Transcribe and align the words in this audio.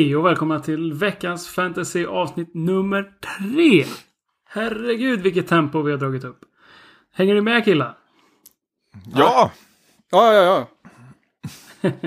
Hej 0.00 0.16
och 0.16 0.26
välkomna 0.26 0.60
till 0.60 0.92
veckans 0.92 1.48
fantasy 1.48 2.06
avsnitt 2.06 2.54
nummer 2.54 3.02
tre. 3.38 3.84
Herregud 4.48 5.20
vilket 5.20 5.48
tempo 5.48 5.82
vi 5.82 5.90
har 5.90 5.98
dragit 5.98 6.24
upp. 6.24 6.38
Hänger 7.14 7.34
ni 7.34 7.40
med 7.40 7.64
killar? 7.64 7.96
Ja! 9.14 9.52
Ja, 10.10 10.32
ja, 10.34 10.42
ja. 10.42 11.90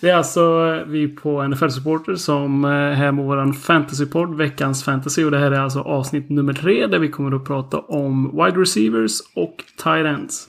Det 0.00 0.10
är 0.10 0.14
alltså 0.16 0.72
vi 0.86 1.08
på 1.08 1.48
NFL 1.48 1.68
Supporter 1.68 2.14
som 2.14 2.64
är 2.64 2.92
här 2.92 3.12
med 3.12 3.24
våran 3.24 3.52
fantasypodd, 3.52 4.36
veckans 4.36 4.84
fantasy. 4.84 5.24
Och 5.24 5.30
det 5.30 5.38
här 5.38 5.50
är 5.50 5.60
alltså 5.60 5.80
avsnitt 5.80 6.30
nummer 6.30 6.52
tre 6.52 6.86
där 6.86 6.98
vi 6.98 7.08
kommer 7.08 7.36
att 7.36 7.44
prata 7.44 7.80
om 7.80 8.30
wide 8.30 8.60
receivers 8.60 9.20
och 9.34 9.64
tight 9.82 10.06
ends. 10.06 10.48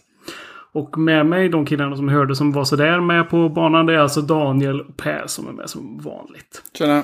Och 0.76 0.98
med 0.98 1.26
mig, 1.26 1.50
de 1.50 1.66
killarna 1.66 1.96
som 1.96 2.10
hörde 2.10 2.36
som 2.36 2.52
var 2.52 2.64
sådär 2.64 3.00
med 3.00 3.30
på 3.30 3.50
banan, 3.50 3.86
det 3.86 3.94
är 3.94 3.98
alltså 3.98 4.22
Daniel 4.22 4.82
och 4.82 4.98
Per 4.98 5.24
som 5.28 5.48
är 5.48 5.52
med 5.52 5.70
som 5.70 5.98
vanligt. 5.98 6.64
Tjena. 6.78 7.04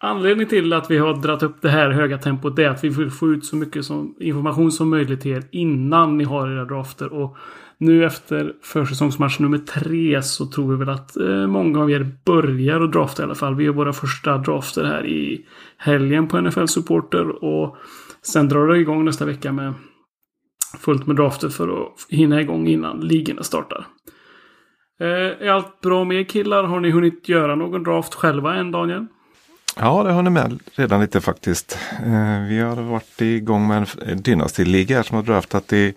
Anledningen 0.00 0.48
till 0.48 0.72
att 0.72 0.90
vi 0.90 0.98
har 0.98 1.14
dragit 1.14 1.42
upp 1.42 1.62
det 1.62 1.68
här 1.68 1.90
höga 1.90 2.18
tempot 2.18 2.58
är 2.58 2.68
att 2.68 2.84
vi 2.84 2.88
vill 2.88 3.10
få 3.10 3.28
ut 3.28 3.44
så 3.44 3.56
mycket 3.56 3.84
som, 3.84 4.14
information 4.20 4.72
som 4.72 4.90
möjligt 4.90 5.20
till 5.20 5.30
er 5.30 5.42
innan 5.50 6.18
ni 6.18 6.24
har 6.24 6.48
era 6.48 6.64
drafter. 6.64 7.12
Och 7.12 7.36
nu 7.78 8.04
efter 8.04 8.52
försäsongsmatch 8.62 9.38
nummer 9.38 9.58
tre 9.58 10.22
så 10.22 10.46
tror 10.46 10.70
vi 10.70 10.76
väl 10.76 10.88
att 10.88 11.16
eh, 11.16 11.46
många 11.46 11.80
av 11.80 11.90
er 11.90 12.10
börjar 12.24 12.80
att 12.80 12.92
drafta 12.92 13.22
i 13.22 13.24
alla 13.24 13.34
fall. 13.34 13.54
Vi 13.54 13.64
gör 13.64 13.72
våra 13.72 13.92
första 13.92 14.38
drafter 14.38 14.84
här 14.84 15.06
i 15.06 15.46
helgen 15.76 16.28
på 16.28 16.40
NFL 16.40 16.66
Supporter. 16.66 17.44
Och 17.44 17.76
sen 18.22 18.48
drar 18.48 18.66
det 18.66 18.78
igång 18.78 19.04
nästa 19.04 19.24
vecka 19.24 19.52
med 19.52 19.72
fullt 20.74 21.06
med 21.06 21.16
drafter 21.16 21.48
för 21.48 21.82
att 21.82 22.06
hinna 22.08 22.40
igång 22.40 22.66
innan 22.66 23.00
ligorna 23.00 23.42
startar. 23.42 23.86
Eh, 25.00 25.46
är 25.46 25.50
allt 25.50 25.80
bra 25.80 26.04
med 26.04 26.20
er 26.20 26.24
killar? 26.24 26.64
Har 26.64 26.80
ni 26.80 26.90
hunnit 26.90 27.28
göra 27.28 27.54
någon 27.54 27.82
draft 27.82 28.14
själva 28.14 28.54
än 28.54 28.70
Daniel? 28.70 29.06
Ja, 29.76 30.02
det 30.02 30.12
har 30.12 30.22
ni 30.22 30.30
med 30.30 30.60
redan 30.74 31.00
lite 31.00 31.20
faktiskt. 31.20 31.78
Eh, 31.92 32.48
vi 32.48 32.58
har 32.58 32.82
varit 32.82 33.20
igång 33.20 33.68
med 33.68 33.88
en 34.06 34.22
Dynasty-liga 34.22 35.02
som 35.02 35.16
har 35.16 35.22
draftat 35.22 35.72
i 35.72 35.94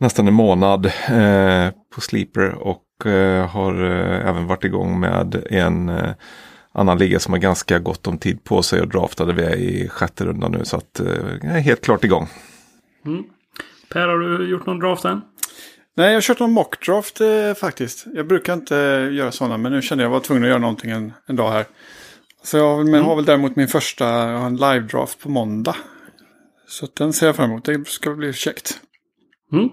nästan 0.00 0.28
en 0.28 0.34
månad 0.34 0.86
eh, 0.86 1.70
på 1.94 2.00
Sleeper 2.00 2.54
och 2.54 2.82
har 3.48 3.84
även 3.84 4.46
varit 4.46 4.64
igång 4.64 5.00
med 5.00 5.46
en 5.50 5.90
annan 6.72 6.98
liga 6.98 7.18
som 7.18 7.32
har 7.32 7.40
ganska 7.40 7.78
gott 7.78 8.06
om 8.06 8.18
tid 8.18 8.44
på 8.44 8.62
sig 8.62 8.80
och 8.80 8.88
draftade 8.88 9.32
vi 9.32 9.42
i 9.42 9.88
sjätte 9.88 10.24
rundan 10.24 10.52
nu 10.52 10.64
så 10.64 10.76
att 10.76 11.00
jag 11.42 11.56
är 11.56 11.60
helt 11.60 11.84
klart 11.84 12.04
igång. 12.04 12.28
Per, 13.92 14.08
har 14.08 14.18
du 14.18 14.48
gjort 14.50 14.66
någon 14.66 14.78
draft 14.78 15.04
än? 15.04 15.20
Nej, 15.96 16.06
jag 16.06 16.14
har 16.14 16.20
kört 16.20 16.40
någon 16.40 16.52
mockdraft 16.52 17.20
eh, 17.20 17.54
faktiskt. 17.54 18.04
Jag 18.14 18.26
brukar 18.26 18.52
inte 18.52 18.76
eh, 18.78 19.12
göra 19.14 19.32
sådana, 19.32 19.56
men 19.58 19.72
nu 19.72 19.82
kände 19.82 20.04
jag 20.04 20.10
var 20.10 20.20
tvungen 20.20 20.42
att 20.42 20.48
göra 20.48 20.58
någonting 20.58 20.90
en, 20.90 21.12
en 21.26 21.36
dag 21.36 21.50
här. 21.52 21.66
Så 22.42 22.56
jag 22.56 22.76
har, 22.76 22.84
men 22.84 23.02
har 23.02 23.16
väl 23.16 23.24
däremot 23.24 23.56
min 23.56 23.68
första 23.68 24.04
jag 24.04 24.38
har 24.38 24.46
en 24.46 24.56
live-draft 24.56 25.18
på 25.20 25.28
måndag. 25.28 25.76
Så 26.68 26.84
att 26.84 26.96
den 26.96 27.12
ser 27.12 27.26
jag 27.26 27.36
fram 27.36 27.50
emot. 27.50 27.64
Det 27.64 27.88
ska 27.88 28.10
bli 28.14 28.32
käckt. 28.32 28.80
Mm. 29.52 29.68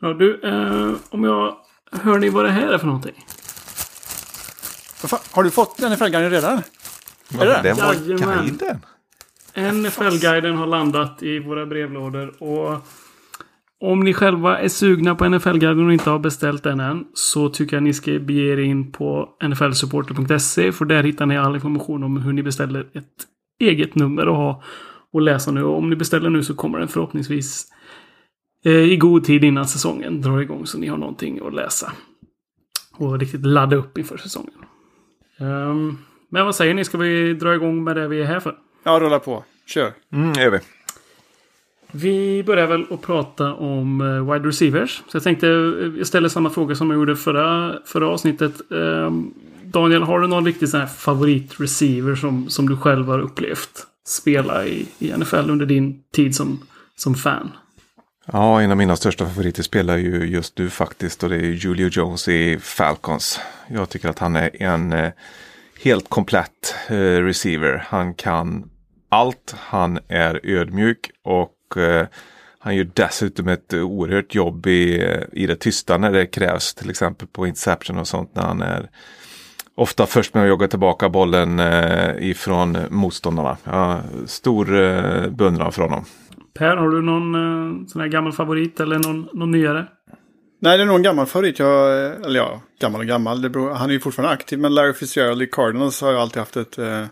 Ja, 0.00 0.08
du, 0.12 0.40
eh, 0.44 0.94
om 1.10 1.24
jag... 1.24 1.56
Hör 1.92 2.18
ni 2.18 2.28
vad 2.28 2.44
det 2.44 2.50
här 2.50 2.68
är 2.72 2.78
för 2.78 2.86
någonting? 2.86 3.24
Fan, 4.94 5.20
har 5.32 5.42
du 5.42 5.50
fått 5.50 5.78
NFL-guiden 5.78 6.30
redan? 6.30 6.62
Är 7.40 7.46
det 7.46 7.60
Den 7.62 7.76
var 7.76 7.94
Jajamän. 7.94 8.46
guiden. 8.46 8.80
NFL-guiden 9.58 10.56
har 10.56 10.66
landat 10.66 11.22
i 11.22 11.38
våra 11.38 11.66
brevlådor. 11.66 12.42
Och 12.42 12.86
om 13.80 14.00
ni 14.00 14.14
själva 14.14 14.58
är 14.58 14.68
sugna 14.68 15.14
på 15.14 15.28
NFL-guiden 15.28 15.86
och 15.86 15.92
inte 15.92 16.10
har 16.10 16.18
beställt 16.18 16.62
den 16.62 16.80
än. 16.80 17.04
Så 17.14 17.48
tycker 17.48 17.76
jag 17.76 17.82
ni 17.82 17.94
ska 17.94 18.18
bege 18.18 18.52
er 18.52 18.56
in 18.58 18.92
på 18.92 19.28
nflsupporter.se. 19.42 20.72
För 20.72 20.84
där 20.84 21.02
hittar 21.02 21.26
ni 21.26 21.38
all 21.38 21.54
information 21.54 22.02
om 22.02 22.16
hur 22.16 22.32
ni 22.32 22.42
beställer 22.42 22.80
ett 22.80 23.26
eget 23.60 23.94
nummer 23.94 24.26
att 24.26 24.36
ha 24.36 24.62
och 25.12 25.22
läsa 25.22 25.50
nu. 25.50 25.62
Och 25.62 25.78
om 25.78 25.90
ni 25.90 25.96
beställer 25.96 26.30
nu 26.30 26.42
så 26.42 26.54
kommer 26.54 26.78
den 26.78 26.88
förhoppningsvis 26.88 27.66
eh, 28.64 28.72
i 28.72 28.96
god 28.96 29.24
tid 29.24 29.44
innan 29.44 29.66
säsongen 29.66 30.20
drar 30.20 30.40
igång. 30.40 30.66
Så 30.66 30.78
ni 30.78 30.86
har 30.86 30.98
någonting 30.98 31.40
att 31.46 31.54
läsa. 31.54 31.92
Och 32.96 33.18
riktigt 33.18 33.46
ladda 33.46 33.76
upp 33.76 33.98
inför 33.98 34.16
säsongen. 34.16 34.54
Ehm, 35.40 35.98
men 36.30 36.44
vad 36.44 36.54
säger 36.54 36.74
ni? 36.74 36.84
Ska 36.84 36.98
vi 36.98 37.34
dra 37.34 37.54
igång 37.54 37.84
med 37.84 37.96
det 37.96 38.08
vi 38.08 38.20
är 38.20 38.26
här 38.26 38.40
för? 38.40 38.54
Ja, 38.82 39.00
rulla 39.00 39.18
på. 39.18 39.44
Kör. 39.66 39.92
Mm, 40.12 40.32
gör 40.32 40.50
vi. 40.50 40.58
Vi 41.92 42.44
börjar 42.44 42.66
väl 42.66 42.86
att 42.90 43.02
prata 43.02 43.54
om 43.54 44.00
eh, 44.00 44.32
wide 44.32 44.48
receivers. 44.48 45.02
Så 45.08 45.16
jag 45.16 45.22
tänkte 45.22 45.48
eh, 45.48 45.98
jag 45.98 46.06
ställer 46.06 46.28
samma 46.28 46.50
fråga 46.50 46.74
som 46.74 46.90
jag 46.90 46.98
gjorde 46.98 47.16
förra, 47.16 47.78
förra 47.86 48.08
avsnittet. 48.08 48.52
Ehm, 48.72 49.34
Daniel, 49.64 50.02
har 50.02 50.20
du 50.20 50.26
någon 50.26 50.46
riktig 50.46 50.68
sån 50.68 50.80
här 50.80 50.86
favoritreceiver 50.86 52.14
som, 52.14 52.48
som 52.48 52.68
du 52.68 52.76
själv 52.76 53.06
har 53.06 53.18
upplevt 53.18 53.86
spela 54.06 54.66
i, 54.66 54.88
i 54.98 55.12
NFL 55.12 55.50
under 55.50 55.66
din 55.66 56.02
tid 56.14 56.36
som, 56.36 56.60
som 56.96 57.14
fan? 57.14 57.50
Ja, 58.32 58.62
en 58.62 58.70
av 58.70 58.76
mina 58.76 58.96
största 58.96 59.26
favoriter 59.26 59.62
spelar 59.62 59.96
ju 59.96 60.26
just 60.26 60.58
nu 60.58 60.70
faktiskt 60.70 61.22
och 61.22 61.30
det 61.30 61.36
är 61.36 61.40
Julio 61.40 61.88
Jones 61.88 62.28
i 62.28 62.58
Falcons. 62.58 63.40
Jag 63.68 63.88
tycker 63.88 64.08
att 64.08 64.18
han 64.18 64.36
är 64.36 64.62
en 64.62 64.92
eh, 64.92 65.12
helt 65.82 66.08
komplett 66.08 66.74
eh, 66.88 66.94
receiver. 66.96 67.84
Han 67.88 68.14
kan 68.14 68.70
allt, 69.08 69.54
han 69.58 69.98
är 70.08 70.40
ödmjuk 70.42 71.10
och 71.24 71.76
eh, 71.76 72.06
han 72.58 72.76
gör 72.76 72.90
dessutom 72.94 73.48
ett 73.48 73.74
oerhört 73.74 74.34
jobb 74.34 74.66
i, 74.66 75.14
i 75.32 75.46
det 75.46 75.56
tysta 75.56 75.98
när 75.98 76.12
det 76.12 76.26
krävs. 76.26 76.74
Till 76.74 76.90
exempel 76.90 77.28
på 77.28 77.46
interception 77.46 77.98
och 77.98 78.08
sånt 78.08 78.34
när 78.34 78.42
han 78.42 78.62
är 78.62 78.90
ofta 79.74 80.06
först 80.06 80.34
med 80.34 80.42
att 80.42 80.48
jogga 80.48 80.68
tillbaka 80.68 81.08
bollen 81.08 81.60
eh, 81.60 82.30
ifrån 82.30 82.78
motståndarna. 82.90 83.56
Ja, 83.64 84.00
stor 84.26 84.80
eh, 84.80 85.30
beundran 85.30 85.72
för 85.72 85.82
honom. 85.82 86.04
Per, 86.54 86.76
har 86.76 86.88
du 86.88 87.02
någon 87.02 87.34
eh, 87.34 87.86
sån 87.86 88.00
här 88.00 88.08
gammal 88.08 88.32
favorit 88.32 88.80
eller 88.80 88.98
någon, 88.98 89.28
någon 89.32 89.50
nyare? 89.50 89.86
Nej, 90.60 90.76
det 90.76 90.84
är 90.84 90.86
nog 90.86 90.96
en 90.96 91.02
gammal 91.02 91.26
favorit. 91.26 91.58
Jag, 91.58 92.06
eller 92.24 92.40
ja, 92.40 92.60
gammal 92.80 93.00
och 93.00 93.06
gammal. 93.06 93.42
Det 93.42 93.50
beror, 93.50 93.70
han 93.70 93.90
är 93.90 93.94
ju 93.94 94.00
fortfarande 94.00 94.34
aktiv, 94.34 94.58
men 94.58 94.74
Larry 94.74 94.92
Fitzgerald 94.92 95.42
i 95.42 95.46
Cardinals 95.46 96.00
har 96.00 96.12
jag 96.12 96.20
alltid 96.20 96.38
haft 96.38 96.56
ett... 96.56 96.78
Eh, 96.78 97.06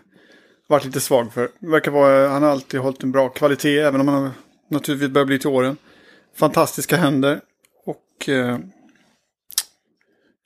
varit 0.67 0.85
lite 0.85 0.99
svag 0.99 1.33
för. 1.33 1.49
Verkar 1.59 1.91
vara, 1.91 2.29
han 2.29 2.43
har 2.43 2.49
alltid 2.49 2.79
hållit 2.79 3.03
en 3.03 3.11
bra 3.11 3.29
kvalitet, 3.29 3.79
även 3.79 4.01
om 4.01 4.07
han 4.07 4.23
har, 4.23 4.31
naturligtvis 4.69 5.09
börjar 5.09 5.25
bli 5.25 5.39
till 5.39 5.49
åren. 5.49 5.77
Fantastiska 6.35 6.97
händer. 6.97 7.41
Och... 7.85 8.29
Eh, 8.29 8.57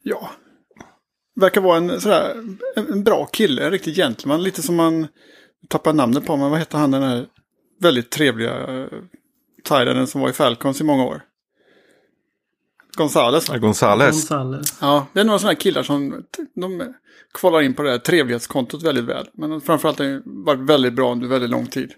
ja. 0.04 0.30
Verkar 1.36 1.62
vara 1.62 1.78
en, 1.78 2.02
sådär, 2.02 2.36
en, 2.76 3.04
bra 3.04 3.26
kille, 3.26 3.66
en 3.66 3.72
riktig 3.72 3.96
gentleman. 3.96 4.44
Lite 4.44 4.62
som 4.62 4.76
man 4.76 5.08
tappar 5.68 5.94
namnet 5.94 6.26
på, 6.26 6.38
men 6.38 6.50
vad 6.50 6.60
heter 6.60 6.78
han 6.78 6.92
den 6.92 7.04
här 7.04 7.26
väldigt 7.80 8.10
trevliga 8.10 8.88
eh, 9.70 10.06
som 10.06 10.22
var 10.22 10.30
i 10.30 10.34
Falcons 10.34 10.82
i 10.82 10.84
många 10.84 11.06
år? 11.06 11.22
Gonzales 12.98 13.50
va? 13.50 13.58
Gonzales. 13.58 14.12
Gonzales. 14.12 14.78
Ja, 14.82 15.08
det 15.14 15.20
är 15.20 15.24
några 15.24 15.40
sådana 15.40 15.54
här 15.54 15.60
killar 15.60 15.84
som 15.84 16.24
de 16.56 16.94
kvalar 17.34 17.62
in 17.62 17.74
på 17.74 17.84
det 17.84 17.92
här 17.92 17.98
trevlighetskontot 17.98 18.84
väldigt 18.84 19.06
väl. 19.06 19.26
Men 19.34 19.62
framförallt 19.62 20.00
har 20.00 20.06
det 20.06 20.22
varit 20.26 20.60
väldigt 20.60 20.94
bra 20.94 21.12
under 21.12 21.28
väldigt 21.28 21.50
lång 21.50 21.66
tid. 21.66 21.92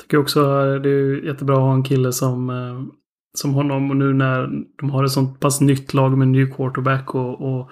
Tycker 0.00 0.18
också 0.18 0.40
att 0.40 0.82
det 0.82 0.90
är 0.90 1.26
jättebra 1.26 1.56
att 1.56 1.62
ha 1.62 1.74
en 1.74 1.84
kille 1.84 2.12
som, 2.12 2.50
eh, 2.50 2.94
som 3.34 3.54
honom. 3.54 3.90
Och 3.90 3.96
nu 3.96 4.12
när 4.12 4.48
de 4.78 4.90
har 4.90 5.04
ett 5.04 5.12
sånt 5.12 5.40
pass 5.40 5.60
nytt 5.60 5.94
lag 5.94 6.18
med 6.18 6.28
ny 6.28 6.46
quarterback 6.46 7.14
och, 7.14 7.40
och 7.40 7.70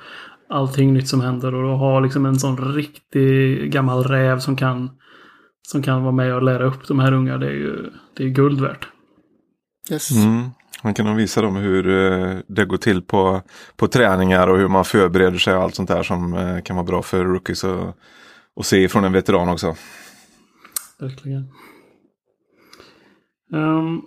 allting 0.49 0.95
nytt 0.95 1.09
som 1.09 1.21
händer. 1.21 1.55
Och 1.55 1.73
att 1.73 1.79
ha 1.79 2.01
liksom 2.01 2.27
en 2.27 2.39
sån 2.39 2.75
riktig 2.75 3.73
gammal 3.73 4.05
räv 4.05 4.39
som 4.39 4.57
kan, 4.57 4.91
som 5.69 5.83
kan 5.83 6.03
vara 6.03 6.13
med 6.13 6.35
och 6.35 6.43
lära 6.43 6.65
upp 6.65 6.89
de 6.89 6.99
här 6.99 7.13
unga. 7.13 7.39
Det 7.39 7.47
är 7.47 7.53
ju 7.53 7.91
det 8.17 8.25
är 8.25 8.29
guld 8.29 8.61
värt. 8.61 8.89
Yes. 9.91 10.11
Mm. 10.11 10.51
Man 10.83 10.95
kan 10.95 11.07
nog 11.07 11.17
visa 11.17 11.43
dem 11.43 11.57
hur 11.57 11.89
eh, 11.89 12.39
det 12.47 12.65
går 12.65 12.77
till 12.77 13.03
på, 13.03 13.43
på 13.77 13.89
träningar 13.89 14.49
och 14.49 14.59
hur 14.59 14.69
man 14.69 14.85
förbereder 14.85 15.39
sig 15.39 15.55
och 15.55 15.63
allt 15.63 15.75
sånt 15.75 15.89
där 15.89 16.03
som 16.03 16.35
eh, 16.35 16.61
kan 16.61 16.77
vara 16.77 16.87
bra 16.87 17.03
för 17.03 17.25
rookies 17.25 17.65
att 17.65 17.97
och 18.59 18.67
se 18.67 18.89
från 18.89 19.05
en 19.05 19.13
veteran 19.13 19.49
också. 19.49 19.75
Verkligen. 20.99 21.49
Um, 23.53 24.03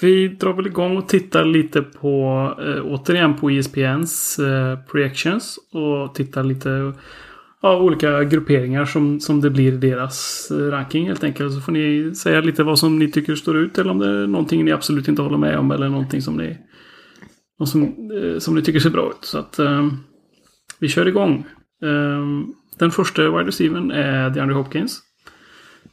vi 0.00 0.28
drar 0.28 0.52
väl 0.52 0.66
igång 0.66 0.96
och 0.96 1.08
tittar 1.08 1.44
lite 1.44 1.82
på, 1.82 2.54
uh, 2.60 2.84
återigen 2.84 3.36
på 3.36 3.50
ESPNs 3.50 4.38
uh, 4.38 4.78
projections. 4.86 5.58
Och 5.72 6.14
tittar 6.14 6.44
lite 6.44 6.92
av 7.66 7.82
olika 7.82 8.24
grupperingar 8.24 8.84
som, 8.84 9.20
som 9.20 9.40
det 9.40 9.50
blir 9.50 9.72
i 9.72 9.76
deras 9.76 10.48
eh, 10.50 10.56
ranking 10.56 11.06
helt 11.06 11.24
enkelt. 11.24 11.54
Så 11.54 11.60
får 11.60 11.72
ni 11.72 12.14
säga 12.14 12.40
lite 12.40 12.62
vad 12.62 12.78
som 12.78 12.98
ni 12.98 13.10
tycker 13.10 13.34
står 13.34 13.56
ut 13.56 13.78
eller 13.78 13.90
om 13.90 13.98
det 13.98 14.08
är 14.08 14.26
någonting 14.26 14.64
ni 14.64 14.72
absolut 14.72 15.08
inte 15.08 15.22
håller 15.22 15.38
med 15.38 15.58
om 15.58 15.70
eller 15.70 15.88
någonting 15.88 16.22
som 16.22 16.36
ni, 16.36 16.58
något 17.58 17.68
som, 17.68 17.82
eh, 17.82 18.38
som 18.38 18.54
ni 18.54 18.62
tycker 18.62 18.80
ser 18.80 18.90
bra 18.90 19.10
ut. 19.10 19.24
Så 19.24 19.38
att 19.38 19.58
eh, 19.58 19.88
vi 20.78 20.88
kör 20.88 21.08
igång. 21.08 21.46
Eh, 21.82 22.46
Den 22.78 22.90
första 22.90 23.22
wide 23.22 23.48
receivern 23.48 23.90
är 23.90 24.30
DeAndre 24.30 24.56
Hopkins. 24.56 25.02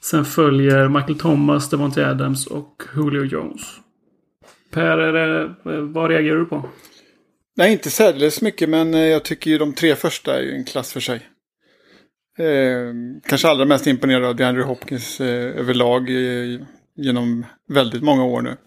Sen 0.01 0.25
följer 0.25 0.89
Michael 0.89 1.19
Thomas, 1.19 1.69
Devontae 1.69 2.09
Adams 2.09 2.47
och 2.47 2.83
Julio 2.95 3.23
Jones. 3.23 3.61
Per, 4.71 4.97
är 4.97 5.13
det, 5.13 5.43
eh, 5.43 5.79
vad 5.79 6.09
reagerar 6.09 6.37
du 6.39 6.45
på? 6.45 6.69
Nej, 7.55 7.73
inte 7.73 7.89
särdeles 7.89 8.41
mycket, 8.41 8.69
men 8.69 8.93
jag 8.93 9.23
tycker 9.23 9.51
ju 9.51 9.57
de 9.57 9.73
tre 9.73 9.95
första 9.95 10.37
är 10.37 10.41
ju 10.41 10.51
en 10.51 10.65
klass 10.65 10.93
för 10.93 10.99
sig. 10.99 11.21
Eh, 12.38 12.94
kanske 13.24 13.47
allra 13.47 13.65
mest 13.65 13.88
imponerad 13.88 14.24
av 14.25 14.35
DeAndre 14.35 14.63
Hopkins 14.63 15.21
eh, 15.21 15.59
överlag 15.59 16.09
eh, 16.09 16.62
genom 16.95 17.45
väldigt 17.69 18.03
många 18.03 18.24
år 18.24 18.41
nu. 18.41 18.57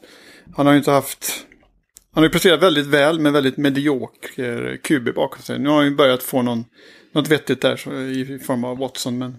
Han 0.57 0.67
har 0.67 0.73
ju 0.73 0.79
inte 0.79 0.91
haft... 0.91 1.47
Han 2.13 2.23
har 2.23 2.29
ju 2.29 2.33
presterat 2.33 2.63
väldigt 2.63 2.87
väl 2.87 3.21
med 3.21 3.33
väldigt 3.33 3.57
medioker 3.57 4.77
QB 4.77 5.15
bakom 5.15 5.43
sig. 5.43 5.59
Nu 5.59 5.69
har 5.69 5.77
han 5.77 5.85
ju 5.85 5.95
börjat 5.95 6.23
få 6.23 6.43
någon, 6.43 6.65
något 7.13 7.29
vettigt 7.29 7.61
där 7.61 7.77
så, 7.77 7.93
i 7.93 8.39
form 8.39 8.65
av 8.65 8.79
Watson, 8.79 9.19
men 9.19 9.37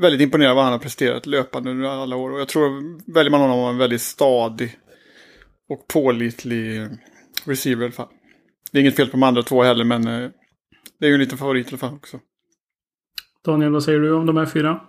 väldigt 0.00 0.20
imponerad 0.20 0.50
av 0.50 0.56
vad 0.56 0.64
han 0.64 0.72
har 0.72 0.80
presterat 0.80 1.26
löpande 1.26 1.70
under 1.70 1.88
alla 1.88 2.16
år. 2.16 2.30
Och 2.30 2.40
jag 2.40 2.48
tror 2.48 2.98
väljer 3.12 3.30
man 3.30 3.40
honom 3.40 3.68
en 3.68 3.78
väldigt 3.78 4.02
stadig 4.02 4.78
och 5.68 5.86
pålitlig 5.88 6.88
receiver 7.44 7.82
i 7.82 7.84
alla 7.84 7.92
fall. 7.92 8.08
Det 8.72 8.78
är 8.78 8.80
inget 8.80 8.96
fel 8.96 9.06
på 9.06 9.12
de 9.12 9.22
andra 9.22 9.42
två 9.42 9.62
heller, 9.62 9.84
men 9.84 10.06
eh, 10.06 10.30
det 11.00 11.06
är 11.06 11.08
ju 11.08 11.14
en 11.14 11.20
liten 11.20 11.38
favorit 11.38 11.66
i 11.66 11.70
alla 11.70 11.78
fall 11.78 11.94
också. 11.94 12.20
Daniel, 13.44 13.72
vad 13.72 13.82
säger 13.84 13.98
du 13.98 14.12
om 14.12 14.26
de 14.26 14.36
här 14.36 14.46
fyra? 14.46 14.80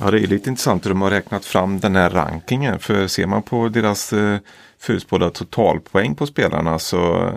Ja, 0.00 0.10
det 0.10 0.18
är 0.20 0.26
lite 0.26 0.50
intressant 0.50 0.84
hur 0.84 0.90
de 0.90 1.02
har 1.02 1.10
räknat 1.10 1.44
fram 1.44 1.80
den 1.80 1.96
här 1.96 2.10
rankingen. 2.10 2.78
För 2.78 3.06
ser 3.06 3.26
man 3.26 3.42
på 3.42 3.68
deras 3.68 4.12
eh, 4.12 4.38
förutspådda 4.78 5.30
totalpoäng 5.30 6.14
på 6.14 6.26
spelarna 6.26 6.78
så 6.78 7.30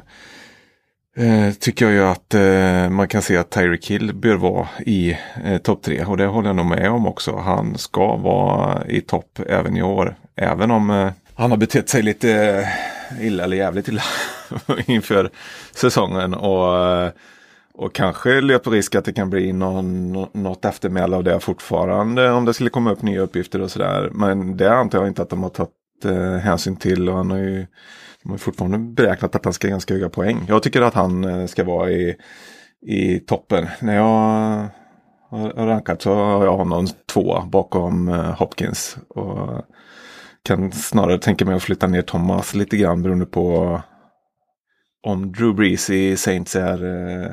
eh, 1.18 1.54
tycker 1.60 1.86
jag 1.86 1.94
ju 1.94 2.04
att 2.04 2.34
eh, 2.34 2.90
man 2.90 3.08
kan 3.08 3.22
se 3.22 3.38
att 3.38 3.50
Tyreek 3.50 3.92
Hill 3.92 4.14
bör 4.16 4.36
vara 4.36 4.68
i 4.80 5.18
eh, 5.44 5.58
topp 5.58 5.82
tre. 5.82 6.06
Och 6.06 6.18
det 6.18 6.26
håller 6.26 6.50
jag 6.50 6.56
nog 6.56 6.66
med 6.66 6.92
om 6.92 7.08
också. 7.08 7.36
Han 7.36 7.78
ska 7.78 8.16
vara 8.16 8.86
i 8.88 9.02
topp 9.02 9.40
även 9.48 9.78
i 9.78 9.82
år. 9.82 10.16
Även 10.36 10.72
om 10.72 10.90
eh, 10.90 11.12
han 11.36 11.52
har 11.52 11.58
betett 11.58 11.90
sig 11.90 12.02
lite 12.02 12.32
eh, 12.32 13.26
illa 13.28 13.44
eller 13.44 13.58
jävligt 13.58 13.88
illa 13.88 14.04
inför 14.86 15.30
säsongen. 15.72 16.34
Och 16.34 16.86
eh, 16.88 17.12
och 17.78 17.94
kanske 17.94 18.42
löper 18.42 18.72
risk 18.72 18.96
att 18.96 19.06
det 19.06 19.14
kan 19.14 19.30
bli 19.30 19.54
någon, 19.54 20.12
något 20.34 20.66
eftermäle 20.66 21.16
av 21.16 21.24
det 21.24 21.40
fortfarande 21.40 22.32
om 22.32 22.46
det 22.46 22.54
skulle 22.54 22.70
komma 22.70 22.92
upp 22.92 23.02
nya 23.02 23.22
uppgifter 23.22 23.62
och 23.62 23.72
sådär. 23.72 24.10
Men 24.14 24.58
det 24.58 24.74
antar 24.74 25.00
jag 25.00 25.08
inte 25.08 25.22
att 25.22 25.30
de 25.30 25.44
har 25.44 25.50
tagit 25.50 25.72
eh, 26.06 26.38
hänsyn 26.38 26.76
till. 26.76 27.10
Och 27.10 27.16
han 27.16 27.32
har 27.32 27.38
ju, 27.38 27.68
de 28.24 28.32
har 28.32 28.38
fortfarande 28.38 28.78
beräknat 28.78 29.36
att 29.36 29.46
han 29.46 29.54
ska 29.54 29.68
ha 29.68 29.70
ganska 29.70 29.94
höga 29.94 30.10
poäng. 30.10 30.46
Jag 30.48 30.64
tycker 30.64 30.82
att 30.82 30.94
han 30.94 31.24
eh, 31.24 31.46
ska 31.46 31.64
vara 31.64 31.92
i, 31.92 32.16
i 32.86 33.20
toppen. 33.20 33.68
När 33.82 33.96
jag 33.96 34.68
har 35.30 35.66
rankat 35.66 36.02
så 36.02 36.14
har 36.14 36.46
jag 36.46 36.58
honom 36.58 36.88
två 37.14 37.42
bakom 37.42 38.08
eh, 38.08 38.40
Hopkins. 38.40 38.98
Och 39.08 39.66
kan 40.44 40.72
snarare 40.72 41.20
tänka 41.20 41.46
mig 41.46 41.56
att 41.56 41.64
flytta 41.64 41.88
ner 41.88 42.02
Thomas 42.02 42.56
lite 42.56 42.78
grann 42.78 43.02
beroende 43.02 43.26
på 43.26 43.82
om 45.08 45.32
Drew 45.32 45.56
Brees 45.56 45.90
i 45.90 46.18
Saints 46.18 46.56
är, 46.56 46.84
eh, 46.84 47.32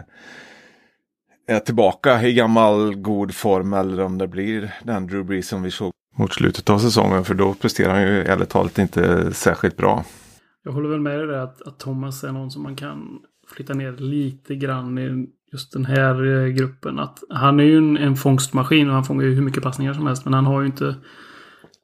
är 1.46 1.60
tillbaka 1.60 2.22
i 2.22 2.34
gammal 2.34 2.94
god 2.94 3.34
form 3.34 3.72
eller 3.72 4.02
om 4.02 4.18
det 4.18 4.28
blir 4.28 4.74
den 4.84 5.06
Drew 5.06 5.24
Brees 5.24 5.48
som 5.48 5.62
vi 5.62 5.70
såg 5.70 5.92
mot 6.18 6.32
slutet 6.32 6.70
av 6.70 6.78
säsongen. 6.78 7.24
För 7.24 7.34
då 7.34 7.54
presterar 7.54 7.94
han 7.94 8.02
ju 8.02 8.24
ärligt 8.24 8.48
talat 8.48 8.78
inte 8.78 9.32
särskilt 9.32 9.76
bra. 9.76 10.04
Jag 10.64 10.72
håller 10.72 10.88
väl 10.88 11.00
med 11.00 11.18
dig 11.18 11.26
där 11.26 11.38
att, 11.38 11.62
att 11.62 11.78
Thomas 11.78 12.24
är 12.24 12.32
någon 12.32 12.50
som 12.50 12.62
man 12.62 12.76
kan 12.76 13.18
flytta 13.56 13.74
ner 13.74 13.92
lite 13.92 14.54
grann 14.54 14.98
i 14.98 15.26
just 15.52 15.72
den 15.72 15.84
här 15.84 16.26
eh, 16.26 16.48
gruppen. 16.48 16.98
Att 16.98 17.18
han 17.30 17.60
är 17.60 17.64
ju 17.64 17.78
en, 17.78 17.96
en 17.96 18.16
fångstmaskin 18.16 18.88
och 18.88 18.94
han 18.94 19.04
fångar 19.04 19.24
ju 19.24 19.34
hur 19.34 19.42
mycket 19.42 19.62
passningar 19.62 19.94
som 19.94 20.06
helst. 20.06 20.24
Men 20.24 20.34
han 20.34 20.46
har 20.46 20.60
ju 20.60 20.66
inte 20.66 20.94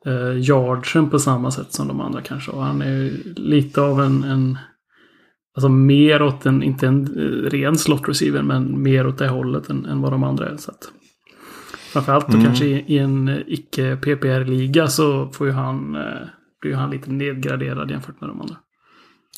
eh, 0.06 0.38
yardsen 0.38 1.10
på 1.10 1.18
samma 1.18 1.50
sätt 1.50 1.72
som 1.72 1.88
de 1.88 2.00
andra 2.00 2.20
kanske. 2.20 2.50
Och 2.50 2.62
han 2.62 2.82
är 2.82 2.90
ju 2.90 3.34
lite 3.36 3.80
av 3.80 4.00
en, 4.00 4.24
en 4.24 4.58
Alltså 5.54 5.68
mer 5.68 6.22
åt 6.22 6.46
en, 6.46 6.62
inte 6.62 6.86
en 6.86 7.02
eh, 7.02 7.50
ren 7.50 7.78
slot 7.78 8.08
receiver, 8.08 8.42
men 8.42 8.82
mer 8.82 9.06
åt 9.06 9.18
det 9.18 9.28
hållet 9.28 9.70
än, 9.70 9.86
än 9.86 10.00
vad 10.00 10.12
de 10.12 10.24
andra 10.24 10.48
är. 10.48 10.56
Så 10.56 10.70
att, 10.70 10.92
framförallt 11.92 12.26
då 12.28 12.34
mm. 12.34 12.46
kanske 12.46 12.64
i, 12.64 12.84
i 12.86 12.98
en 12.98 13.28
eh, 13.28 13.38
icke 13.46 13.96
PPR-liga 13.96 14.88
så 14.88 15.28
får 15.28 15.46
ju 15.46 15.52
han, 15.52 15.94
eh, 15.94 16.28
blir 16.60 16.70
ju 16.70 16.76
han 16.76 16.90
lite 16.90 17.10
nedgraderad 17.10 17.90
jämfört 17.90 18.20
med 18.20 18.30
de 18.30 18.40
andra. 18.40 18.56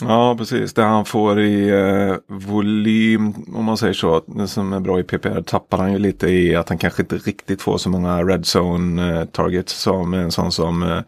Ja, 0.01 0.35
precis. 0.39 0.75
Det 0.75 0.83
han 0.83 1.05
får 1.05 1.41
i 1.41 1.69
eh, 1.69 2.17
volym, 2.29 3.35
om 3.55 3.65
man 3.65 3.77
säger 3.77 3.93
så, 3.93 4.23
som 4.47 4.73
är 4.73 4.81
bra 4.81 5.01
i 5.01 5.03
PPR, 5.03 5.43
tappar 5.43 5.79
han 5.79 5.93
ju 5.93 5.99
lite 5.99 6.29
i 6.29 6.57
att 6.57 6.69
han 6.69 6.79
kanske 6.79 7.03
inte 7.03 7.17
riktigt 7.17 7.63
får 7.63 7.79
så 7.79 7.91
många 7.91 8.23
red 8.23 8.45
zone 8.57 9.21
eh, 9.21 9.25
targets 9.25 9.83
som 9.83 10.15
en 10.15 10.31
sån 10.31 10.53
som 10.53 10.83
eh, 10.83 11.01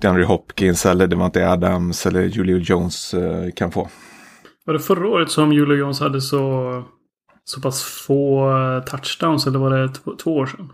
DeAndre 0.00 0.24
Hopkins 0.24 0.86
eller 0.86 1.06
Devante 1.06 1.48
Adams 1.48 2.06
eller 2.06 2.22
Julio 2.22 2.58
Jones 2.58 3.14
eh, 3.14 3.50
kan 3.50 3.70
få. 3.70 3.88
Var 4.64 4.74
det 4.74 4.80
förra 4.80 5.08
året 5.08 5.30
som 5.30 5.52
Julio 5.52 5.76
Jones 5.76 6.00
hade 6.00 6.20
så, 6.20 6.84
så 7.44 7.60
pass 7.60 7.82
få 7.82 8.50
eh, 8.50 8.84
touchdowns? 8.84 9.46
Eller 9.46 9.58
var 9.58 9.70
det 9.70 9.88
två, 9.88 10.16
två 10.16 10.36
år 10.36 10.46
sedan? 10.46 10.72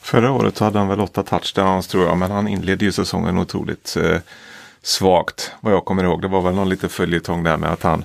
Förra 0.00 0.32
året 0.32 0.58
hade 0.58 0.78
han 0.78 0.88
väl 0.88 1.00
åtta 1.00 1.22
touchdowns 1.22 1.88
tror 1.88 2.04
jag. 2.04 2.18
Men 2.18 2.30
han 2.30 2.48
inledde 2.48 2.84
ju 2.84 2.92
säsongen 2.92 3.38
otroligt 3.38 3.96
eh, 3.96 4.20
svagt. 4.82 5.52
Vad 5.60 5.72
jag 5.72 5.84
kommer 5.84 6.04
ihåg. 6.04 6.22
Det 6.22 6.28
var 6.28 6.42
väl 6.42 6.54
någon 6.54 6.68
liten 6.68 6.90
följetong 6.90 7.42
där 7.42 7.56
med 7.56 7.72
att 7.72 7.82
han 7.82 8.04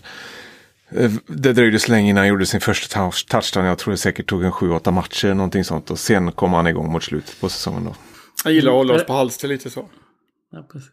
eh, 0.90 1.12
det 1.28 1.54
dröjde 1.54 1.80
så 1.80 1.92
länge 1.92 2.10
innan 2.10 2.22
han 2.22 2.28
gjorde 2.28 2.46
sin 2.46 2.62
första 2.62 3.12
touchdown. 3.28 3.66
Jag 3.66 3.78
tror 3.78 3.92
det 3.92 3.98
säkert 3.98 4.30
tog 4.30 4.44
en 4.44 4.52
sju, 4.52 4.72
åtta 4.72 4.92
matcher, 4.92 5.34
någonting 5.34 5.64
sånt. 5.64 5.92
Och 5.92 6.00
sen 6.00 6.32
kom 6.32 6.54
han 6.54 6.68
igång 6.68 6.92
mot 6.92 7.04
slutet 7.04 7.42
på 7.42 7.50
säsongen 7.50 7.86
då. 7.86 7.96
Jag 8.44 8.54
gillar 8.54 8.72
att 8.72 8.78
hålla 8.78 8.94
oss 8.94 9.06
på 9.06 9.14
halster 9.14 9.48
lite 9.48 9.70
så. 9.70 9.86
Ja, 10.52 10.68
precis. 10.72 10.90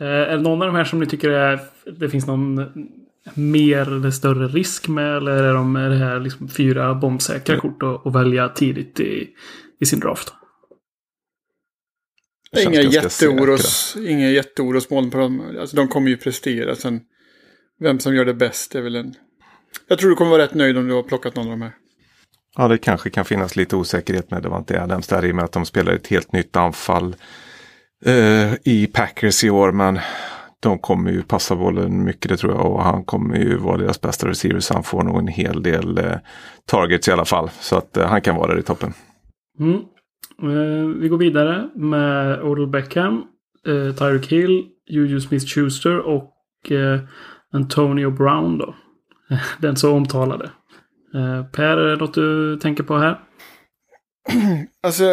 Eh, 0.00 0.06
är 0.06 0.36
det 0.36 0.42
någon 0.42 0.62
av 0.62 0.66
de 0.66 0.76
här 0.76 0.84
som 0.84 1.00
ni 1.00 1.06
tycker 1.06 1.30
är, 1.30 1.60
det 1.98 2.10
finns 2.10 2.26
någon 2.26 2.58
mer 3.34 3.92
eller 3.92 4.10
större 4.10 4.48
risk 4.48 4.88
med? 4.88 5.16
Eller 5.16 5.42
är, 5.42 5.54
de, 5.54 5.76
är 5.76 5.90
det 5.90 5.96
här 5.96 6.20
liksom 6.20 6.48
fyra 6.48 6.94
bombsäkra 6.94 7.54
mm. 7.54 7.60
kort 7.60 8.02
att, 8.06 8.14
välja 8.14 8.48
tidigt 8.48 9.00
i, 9.00 9.28
i 9.80 9.86
sin 9.86 10.00
draft? 10.00 10.32
Inga 12.56 12.82
jätteoros, 12.82 13.96
inga 13.96 14.30
jätteorosmoln 14.30 15.10
på 15.10 15.18
dem. 15.18 15.56
Alltså, 15.60 15.76
de 15.76 15.88
kommer 15.88 16.08
ju 16.08 16.16
prestera. 16.16 16.74
Sen, 16.74 17.00
vem 17.80 18.00
som 18.00 18.14
gör 18.14 18.24
det 18.24 18.34
bäst 18.34 18.74
är 18.74 18.80
väl 18.80 18.96
en... 18.96 19.14
Jag 19.88 19.98
tror 19.98 20.10
du 20.10 20.16
kommer 20.16 20.30
vara 20.30 20.42
rätt 20.42 20.54
nöjd 20.54 20.78
om 20.78 20.88
du 20.88 20.94
har 20.94 21.02
plockat 21.02 21.36
någon 21.36 21.44
av 21.44 21.50
de 21.50 21.62
här. 21.62 21.72
Ja, 22.56 22.68
det 22.68 22.78
kanske 22.78 23.10
kan 23.10 23.24
finnas 23.24 23.56
lite 23.56 23.76
osäkerhet 23.76 24.30
med 24.30 24.42
Devante 24.42 24.82
Adams 24.82 25.06
där 25.06 25.24
i 25.24 25.32
och 25.32 25.36
med 25.36 25.44
att 25.44 25.52
de 25.52 25.66
spelar 25.66 25.92
ett 25.92 26.06
helt 26.06 26.32
nytt 26.32 26.56
anfall 26.56 27.16
eh, 28.04 28.52
i 28.64 28.86
Packers 28.92 29.44
i 29.44 29.50
år. 29.50 29.72
Men 29.72 29.98
de 30.62 30.78
kommer 30.78 31.10
ju 31.10 31.22
passa 31.22 31.56
bollen 31.56 32.04
mycket 32.04 32.28
det 32.28 32.36
tror 32.36 32.52
jag 32.52 32.72
och 32.72 32.82
han 32.82 33.04
kommer 33.04 33.36
ju 33.36 33.56
vara 33.56 33.76
deras 33.76 34.00
bästa 34.00 34.28
receiver 34.28 34.60
så 34.60 34.74
han 34.74 34.82
får 34.82 35.02
nog 35.02 35.18
en 35.18 35.28
hel 35.28 35.62
del 35.62 35.98
eh, 35.98 36.18
targets 36.66 37.08
i 37.08 37.12
alla 37.12 37.24
fall. 37.24 37.50
Så 37.60 37.76
att 37.76 37.96
eh, 37.96 38.06
han 38.06 38.20
kan 38.20 38.36
vara 38.36 38.52
där 38.52 38.58
i 38.58 38.62
toppen. 38.62 38.92
Mm. 39.60 39.74
Eh, 40.42 40.86
vi 41.00 41.08
går 41.08 41.18
vidare 41.18 41.68
med 41.74 42.42
Odell 42.42 42.66
Beckham, 42.66 43.24
eh, 43.66 43.94
Tyreek 43.94 44.32
Hill, 44.32 44.64
Juju 44.90 45.20
Smith-Schuster 45.20 45.98
och 45.98 46.32
eh, 46.70 47.00
Antonio 47.52 48.10
Brown 48.10 48.58
då. 48.58 48.74
Den 49.58 49.76
så 49.76 49.92
omtalade. 49.92 50.50
Eh, 51.14 51.44
per, 51.44 51.76
är 51.76 51.90
det 51.90 51.96
något 51.96 52.14
du 52.14 52.56
tänker 52.56 52.82
på 52.82 52.98
här? 52.98 53.20
Alltså, 54.82 55.04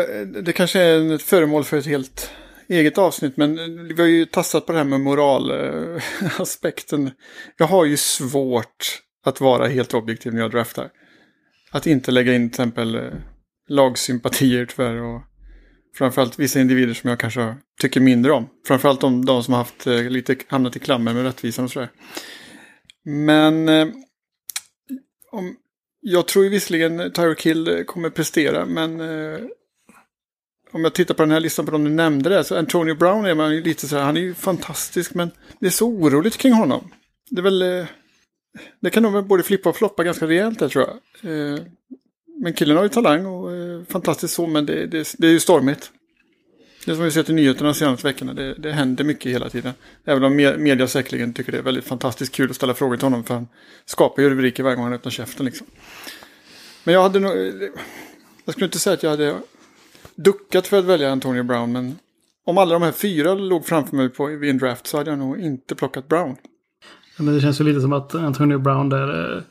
det 0.43 0.51
kanske 0.51 0.81
är 0.81 1.13
ett 1.15 1.21
föremål 1.21 1.63
för 1.63 1.77
ett 1.77 1.85
helt 1.85 2.31
eget 2.67 2.97
avsnitt, 2.97 3.37
men 3.37 3.55
vi 3.87 4.01
har 4.01 4.07
ju 4.07 4.25
tassat 4.25 4.65
på 4.65 4.71
det 4.71 4.77
här 4.77 4.85
med 4.85 5.01
moralaspekten. 5.01 7.11
Jag 7.57 7.67
har 7.67 7.85
ju 7.85 7.97
svårt 7.97 9.01
att 9.25 9.41
vara 9.41 9.67
helt 9.67 9.93
objektiv 9.93 10.33
när 10.33 10.41
jag 10.41 10.51
draftar. 10.51 10.89
Att 11.71 11.87
inte 11.87 12.11
lägga 12.11 12.35
in 12.35 12.49
till 12.49 12.61
exempel 12.61 12.95
eh, 12.95 13.11
lagsympatier 13.69 14.65
tyvärr 14.65 15.01
och 15.01 15.21
framförallt 15.97 16.39
vissa 16.39 16.59
individer 16.59 16.93
som 16.93 17.09
jag 17.09 17.19
kanske 17.19 17.55
tycker 17.81 17.99
mindre 17.99 18.31
om. 18.31 18.49
Framförallt 18.67 19.01
de, 19.01 19.25
de 19.25 19.43
som 19.43 19.53
har 19.53 19.59
haft 19.59 19.87
eh, 19.87 20.01
lite 20.01 20.35
hamnat 20.47 20.75
i 20.75 20.79
klammer 20.79 21.13
med 21.13 21.23
rättvisan 21.23 21.65
och 21.65 21.71
sådär. 21.71 21.89
Men 23.05 23.69
eh, 23.69 23.87
om, 25.31 25.55
jag 26.01 26.27
tror 26.27 26.45
ju 26.45 26.51
visserligen 26.51 27.11
Tyreek 27.11 27.45
Hill 27.45 27.83
kommer 27.87 28.09
prestera, 28.09 28.65
men 28.65 29.01
om 30.73 30.83
jag 30.83 30.93
tittar 30.93 31.13
på 31.13 31.23
den 31.23 31.31
här 31.31 31.39
listan 31.39 31.65
på 31.65 31.71
de 31.71 31.83
du 31.83 31.89
nämnde 31.89 32.29
där, 32.29 32.43
så 32.43 32.57
Antonio 32.57 32.95
Brown 32.95 33.25
är 33.25 33.35
man 33.35 33.55
ju 33.55 33.63
lite 33.63 33.87
så 33.87 33.95
här, 33.95 34.03
han 34.03 34.17
är 34.17 34.21
ju 34.21 34.33
fantastisk, 34.33 35.13
men 35.13 35.31
det 35.59 35.65
är 35.65 35.71
så 35.71 35.87
oroligt 35.87 36.37
kring 36.37 36.53
honom. 36.53 36.91
Det 37.29 37.39
är 37.39 37.43
väl, 37.43 37.61
eh, 37.61 37.85
det 38.79 38.89
kan 38.89 39.03
nog 39.03 39.27
både 39.27 39.43
flippa 39.43 39.69
och 39.69 39.75
floppa 39.75 40.03
ganska 40.03 40.27
rejält 40.27 40.59
där 40.59 40.69
tror 40.69 40.85
jag. 40.85 41.31
Eh, 41.31 41.59
men 42.43 42.53
killen 42.53 42.77
har 42.77 42.83
ju 42.83 42.89
talang 42.89 43.25
och 43.25 43.51
är 43.51 43.91
fantastiskt 43.91 44.33
så, 44.33 44.47
men 44.47 44.65
det, 44.65 44.85
det, 44.85 45.15
det 45.17 45.27
är 45.27 45.31
ju 45.31 45.39
stormigt. 45.39 45.91
Det 46.85 46.95
som 46.95 47.03
vi 47.03 47.11
sett 47.11 47.29
i 47.29 47.33
nyheterna 47.33 47.69
de 47.69 47.73
senaste 47.73 48.07
veckorna, 48.07 48.33
det, 48.33 48.53
det 48.53 48.71
händer 48.71 49.03
mycket 49.03 49.31
hela 49.31 49.49
tiden. 49.49 49.73
Även 50.05 50.23
om 50.23 50.35
media 50.35 50.87
säkerligen 50.87 51.33
tycker 51.33 51.51
det 51.51 51.57
är 51.57 51.61
väldigt 51.61 51.85
fantastiskt 51.85 52.31
kul 52.31 52.49
att 52.49 52.55
ställa 52.55 52.73
frågor 52.73 52.97
till 52.97 53.05
honom, 53.05 53.23
för 53.23 53.33
han 53.33 53.47
skapar 53.85 54.21
ju 54.21 54.29
rubriker 54.29 54.63
varje 54.63 54.75
gång 54.75 54.83
han 54.83 54.93
öppnar 54.93 55.11
käften 55.11 55.45
liksom. 55.45 55.67
Men 56.83 56.93
jag 56.93 57.01
hade 57.01 57.19
nog... 57.19 57.31
Jag 58.45 58.53
skulle 58.53 58.65
inte 58.65 58.79
säga 58.79 58.93
att 58.93 59.03
jag 59.03 59.09
hade 59.09 59.35
duckat 60.15 60.67
för 60.67 60.79
att 60.79 60.85
välja 60.85 61.11
Antonio 61.11 61.43
Brown. 61.43 61.71
Men 61.71 61.95
om 62.45 62.57
alla 62.57 62.73
de 62.73 62.81
här 62.81 62.91
fyra 62.91 63.33
låg 63.33 63.65
framför 63.65 63.95
mig 63.95 64.09
på, 64.09 64.25
vid 64.25 64.49
en 64.49 64.57
draft 64.57 64.87
så 64.87 64.97
hade 64.97 65.09
jag 65.09 65.19
nog 65.19 65.39
inte 65.39 65.75
plockat 65.75 66.07
Brown. 66.07 66.35
Men 67.17 67.33
det 67.33 67.41
känns 67.41 67.61
ju 67.61 67.63
lite 67.63 67.81
som 67.81 67.93
att 67.93 68.15
Antonio 68.15 68.57
Brown 68.57 68.89
där... 68.89 69.35
Eh, 69.37 69.43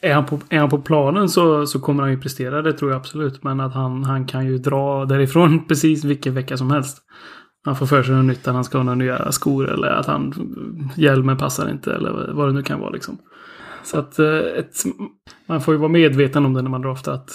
är 0.00 0.14
han 0.14 0.26
på, 0.26 0.40
är 0.48 0.58
han 0.58 0.70
på 0.70 0.78
planen 0.78 1.28
så, 1.28 1.66
så 1.66 1.80
kommer 1.80 2.02
han 2.02 2.12
ju 2.12 2.20
prestera, 2.20 2.62
det 2.62 2.72
tror 2.72 2.90
jag 2.90 3.00
absolut. 3.00 3.42
Men 3.42 3.60
att 3.60 3.74
han, 3.74 4.04
han 4.04 4.26
kan 4.26 4.46
ju 4.46 4.58
dra 4.58 5.04
därifrån 5.04 5.64
precis 5.68 6.04
vilken 6.04 6.34
vecka 6.34 6.56
som 6.56 6.70
helst. 6.70 7.02
Han 7.64 7.76
får 7.76 7.86
för 7.86 8.02
sig 8.02 8.14
något 8.14 8.24
nytt, 8.24 8.48
att 8.48 8.54
han 8.54 8.64
ska 8.64 8.78
ha 8.78 8.84
några 8.84 8.96
nya 8.96 9.32
skor 9.32 9.70
eller 9.70 9.88
att 9.88 10.06
han... 10.06 10.34
Hjälmen 10.96 11.36
passar 11.36 11.70
inte 11.70 11.94
eller 11.94 12.32
vad 12.32 12.48
det 12.48 12.52
nu 12.52 12.62
kan 12.62 12.80
vara 12.80 12.90
liksom. 12.90 13.18
Så 13.84 13.98
att 13.98 14.18
eh, 14.18 14.36
ett, 14.36 14.84
man 15.46 15.60
får 15.60 15.74
ju 15.74 15.78
vara 15.78 15.88
medveten 15.88 16.46
om 16.46 16.54
det 16.54 16.62
när 16.62 16.70
man 16.70 16.82
draftar 16.82 17.12
att 17.12 17.30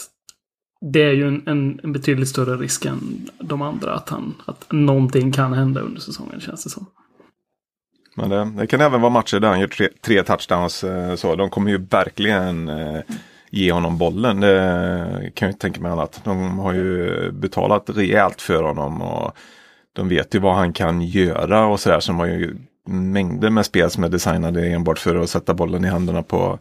det 0.82 1.04
är 1.04 1.12
ju 1.12 1.28
en, 1.28 1.44
en, 1.48 1.80
en 1.84 1.94
betydligt 1.94 2.30
större 2.30 2.56
risk 2.56 2.86
än 2.86 3.30
de 3.40 3.62
andra 3.62 3.94
att, 3.94 4.10
han, 4.10 4.36
att 4.46 4.72
någonting 4.72 5.32
kan 5.32 5.54
hända 5.54 5.82
under 5.82 6.02
säsongen 6.02 6.40
känns 6.40 6.64
det 6.64 6.70
som. 6.70 6.86
Men 8.16 8.30
det, 8.30 8.52
det 8.58 8.68
kan 8.68 8.82
även 8.82 9.02
vara 9.02 9.12
matcher 9.12 9.40
där 9.40 9.48
han 9.48 9.60
gör 9.60 9.68
tre, 9.68 9.88
tre 10.02 10.24
touchdowns. 10.24 10.84
Eh, 10.84 11.16
så 11.16 11.36
de 11.36 11.50
kommer 11.50 11.72
ju 11.72 11.78
verkligen 11.78 12.70
eh, 12.70 13.00
ge 13.50 13.72
honom 13.72 13.98
bollen. 13.98 14.40
Det 14.40 15.32
kan 15.36 15.46
jag 15.46 15.54
inte 15.54 15.62
tänka 15.62 15.82
mig 15.82 15.92
annat. 15.92 16.22
De 16.24 16.60
har 16.60 16.74
ju 16.74 17.32
betalat 17.32 17.90
rejält 17.90 18.42
för 18.42 18.64
honom. 18.64 19.02
och 19.02 19.32
De 19.94 20.10
vet 20.10 20.36
ju 20.36 20.40
vad 20.40 20.56
han 20.56 20.74
kan 20.74 21.02
göra 21.02 21.66
och 21.66 21.80
sådär. 21.80 22.00
Så 22.00 22.12
de 22.12 22.20
har 22.20 22.26
ju 22.26 22.56
mängder 22.88 23.50
med 23.50 23.66
spel 23.66 23.90
som 23.90 24.04
är 24.04 24.10
designade 24.10 24.68
enbart 24.68 25.00
för 25.00 25.16
att 25.16 25.30
sätta 25.30 25.54
bollen 25.54 25.86
i 25.86 25.88
händerna 25.88 26.24
på, 26.24 26.60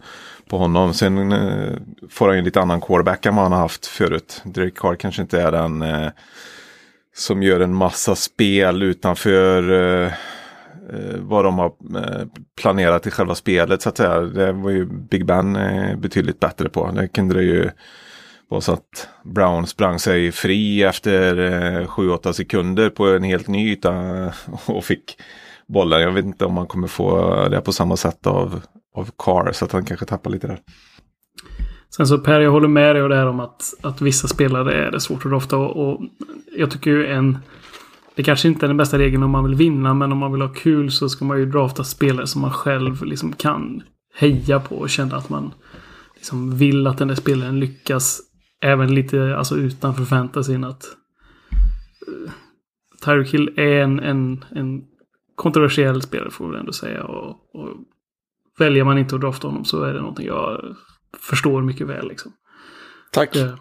på 0.50 0.58
honom. 0.58 0.94
Sen 0.94 1.32
eh, 1.32 1.76
får 2.10 2.28
han 2.28 2.36
ju 2.36 2.42
lite 2.42 2.60
annan 2.60 2.80
quarterback 2.80 3.26
än 3.26 3.34
vad 3.34 3.44
han 3.44 3.52
har 3.52 3.58
haft 3.60 3.86
förut. 3.86 4.42
Derek 4.44 4.78
Carr 4.78 4.94
kanske 4.94 5.22
inte 5.22 5.40
är 5.42 5.52
den 5.52 5.82
eh, 5.82 6.08
som 7.16 7.42
gör 7.42 7.60
en 7.60 7.74
massa 7.74 8.14
spel 8.14 8.82
utanför 8.82 9.72
eh, 9.72 10.12
eh, 10.92 11.16
vad 11.18 11.44
de 11.44 11.58
har 11.58 11.72
eh, 11.96 12.26
planerat 12.60 13.06
i 13.06 13.10
själva 13.10 13.34
spelet 13.34 13.82
så 13.82 13.88
att 13.88 13.96
säga. 13.96 14.20
Det 14.20 14.52
var 14.52 14.70
ju 14.70 14.86
Big 14.86 15.26
Ben 15.26 15.56
eh, 15.56 15.96
betydligt 15.96 16.40
bättre 16.40 16.68
på. 16.68 16.90
Det 16.90 17.08
kunde 17.08 17.34
det 17.34 17.42
ju 17.42 17.70
vara 18.48 18.60
så 18.60 18.72
att 18.72 19.08
Brown 19.24 19.66
sprang 19.66 19.98
sig 19.98 20.32
fri 20.32 20.82
efter 20.82 21.38
eh, 21.38 21.86
7-8 21.86 22.32
sekunder 22.32 22.90
på 22.90 23.06
en 23.06 23.22
helt 23.22 23.48
ny 23.48 23.72
yta 23.72 23.92
och 24.66 24.84
fick 24.84 25.16
bollen. 25.66 26.00
Jag 26.00 26.12
vet 26.12 26.24
inte 26.24 26.44
om 26.44 26.54
man 26.54 26.66
kommer 26.66 26.88
få 26.88 27.48
det 27.48 27.60
på 27.60 27.72
samma 27.72 27.96
sätt 27.96 28.26
av, 28.26 28.62
av 28.94 29.10
Carr 29.18 29.52
så 29.52 29.64
att 29.64 29.72
han 29.72 29.84
kanske 29.84 30.06
tappar 30.06 30.30
lite 30.30 30.46
där. 30.46 30.60
Sen 31.96 32.06
så 32.06 32.18
Per, 32.18 32.40
jag 32.40 32.50
håller 32.50 32.68
med 32.68 32.96
dig 32.96 33.02
och 33.02 33.08
det 33.08 33.16
här 33.16 33.26
om 33.26 33.40
att, 33.40 33.74
att 33.82 34.00
vissa 34.00 34.28
spelare 34.28 34.74
är 34.74 34.90
det 34.90 35.00
svårt 35.00 35.24
att 35.24 35.30
drafta. 35.30 35.56
Och, 35.56 35.88
och 35.88 36.00
jag 36.56 36.70
tycker 36.70 36.90
ju 36.90 37.06
en... 37.06 37.38
Det 38.14 38.22
kanske 38.22 38.48
inte 38.48 38.66
är 38.66 38.68
den 38.68 38.76
bästa 38.76 38.98
regeln 38.98 39.22
om 39.22 39.30
man 39.30 39.44
vill 39.44 39.54
vinna, 39.54 39.94
men 39.94 40.12
om 40.12 40.18
man 40.18 40.32
vill 40.32 40.42
ha 40.42 40.48
kul 40.48 40.90
så 40.90 41.08
ska 41.08 41.24
man 41.24 41.38
ju 41.38 41.46
drafta 41.46 41.84
spelare 41.84 42.26
som 42.26 42.40
man 42.40 42.52
själv 42.52 43.04
liksom 43.04 43.32
kan 43.32 43.82
heja 44.14 44.60
på 44.60 44.76
och 44.76 44.90
känna 44.90 45.16
att 45.16 45.28
man 45.28 45.54
liksom 46.14 46.56
vill 46.56 46.86
att 46.86 46.98
den 46.98 47.08
där 47.08 47.14
spelaren 47.14 47.60
lyckas. 47.60 48.20
Även 48.62 48.94
lite 48.94 49.36
alltså 49.36 49.56
utanför 49.56 50.04
fantasyn 50.04 50.64
att... 50.64 50.84
Uh, 52.08 52.30
Tyreek 53.04 53.34
Hill 53.34 53.54
är 53.56 53.80
en, 53.80 54.00
en, 54.00 54.44
en 54.50 54.82
kontroversiell 55.34 56.02
spelare 56.02 56.30
får 56.30 56.48
vi 56.52 56.58
ändå 56.58 56.72
säga. 56.72 57.04
Och, 57.04 57.28
och 57.54 57.68
väljer 58.60 58.84
man 58.84 58.98
inte 58.98 59.14
att 59.14 59.20
drafta 59.20 59.48
honom 59.48 59.64
så 59.64 59.82
är 59.82 59.94
det 59.94 60.00
någonting 60.00 60.26
jag 60.26 60.76
förstår 61.18 61.62
mycket 61.62 61.86
väl. 61.86 62.08
Liksom. 62.08 62.32
Tack. 63.12 63.32
Det, 63.32 63.56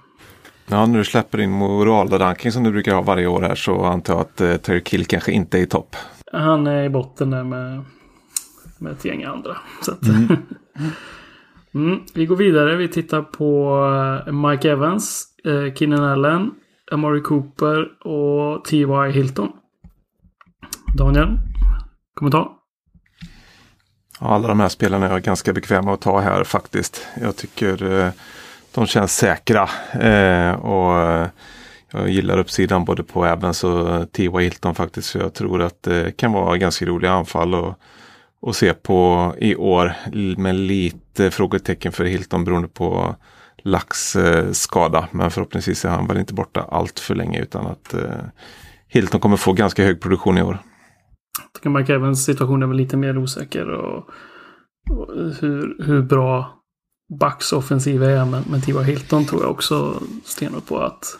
Ja, 0.72 0.86
när 0.86 0.98
du 0.98 1.06
släpper 1.06 1.38
din 1.38 1.51
moralranking 1.51 2.51
som 2.51 2.63
du 2.63 2.72
brukar 2.72 2.94
ha 2.94 3.01
varje 3.01 3.27
år 3.27 3.41
här 3.41 3.56
så 3.56 3.84
antar 3.84 4.13
jag 4.13 4.22
att 4.22 4.41
eh, 4.41 4.56
Terry 4.56 4.84
Kill 4.84 5.06
kanske 5.06 5.32
inte 5.32 5.58
är 5.58 5.62
i 5.62 5.65
topp. 5.65 5.96
han 6.34 6.68
är 6.68 6.84
i 6.84 6.89
botten 6.89 7.29
där 7.29 7.44
med, 7.44 7.82
med 8.77 8.91
ett 8.91 9.06
gäng 9.06 9.24
andra. 9.24 9.58
Så 9.82 9.91
att, 9.91 10.01
mm, 11.74 12.00
vi 12.13 12.25
går 12.25 12.36
vidare. 12.36 12.75
Vi 12.75 12.88
tittar 12.88 13.22
på 13.22 13.79
eh, 14.27 14.34
Mike 14.34 14.72
Evans, 14.72 15.25
eh, 15.46 15.74
Keenan 15.74 16.03
Allen, 16.03 16.51
Amari 16.91 17.22
Cooper 17.22 18.08
och 18.08 18.65
T.Y. 18.65 19.12
Hilton. 19.12 19.50
Daniel, 20.98 21.38
kommentar? 22.13 22.59
Alla 24.22 24.48
de 24.48 24.60
här 24.60 24.70
spelarna 24.70 25.08
är 25.08 25.12
jag 25.12 25.22
ganska 25.22 25.54
bekväma 25.54 25.94
att 25.94 26.02
ta 26.02 26.20
här 26.20 26.44
faktiskt. 26.44 27.08
Jag 27.22 27.36
tycker 27.36 28.02
eh, 28.02 28.12
de 28.74 28.88
känns 28.88 29.16
säkra. 29.16 29.70
Eh, 29.92 30.52
och 30.52 31.02
eh, 31.02 31.28
jag 31.92 32.10
gillar 32.10 32.38
uppsidan 32.38 32.86
både 32.86 33.04
på 33.04 33.26
Evans 33.26 33.64
och 33.64 34.12
T.Y. 34.12 34.30
Hilton 34.40 34.76
faktiskt. 34.76 35.10
För 35.10 35.20
jag 35.20 35.34
tror 35.34 35.62
att 35.62 35.84
det 35.84 36.18
kan 36.18 36.32
vara 36.32 36.58
ganska 36.58 36.86
roliga 36.86 37.12
anfall 37.12 37.56
och, 37.56 37.74
och 38.42 38.56
se 38.56 38.74
på 38.74 39.34
i 39.38 39.56
år. 39.56 39.94
Med 40.38 40.56
lite 40.56 41.32
frågetecken 41.32 41.92
för 41.92 42.06
Hilton 42.06 42.44
beroende 42.44 42.68
på 42.68 43.16
Lax 43.64 44.18
skada. 44.52 45.08
Men 45.12 45.32
förhoppningsvis 45.32 45.86
är 45.86 45.90
han 45.90 46.08
väl 46.08 46.18
inte 46.18 46.34
borta 46.34 46.66
allt 46.72 47.00
för 47.00 47.16
länge 47.16 47.42
utan 47.42 47.68
att 47.68 47.96
Hilton 48.88 49.20
kommer 49.20 49.38
få 49.38 49.54
ganska 49.54 49.84
hög 49.84 50.02
produktion 50.02 50.38
i 50.38 50.42
år. 50.42 50.60
Jag 51.43 51.53
tycker 51.53 51.69
Mike 51.69 51.93
Evans 51.93 52.25
situation 52.25 52.63
är 52.63 52.67
väl 52.67 52.77
lite 52.77 52.98
mer 52.98 53.17
osäker. 53.17 53.69
Och, 53.69 54.10
och 54.89 55.08
hur, 55.41 55.84
hur 55.84 56.01
bra 56.01 56.60
Bucks 57.19 57.53
offensiv 57.53 58.03
är. 58.03 58.25
Men, 58.25 58.43
men 58.50 58.62
Tiva 58.62 58.81
Hilton 58.81 59.25
tror 59.25 59.41
jag 59.41 59.51
också 59.51 60.01
stenhårt 60.25 60.67
på 60.67 60.79
att 60.79 61.19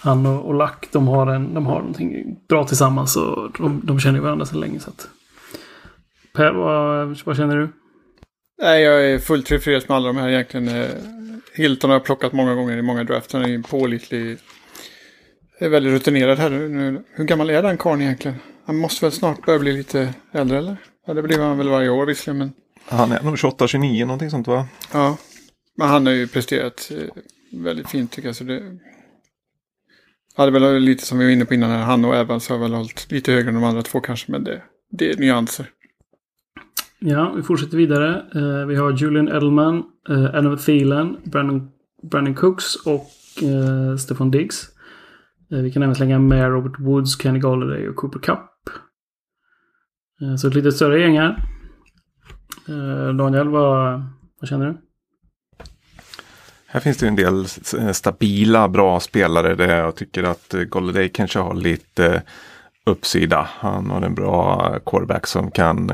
han 0.00 0.26
och, 0.26 0.46
och 0.46 0.54
Lack 0.54 0.88
de 0.92 1.08
har, 1.08 1.26
en, 1.26 1.54
de 1.54 1.66
har 1.66 1.78
någonting 1.78 2.36
bra 2.48 2.64
tillsammans. 2.64 3.16
Och 3.16 3.52
de, 3.58 3.80
de 3.84 4.00
känner 4.00 4.18
ju 4.18 4.22
varandra 4.22 4.46
så 4.46 4.56
länge. 4.56 4.80
Så 4.80 4.90
att. 4.90 5.08
Per, 6.34 6.52
vad, 6.52 7.18
vad 7.24 7.36
känner 7.36 7.56
du? 7.56 7.68
Nej, 8.62 8.82
jag 8.82 9.10
är 9.10 9.18
fullt 9.18 9.46
tillfreds 9.46 9.88
med 9.88 9.96
alla 9.96 10.06
de 10.06 10.16
här 10.16 10.28
egentligen. 10.28 10.68
Eh, 10.68 10.90
Hilton 11.54 11.90
har 11.90 11.94
jag 11.94 12.04
plockat 12.04 12.32
många 12.32 12.54
gånger 12.54 12.76
i 12.76 12.82
många 12.82 13.04
drafter. 13.04 13.38
Han 13.38 13.50
är 13.50 13.54
en 13.54 13.62
pålitlig. 13.62 14.38
Är 15.58 15.68
väldigt 15.68 15.92
rutinerad 15.92 16.38
här 16.38 16.50
nu. 16.50 17.04
Hur 17.14 17.24
gammal 17.24 17.50
är 17.50 17.62
den 17.62 17.78
karln 17.78 18.02
egentligen? 18.02 18.36
Han 18.64 18.76
måste 18.76 19.04
väl 19.04 19.12
snart 19.12 19.46
börja 19.46 19.58
bli 19.58 19.72
lite 19.72 20.14
äldre 20.32 20.58
eller? 20.58 20.76
Ja, 21.06 21.14
det 21.14 21.22
blir 21.22 21.38
han 21.38 21.58
väl 21.58 21.68
varje 21.68 21.88
år 21.88 22.06
visserligen. 22.06 22.38
Men, 22.38 22.52
Han 22.98 23.12
är 23.12 23.22
nog 23.22 23.34
28-29 23.34 24.04
någonting 24.04 24.30
sånt 24.30 24.46
va? 24.46 24.66
ja. 24.92 25.16
men 25.76 25.88
han 25.88 26.06
har 26.06 26.12
ju 26.12 26.26
presterat 26.28 26.92
eh, 26.96 27.22
väldigt 27.52 27.88
fint 27.88 28.12
tycker 28.12 28.28
jag. 28.28 28.36
Så 28.36 28.44
det... 28.44 28.62
Ja, 30.36 30.46
det 30.46 30.58
är 30.58 30.60
väl 30.60 30.82
lite 30.82 31.06
som 31.06 31.18
vi 31.18 31.24
var 31.24 31.32
inne 31.32 31.44
på 31.44 31.54
innan. 31.54 31.70
Här. 31.70 31.78
Han 31.78 32.04
och 32.04 32.16
Evans 32.16 32.48
har 32.48 32.58
väl 32.58 32.74
hållit 32.74 33.12
lite 33.12 33.32
högre 33.32 33.48
än 33.48 33.54
de 33.54 33.64
andra 33.64 33.82
två 33.82 34.00
kanske. 34.00 34.32
Men 34.32 34.44
det, 34.44 34.62
det 34.90 35.10
är 35.10 35.16
nyanser. 35.16 35.66
Ja, 36.98 37.32
vi 37.36 37.42
fortsätter 37.42 37.76
vidare. 37.76 38.26
Eh, 38.34 38.66
vi 38.66 38.76
har 38.76 38.92
Julian 38.92 39.28
Edelman, 39.28 39.82
eh, 40.08 40.24
Adam 40.24 40.58
Thielen, 40.58 41.16
Brandon, 41.24 41.70
Brandon 42.10 42.34
Cooks 42.34 42.76
och 42.76 43.10
eh, 43.42 43.96
Stefan 43.96 44.30
Diggs. 44.30 44.68
Eh, 45.52 45.58
vi 45.58 45.72
kan 45.72 45.82
även 45.82 45.94
slänga 45.94 46.18
med 46.18 46.50
Robert 46.50 46.80
Woods, 46.80 47.22
Kenny 47.22 47.38
Galladay 47.38 47.88
och 47.88 47.96
Cooper 47.96 48.18
Cup. 48.18 48.38
Eh, 50.22 50.36
så 50.36 50.48
ett 50.48 50.54
lite 50.54 50.72
större 50.72 51.00
gäng 51.00 51.18
här. 51.18 51.36
Eh, 52.68 53.14
Daniel, 53.14 53.48
vad, 53.48 54.02
vad 54.40 54.48
känner 54.48 54.66
du? 54.66 54.76
Här 56.66 56.80
finns 56.80 56.96
det 56.96 57.06
ju 57.06 57.08
en 57.08 57.16
del 57.16 57.46
stabila, 57.94 58.68
bra 58.68 59.00
spelare 59.00 59.54
där 59.54 59.76
jag 59.76 59.96
tycker 59.96 60.22
att 60.22 60.54
eh, 60.54 60.60
Golladay 60.60 61.08
kanske 61.08 61.38
har 61.38 61.54
lite 61.54 62.22
uppsida. 62.86 63.48
Han 63.50 63.90
har 63.90 64.02
en 64.02 64.14
bra 64.14 64.78
quarterback 64.86 65.26
som 65.26 65.50
kan 65.50 65.92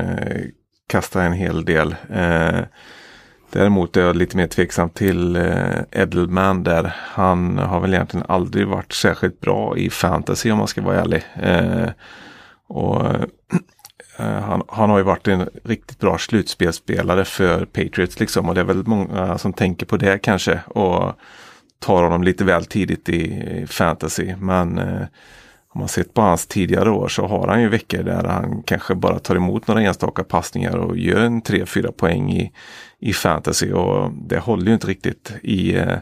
kasta 0.87 1.23
en 1.23 1.33
hel 1.33 1.65
del. 1.65 1.95
Däremot 3.51 3.97
är 3.97 4.01
jag 4.01 4.15
lite 4.15 4.37
mer 4.37 4.47
tveksam 4.47 4.89
till 4.89 5.35
Edelman 5.91 6.63
där. 6.63 6.95
Han 6.97 7.57
har 7.57 7.79
väl 7.79 7.93
egentligen 7.93 8.25
aldrig 8.29 8.67
varit 8.67 8.93
särskilt 8.93 9.39
bra 9.39 9.77
i 9.77 9.89
fantasy 9.89 10.51
om 10.51 10.57
man 10.57 10.67
ska 10.67 10.81
vara 10.81 11.01
ärlig. 11.01 11.23
Och 12.67 13.01
Eh, 14.19 14.41
han, 14.41 14.63
han 14.67 14.89
har 14.89 14.97
ju 14.97 15.03
varit 15.03 15.27
en 15.27 15.49
riktigt 15.63 15.99
bra 15.99 16.17
slutspelsspelare 16.17 17.25
för 17.25 17.65
Patriots 17.65 18.19
liksom 18.19 18.49
och 18.49 18.55
det 18.55 18.61
är 18.61 18.65
väl 18.65 18.87
många 18.87 19.37
som 19.37 19.53
tänker 19.53 19.85
på 19.85 19.97
det 19.97 20.19
kanske 20.19 20.59
och 20.67 21.13
tar 21.79 22.03
honom 22.03 22.23
lite 22.23 22.43
väl 22.43 22.65
tidigt 22.65 23.09
i, 23.09 23.21
i 23.61 23.67
fantasy. 23.67 24.35
Men 24.35 24.77
eh, 24.77 25.01
om 25.73 25.79
man 25.79 25.87
sett 25.87 26.13
på 26.13 26.21
hans 26.21 26.47
tidigare 26.47 26.89
år 26.89 27.07
så 27.07 27.27
har 27.27 27.47
han 27.47 27.61
ju 27.61 27.69
veckor 27.69 28.03
där 28.03 28.23
han 28.23 28.63
kanske 28.63 28.95
bara 28.95 29.19
tar 29.19 29.35
emot 29.35 29.67
några 29.67 29.81
enstaka 29.81 30.23
passningar 30.23 30.77
och 30.77 30.97
gör 30.97 31.21
en 31.21 31.41
3-4 31.41 31.91
poäng 31.91 32.31
i, 32.31 32.51
i 32.99 33.13
fantasy 33.13 33.71
och 33.71 34.11
det 34.13 34.39
håller 34.39 34.67
ju 34.67 34.73
inte 34.73 34.87
riktigt 34.87 35.33
i 35.41 35.75
eh, 35.75 35.97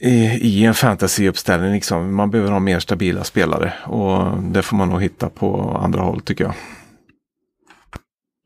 i, 0.00 0.14
i 0.24 0.64
en 0.64 0.74
fantasyuppställning. 0.74 1.72
Liksom. 1.72 2.14
Man 2.14 2.30
behöver 2.30 2.50
ha 2.50 2.58
mer 2.58 2.78
stabila 2.78 3.24
spelare 3.24 3.72
och 3.84 4.42
det 4.42 4.62
får 4.62 4.76
man 4.76 4.88
nog 4.88 5.02
hitta 5.02 5.30
på 5.30 5.78
andra 5.82 6.00
håll 6.00 6.20
tycker 6.20 6.44
jag. 6.44 6.54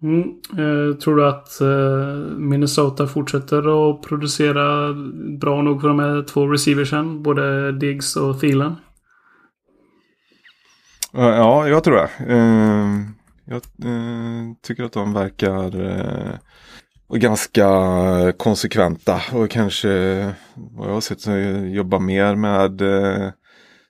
Mm. 0.02 0.28
Eh, 0.50 0.96
tror 0.96 1.16
du 1.16 1.26
att 1.26 1.60
eh, 1.60 2.36
Minnesota 2.36 3.06
fortsätter 3.06 3.90
att 3.90 4.02
producera 4.02 4.92
bra 5.40 5.62
nog 5.62 5.80
för 5.80 5.88
de 5.88 5.98
här 5.98 6.22
två 6.22 6.46
receiversen? 6.46 7.22
Både 7.22 7.72
Diggs 7.72 8.16
och 8.16 8.40
Thielen? 8.40 8.76
Ja, 11.12 11.68
jag 11.68 11.84
tror 11.84 11.96
det. 11.96 12.10
Eh, 12.34 12.88
jag 13.44 13.62
eh, 13.84 14.54
tycker 14.62 14.84
att 14.84 14.92
de 14.92 15.12
verkar 15.12 15.80
eh, 15.80 16.34
ganska 17.14 17.68
konsekventa 18.36 19.22
och 19.32 19.50
kanske 19.50 19.88
vad 20.54 20.88
jag 20.88 20.94
har 20.94 21.00
sett 21.00 21.26
jobba 21.74 21.98
mer 21.98 22.34
med 22.34 22.80
eh, 22.80 23.30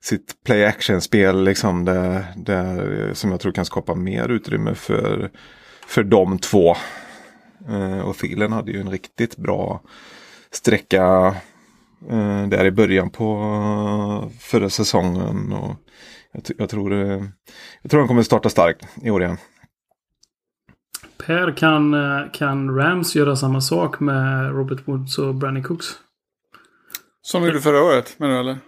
sitt 0.01 0.45
play 0.45 0.65
action-spel 0.65 1.45
liksom 1.45 1.85
där, 1.85 2.25
där, 2.37 3.11
som 3.15 3.31
jag 3.31 3.41
tror 3.41 3.53
kan 3.53 3.65
skapa 3.65 3.95
mer 3.95 4.29
utrymme 4.29 4.75
för, 4.75 5.31
för 5.93 6.03
de 6.03 6.39
två. 6.39 6.77
Eh, 7.69 8.01
och 8.01 8.17
Thielen 8.17 8.53
hade 8.53 8.73
ju 8.73 8.81
en 8.81 8.91
riktigt 8.91 9.37
bra 9.37 9.81
sträcka 10.51 11.35
eh, 12.11 12.49
där 12.49 12.65
i 12.65 12.71
början 12.71 13.11
på 13.11 14.31
förra 14.41 14.71
säsongen. 14.71 15.53
Och 15.53 15.77
jag, 16.33 16.43
jag, 16.59 16.69
tror, 16.69 16.93
eh, 16.93 17.25
jag 17.83 17.91
tror 17.91 18.01
han 18.01 18.09
kommer 18.09 18.23
starta 18.23 18.49
starkt 18.49 18.87
i 19.03 19.11
år 19.11 19.23
igen. 19.23 19.37
Per, 21.27 21.57
kan, 21.57 21.95
eh, 21.95 22.33
kan 22.33 22.77
Rams 22.77 23.15
göra 23.15 23.37
samma 23.37 23.61
sak 23.61 24.01
med 24.01 24.51
Robert 24.51 24.89
Woods 24.89 25.19
och 25.19 25.35
Branny 25.35 25.63
Cooks? 25.63 25.87
Som 27.23 27.43
de 27.43 27.49
gjorde 27.49 27.61
förra 27.61 27.83
året, 27.83 28.15
menar 28.19 28.35
du 28.35 28.41
eller? 28.41 28.59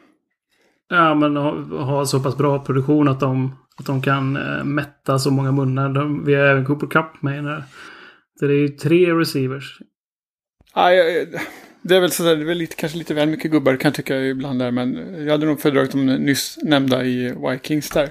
Ja, 0.88 1.14
men 1.14 1.36
ha, 1.36 1.50
ha 1.84 2.06
så 2.06 2.20
pass 2.20 2.36
bra 2.36 2.58
produktion 2.58 3.08
att 3.08 3.20
de, 3.20 3.56
att 3.78 3.86
de 3.86 4.02
kan 4.02 4.36
eh, 4.36 4.64
mätta 4.64 5.18
så 5.18 5.30
många 5.30 5.52
munnar. 5.52 5.88
De, 5.88 6.24
vi 6.24 6.34
har 6.34 6.46
även 6.46 6.64
Cooper 6.64 6.86
Cup 6.86 7.22
med 7.22 7.32
i 7.32 7.36
den 7.36 7.46
här. 7.46 7.64
Så 8.38 8.46
det 8.46 8.54
är 8.54 8.58
ju 8.58 8.68
tre 8.68 9.14
receivers. 9.14 9.80
Ja, 10.74 10.90
det 11.82 11.96
är 11.96 12.00
väl 12.00 12.10
sådär, 12.10 12.36
det 12.36 12.42
är 12.42 12.46
väl 12.46 12.58
lite, 12.58 12.76
kanske 12.76 12.98
lite 12.98 13.14
väl 13.14 13.28
mycket 13.28 13.50
gubbar 13.50 13.76
kan 13.76 13.88
jag 13.88 13.94
tycka 13.94 14.20
ibland 14.20 14.58
där. 14.58 14.70
Men 14.70 15.16
jag 15.24 15.32
hade 15.32 15.46
nog 15.46 15.60
föredragit 15.60 15.92
de 15.92 16.06
nyss 16.06 16.58
nämnda 16.62 17.04
i 17.04 17.34
Vikings 17.50 17.90
där. 17.90 18.10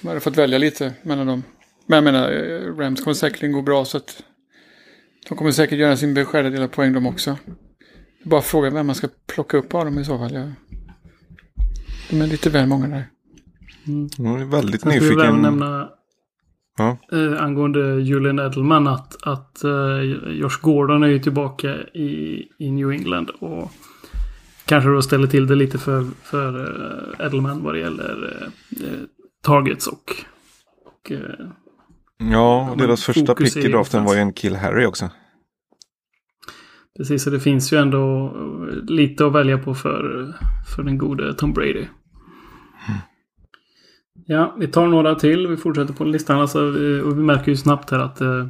Man 0.00 0.08
hade 0.08 0.20
fått 0.20 0.36
välja 0.36 0.58
lite 0.58 0.92
mellan 1.02 1.26
dem. 1.26 1.42
Men 1.86 1.96
jag 1.96 2.04
menar, 2.04 2.32
eh, 2.32 2.76
Rams 2.76 3.00
kommer 3.00 3.14
säkerligen 3.14 3.52
gå 3.52 3.62
bra 3.62 3.84
så 3.84 3.96
att 3.96 4.22
de 5.28 5.38
kommer 5.38 5.50
säkert 5.50 5.78
göra 5.78 5.96
sin 5.96 6.14
beskärda 6.14 6.50
del 6.50 6.62
av 6.62 6.68
poäng 6.68 6.92
de 6.92 7.06
också. 7.06 7.38
Bara 8.22 8.42
fråga 8.42 8.70
vem 8.70 8.86
man 8.86 8.94
ska 8.94 9.08
plocka 9.26 9.56
upp 9.56 9.74
av 9.74 9.84
dem 9.84 9.98
i 9.98 10.04
så 10.04 10.18
fall. 10.18 10.34
Jag, 10.34 10.52
de 12.10 12.20
är 12.20 12.26
lite 12.26 12.50
väl 12.50 12.66
många 12.66 12.88
där. 12.88 13.13
Mm. 13.86 14.08
Jag 14.18 14.40
är 14.40 14.44
väldigt 14.44 14.84
nyfiken. 14.84 15.18
Jag 15.18 15.40
nämna 15.40 15.88
ja. 16.78 16.96
eh, 17.12 17.42
angående 17.42 18.00
Julian 18.00 18.38
Edelman 18.38 18.86
att, 18.86 19.16
att 19.22 19.64
eh, 19.64 20.00
Josh 20.30 20.60
Gordon 20.62 21.02
är 21.02 21.08
ju 21.08 21.18
tillbaka 21.18 21.76
i, 21.94 22.42
i 22.58 22.70
New 22.70 22.90
England. 22.90 23.30
Och 23.30 23.72
kanske 24.64 24.90
då 24.90 25.02
ställer 25.02 25.26
till 25.26 25.46
det 25.46 25.54
lite 25.54 25.78
för, 25.78 26.06
för 26.22 26.60
eh, 26.60 27.26
Edelman 27.26 27.62
vad 27.62 27.74
det 27.74 27.80
gäller 27.80 28.40
eh, 28.40 28.86
eh 28.86 28.98
targets 29.42 29.86
och, 29.86 30.12
och 30.84 31.12
eh, 31.12 31.46
Ja, 32.18 32.70
och 32.70 32.76
deras 32.76 33.04
första 33.04 33.34
pick 33.34 33.56
i 33.56 33.68
draften 33.68 34.04
var 34.04 34.14
ju 34.14 34.20
en 34.20 34.32
Kill 34.32 34.56
Harry 34.56 34.86
också. 34.86 35.10
Precis, 36.96 37.22
så 37.22 37.30
det 37.30 37.40
finns 37.40 37.72
ju 37.72 37.76
ändå 37.76 38.34
lite 38.88 39.26
att 39.26 39.32
välja 39.32 39.58
på 39.58 39.74
för, 39.74 40.32
för 40.74 40.82
den 40.82 40.98
gode 40.98 41.34
Tom 41.34 41.52
Brady. 41.52 41.86
Ja, 44.26 44.54
vi 44.58 44.66
tar 44.66 44.86
några 44.86 45.14
till. 45.14 45.46
Vi 45.46 45.56
fortsätter 45.56 45.94
på 45.94 46.04
listan. 46.04 46.40
Alltså, 46.40 46.60
och 47.04 47.18
vi 47.18 47.22
märker 47.22 47.50
ju 47.50 47.56
snabbt 47.56 47.90
här 47.90 47.98
att 47.98 48.20
eh, 48.20 48.46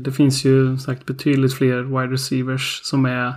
det 0.00 0.12
finns 0.12 0.44
ju 0.44 0.78
sagt 0.78 1.06
betydligt 1.06 1.54
fler 1.54 1.82
wide 1.82 2.12
receivers 2.12 2.80
som 2.82 3.04
är 3.04 3.34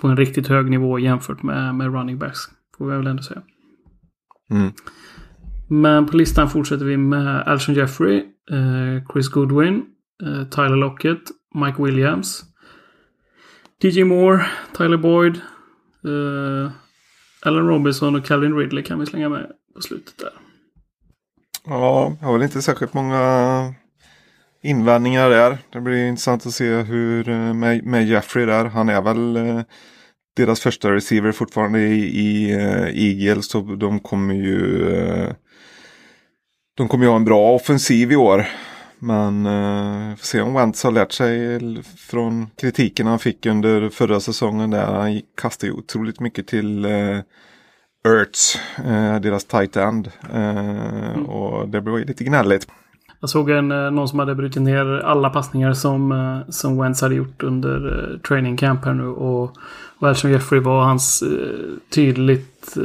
på 0.00 0.08
en 0.08 0.16
riktigt 0.16 0.48
hög 0.48 0.70
nivå 0.70 0.98
jämfört 0.98 1.42
med, 1.42 1.74
med 1.74 1.94
running 1.94 2.18
backs. 2.18 2.38
Får 2.78 2.90
vi 2.90 2.96
väl 2.96 3.06
ändå 3.06 3.22
säga. 3.22 3.42
Mm. 4.50 4.72
Men 5.68 6.06
på 6.06 6.16
listan 6.16 6.50
fortsätter 6.50 6.84
vi 6.84 6.96
med 6.96 7.42
Alshon 7.42 7.74
Jeffrey, 7.74 8.16
eh, 8.50 9.06
Chris 9.12 9.28
Goodwin, 9.28 9.82
eh, 10.22 10.48
Tyler 10.48 10.76
Lockett, 10.76 11.22
Mike 11.54 11.82
Williams, 11.82 12.44
DJ 13.82 14.04
Moore, 14.04 14.46
Tyler 14.76 14.96
Boyd, 14.96 15.36
eh, 16.04 16.72
Allen 17.42 17.68
Robinson 17.68 18.14
och 18.14 18.24
Calvin 18.24 18.56
Ridley 18.56 18.84
kan 18.84 19.00
vi 19.00 19.06
slänga 19.06 19.28
med 19.28 19.50
på 19.74 19.80
slutet 19.80 20.18
där. 20.18 20.32
Ja, 21.64 22.16
jag 22.20 22.26
har 22.26 22.32
väl 22.32 22.42
inte 22.42 22.62
särskilt 22.62 22.94
många 22.94 23.74
invändningar 24.62 25.30
där. 25.30 25.58
Det 25.70 25.80
blir 25.80 26.08
intressant 26.08 26.46
att 26.46 26.54
se 26.54 26.74
hur 26.74 27.28
eh, 27.28 27.54
med, 27.54 27.84
med 27.84 28.08
Jeffrey 28.08 28.46
där. 28.46 28.64
Han 28.64 28.88
är 28.88 29.02
väl 29.02 29.36
eh, 29.36 29.60
deras 30.36 30.60
första 30.60 30.92
receiver 30.92 31.32
fortfarande 31.32 31.80
i, 31.80 32.20
i 32.20 32.52
eh, 32.52 32.86
Eagles. 33.04 33.50
Så 33.50 33.60
de 33.60 34.00
kommer 34.00 34.34
ju 34.34 35.34
de 36.76 36.88
kommer 36.88 37.04
ju 37.04 37.10
ha 37.10 37.16
en 37.16 37.24
bra 37.24 37.54
offensiv 37.54 38.12
i 38.12 38.16
år. 38.16 38.46
Men 38.98 39.44
vi 40.10 40.16
får 40.16 40.26
se 40.26 40.40
om 40.40 40.54
Wentz 40.54 40.84
har 40.84 40.90
lärt 40.90 41.12
sig 41.12 41.58
från 41.82 42.50
kritiken 42.56 43.06
han 43.06 43.18
fick 43.18 43.46
under 43.46 43.88
förra 43.88 44.20
säsongen. 44.20 44.70
Där 44.70 44.86
han 44.86 45.22
kastade 45.36 45.72
ju 45.72 45.78
otroligt 45.78 46.20
mycket 46.20 46.46
till 46.46 46.84
eh, 46.84 47.18
Ertz, 48.08 48.58
uh, 48.78 49.20
deras 49.20 49.44
tight 49.44 49.76
end. 49.76 50.10
Uh, 50.34 50.36
mm. 50.36 51.26
Och 51.26 51.68
det 51.68 51.80
blev 51.80 52.06
lite 52.06 52.24
gnälligt. 52.24 52.68
Jag 53.20 53.30
såg 53.30 53.50
en, 53.50 53.68
någon 53.68 54.08
som 54.08 54.18
hade 54.18 54.34
brutit 54.34 54.62
ner 54.62 54.86
alla 54.86 55.30
passningar 55.30 55.72
som, 55.72 56.42
som 56.48 56.78
Wentz 56.78 57.02
hade 57.02 57.14
gjort 57.14 57.42
under 57.42 58.20
training 58.28 58.56
camp 58.56 58.84
här 58.84 58.94
nu. 58.94 59.06
Och, 59.06 59.56
och 59.98 60.08
Alshon 60.08 60.30
Jeffrey 60.30 60.60
var 60.60 60.84
hans 60.84 61.24
tydligt 61.94 62.76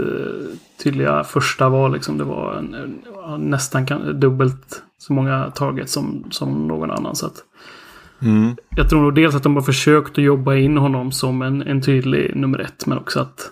tydliga 0.84 1.24
första 1.24 1.70
val. 1.70 1.94
Liksom. 1.94 2.18
Det 2.18 2.24
var 2.24 2.54
en, 2.54 2.74
en, 2.74 3.02
nästan 3.38 3.86
kan, 3.86 4.20
dubbelt 4.20 4.84
så 4.98 5.14
många 5.14 5.52
targets 5.56 5.94
som, 5.94 6.24
som 6.32 6.68
någon 6.68 6.92
annan. 6.92 7.16
Så 7.16 7.26
att, 7.26 7.44
mm. 8.22 8.56
Jag 8.70 8.90
tror 8.90 9.02
nog 9.02 9.16
dels 9.16 9.36
att 9.36 9.44
de 9.44 9.56
har 9.56 9.64
försökt 9.64 10.12
att 10.12 10.24
jobba 10.24 10.56
in 10.56 10.78
honom 10.78 11.12
som 11.12 11.42
en, 11.42 11.62
en 11.62 11.82
tydlig 11.82 12.36
nummer 12.36 12.60
ett. 12.60 12.86
Men 12.86 12.98
också 12.98 13.20
att 13.20 13.52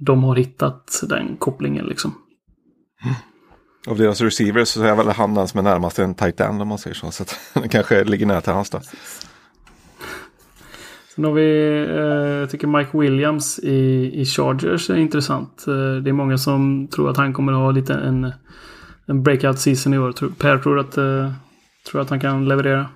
de 0.00 0.24
har 0.24 0.36
hittat 0.36 1.00
den 1.02 1.36
kopplingen 1.36 1.86
liksom. 1.86 2.14
Mm. 3.04 3.14
Av 3.86 3.98
deras 3.98 4.20
receivers 4.20 4.68
så 4.68 4.82
är 4.82 4.96
väl 4.96 5.08
han 5.08 5.34
den 5.34 5.48
som 5.48 5.58
är 5.58 5.62
närmast 5.62 5.98
en 5.98 6.14
tight 6.14 6.40
end 6.40 6.62
om 6.62 6.68
man 6.68 6.78
säger 6.78 6.94
så. 6.94 7.10
Så 7.10 7.22
att 7.22 7.40
det 7.62 7.68
kanske 7.68 8.04
ligger 8.04 8.26
nära 8.26 8.40
till 8.40 8.52
hans 8.52 8.70
då. 8.70 8.80
Sen 11.14 11.24
har 11.24 11.32
vi, 11.32 11.80
eh, 11.88 12.40
jag 12.40 12.50
tycker 12.50 12.66
Mike 12.66 12.98
Williams 12.98 13.58
i, 13.58 14.10
i 14.14 14.24
Chargers 14.24 14.90
är 14.90 14.96
intressant. 14.96 15.64
Eh, 15.66 16.02
det 16.02 16.10
är 16.10 16.12
många 16.12 16.38
som 16.38 16.88
tror 16.88 17.10
att 17.10 17.16
han 17.16 17.32
kommer 17.32 17.52
att 17.52 17.58
ha 17.58 17.70
lite 17.70 17.94
en, 17.94 18.32
en 19.06 19.22
breakout 19.22 19.58
season 19.58 19.94
i 19.94 19.98
år. 19.98 20.12
Per 20.38 20.58
tror 20.58 20.78
att, 20.78 20.96
eh, 20.96 21.32
tror 21.90 22.00
att 22.00 22.10
han 22.10 22.20
kan 22.20 22.48
leverera? 22.48 22.88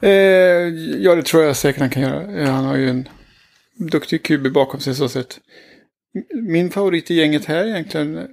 Eh, 0.00 0.10
ja, 0.98 1.14
det 1.14 1.22
tror 1.22 1.42
jag 1.42 1.56
säkert 1.56 1.80
han 1.80 1.90
kan 1.90 2.02
göra. 2.02 2.50
Han 2.52 2.64
har 2.64 2.76
ju 2.76 2.88
en 2.88 3.08
duktig 3.76 4.22
QB 4.22 4.52
bakom 4.52 4.80
sig 4.80 4.94
så 4.94 5.08
sett. 5.08 5.40
Min 6.34 6.70
favorit 6.70 7.10
i 7.10 7.14
gänget 7.14 7.44
här 7.44 7.66
egentligen. 7.66 8.28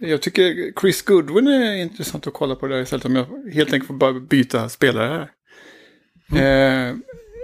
Jag 0.00 0.22
tycker 0.22 0.72
Chris 0.80 1.02
Goodwin 1.02 1.46
är 1.46 1.76
intressant 1.76 2.26
att 2.26 2.32
kolla 2.32 2.54
på 2.54 2.66
där 2.66 2.82
istället 2.82 3.04
om 3.04 3.16
jag 3.16 3.26
helt 3.52 3.72
enkelt 3.72 3.86
får 3.86 3.94
bara 3.94 4.12
byta 4.12 4.68
spelare 4.68 5.08
här. 5.08 5.30
Mm. 6.32 6.90
Eh, 6.90 6.96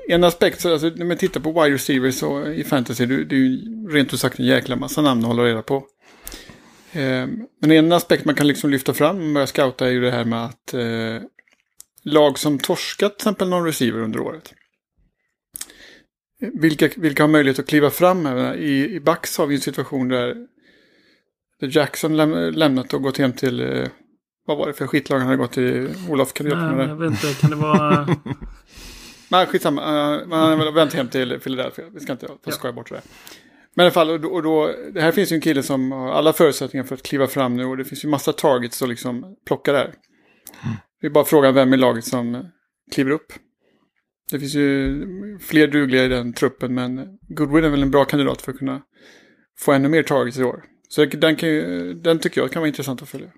en 0.09 0.25
aspekt, 0.25 0.61
så, 0.61 0.73
alltså, 0.73 0.89
när 0.97 1.05
man 1.05 1.17
tittar 1.17 1.41
på 1.41 1.53
wide 1.53 1.75
receivers 1.75 2.23
och 2.23 2.55
i 2.55 2.65
fantasy, 2.65 3.07
det, 3.07 3.25
det 3.25 3.35
är 3.37 3.39
ju 3.39 3.59
rent 3.89 4.15
ut 4.15 4.21
sagt 4.21 4.39
en 4.39 4.47
jäkla 4.47 4.77
massa 4.77 5.03
namn 5.03 5.21
att 5.21 5.27
hålla 5.27 5.45
reda 5.45 5.63
på. 5.63 5.77
Eh, 6.93 7.27
men 7.61 7.71
en 7.71 7.93
aspekt 7.93 8.25
man 8.25 8.35
kan 8.35 8.47
liksom 8.47 8.71
lyfta 8.71 8.95
fram 8.95 9.29
och 9.29 9.35
börja 9.35 9.47
scouta 9.47 9.87
är 9.87 9.91
ju 9.91 10.01
det 10.01 10.11
här 10.11 10.25
med 10.25 10.45
att 10.45 10.75
eh, 10.75 11.29
lag 12.05 12.39
som 12.39 12.59
torskat 12.59 13.19
till 13.19 13.29
exempel 13.29 13.49
någon 13.49 13.67
receiver 13.67 14.01
under 14.01 14.21
året. 14.21 14.55
Vilka, 16.53 16.89
vilka 16.97 17.23
har 17.23 17.29
möjlighet 17.29 17.59
att 17.59 17.67
kliva 17.67 17.91
fram? 17.91 18.27
I, 18.27 18.95
I 18.95 19.01
Bucks 19.01 19.39
har 19.39 19.47
vi 19.47 19.55
en 19.55 19.61
situation 19.61 20.09
där, 20.09 20.37
där 21.61 21.77
Jackson 21.77 22.17
läm, 22.17 22.55
lämnat 22.55 22.95
och 22.95 23.03
gått 23.03 23.19
hem 23.19 23.33
till, 23.33 23.61
eh, 23.61 23.89
vad 24.47 24.59
var 24.59 24.67
det 24.67 24.73
för 24.73 24.87
skitlag 24.87 25.19
han 25.19 25.27
hade 25.27 25.39
gått 25.39 25.53
till? 25.53 25.89
Olof, 26.09 26.33
kan 26.33 26.45
du 26.47 26.51
hjälpa 26.51 26.73
mig 26.73 26.89
Jag 26.89 26.97
vet 26.97 27.11
inte, 27.11 27.41
kan 27.41 27.51
det 27.51 27.57
vara... 27.57 28.09
Men 29.29 29.47
skitsamma, 29.47 29.81
uh, 29.81 30.27
man 30.27 30.41
har 30.41 30.57
väl 30.57 30.75
vänt 30.75 30.95
hem 30.95 31.09
till 31.09 31.41
Philadelphia. 31.41 31.85
Vi 31.95 32.01
ska 32.01 32.13
inte 32.13 32.29
få 32.45 32.51
skoja 32.51 32.73
bort 32.73 32.91
det. 32.91 33.01
Men 33.75 33.85
i 33.85 33.87
alla 33.87 33.93
fall, 33.93 34.11
och 34.11 34.21
då, 34.21 34.29
och 34.29 34.43
då, 34.43 34.71
det 34.93 35.01
här 35.01 35.13
finns 35.13 35.33
ju 35.33 35.35
en 35.35 35.41
kille 35.41 35.63
som 35.63 35.93
har 35.93 36.13
alla 36.13 36.33
förutsättningar 36.33 36.85
för 36.85 36.95
att 36.95 37.03
kliva 37.03 37.27
fram 37.27 37.57
nu 37.57 37.65
och 37.65 37.77
det 37.77 37.85
finns 37.85 38.05
ju 38.05 38.09
massa 38.09 38.33
targets 38.33 38.83
att 38.83 38.89
liksom 38.89 39.37
plocka 39.47 39.73
där. 39.73 39.85
Mm. 39.85 40.77
Det 41.01 41.07
är 41.07 41.11
bara 41.11 41.25
frågan 41.25 41.55
vem 41.55 41.75
i 41.75 41.77
laget 41.77 42.05
som 42.05 42.51
kliver 42.93 43.11
upp. 43.11 43.33
Det 44.31 44.39
finns 44.39 44.55
ju 44.55 45.39
fler 45.39 45.67
dugliga 45.67 46.05
i 46.05 46.09
den 46.09 46.33
truppen 46.33 46.75
men 46.75 47.19
Goodwin 47.29 47.65
är 47.65 47.69
väl 47.69 47.83
en 47.83 47.91
bra 47.91 48.05
kandidat 48.05 48.43
för 48.43 48.53
att 48.53 48.59
kunna 48.59 48.83
få 49.59 49.73
ännu 49.73 49.89
mer 49.89 50.03
targets 50.03 50.39
i 50.39 50.45
år. 50.45 50.65
Så 50.89 51.05
den, 51.05 51.37
kan 51.37 51.49
ju, 51.49 51.95
den 51.95 52.19
tycker 52.19 52.41
jag 52.41 52.53
kan 52.53 52.61
vara 52.61 52.69
intressant 52.69 53.03
att 53.03 53.09
följa. 53.09 53.29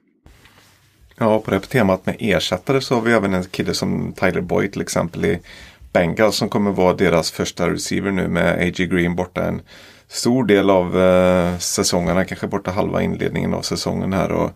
Ja, 1.19 1.41
på 1.41 1.51
det 1.51 1.57
här 1.57 1.63
temat 1.63 2.07
med 2.07 2.17
ersättare 2.19 2.81
så 2.81 2.95
har 2.95 3.03
vi 3.03 3.13
även 3.13 3.35
en 3.35 3.45
kille 3.45 3.75
som 3.75 4.13
Tyler 4.13 4.41
Boyd 4.41 4.73
till 4.73 4.81
exempel 4.81 5.25
i 5.25 5.41
Bengals 5.93 6.37
som 6.37 6.49
kommer 6.49 6.71
vara 6.71 6.95
deras 6.95 7.31
första 7.31 7.71
receiver 7.71 8.11
nu 8.11 8.29
med 8.29 8.59
A.J. 8.59 8.87
Green 8.87 9.17
borta 9.17 9.45
en 9.45 9.63
stor 10.09 10.45
del 10.45 10.71
av 10.71 11.01
eh, 11.01 11.59
säsongerna, 11.59 12.25
kanske 12.25 12.47
borta 12.47 12.71
halva 12.71 13.03
inledningen 13.03 13.55
av 13.55 13.63
säsongen 13.63 14.13
här. 14.13 14.33
Och, 14.33 14.51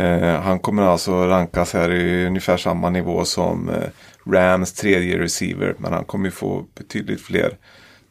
eh, 0.00 0.40
han 0.40 0.58
kommer 0.58 0.82
alltså 0.82 1.26
rankas 1.26 1.72
här 1.72 1.90
i 1.90 2.26
ungefär 2.26 2.56
samma 2.56 2.90
nivå 2.90 3.24
som 3.24 3.68
eh, 3.68 3.88
Rams 4.26 4.72
tredje 4.72 5.18
receiver. 5.18 5.74
Men 5.78 5.92
han 5.92 6.04
kommer 6.04 6.24
ju 6.24 6.30
få 6.30 6.64
betydligt 6.74 7.20
fler 7.20 7.56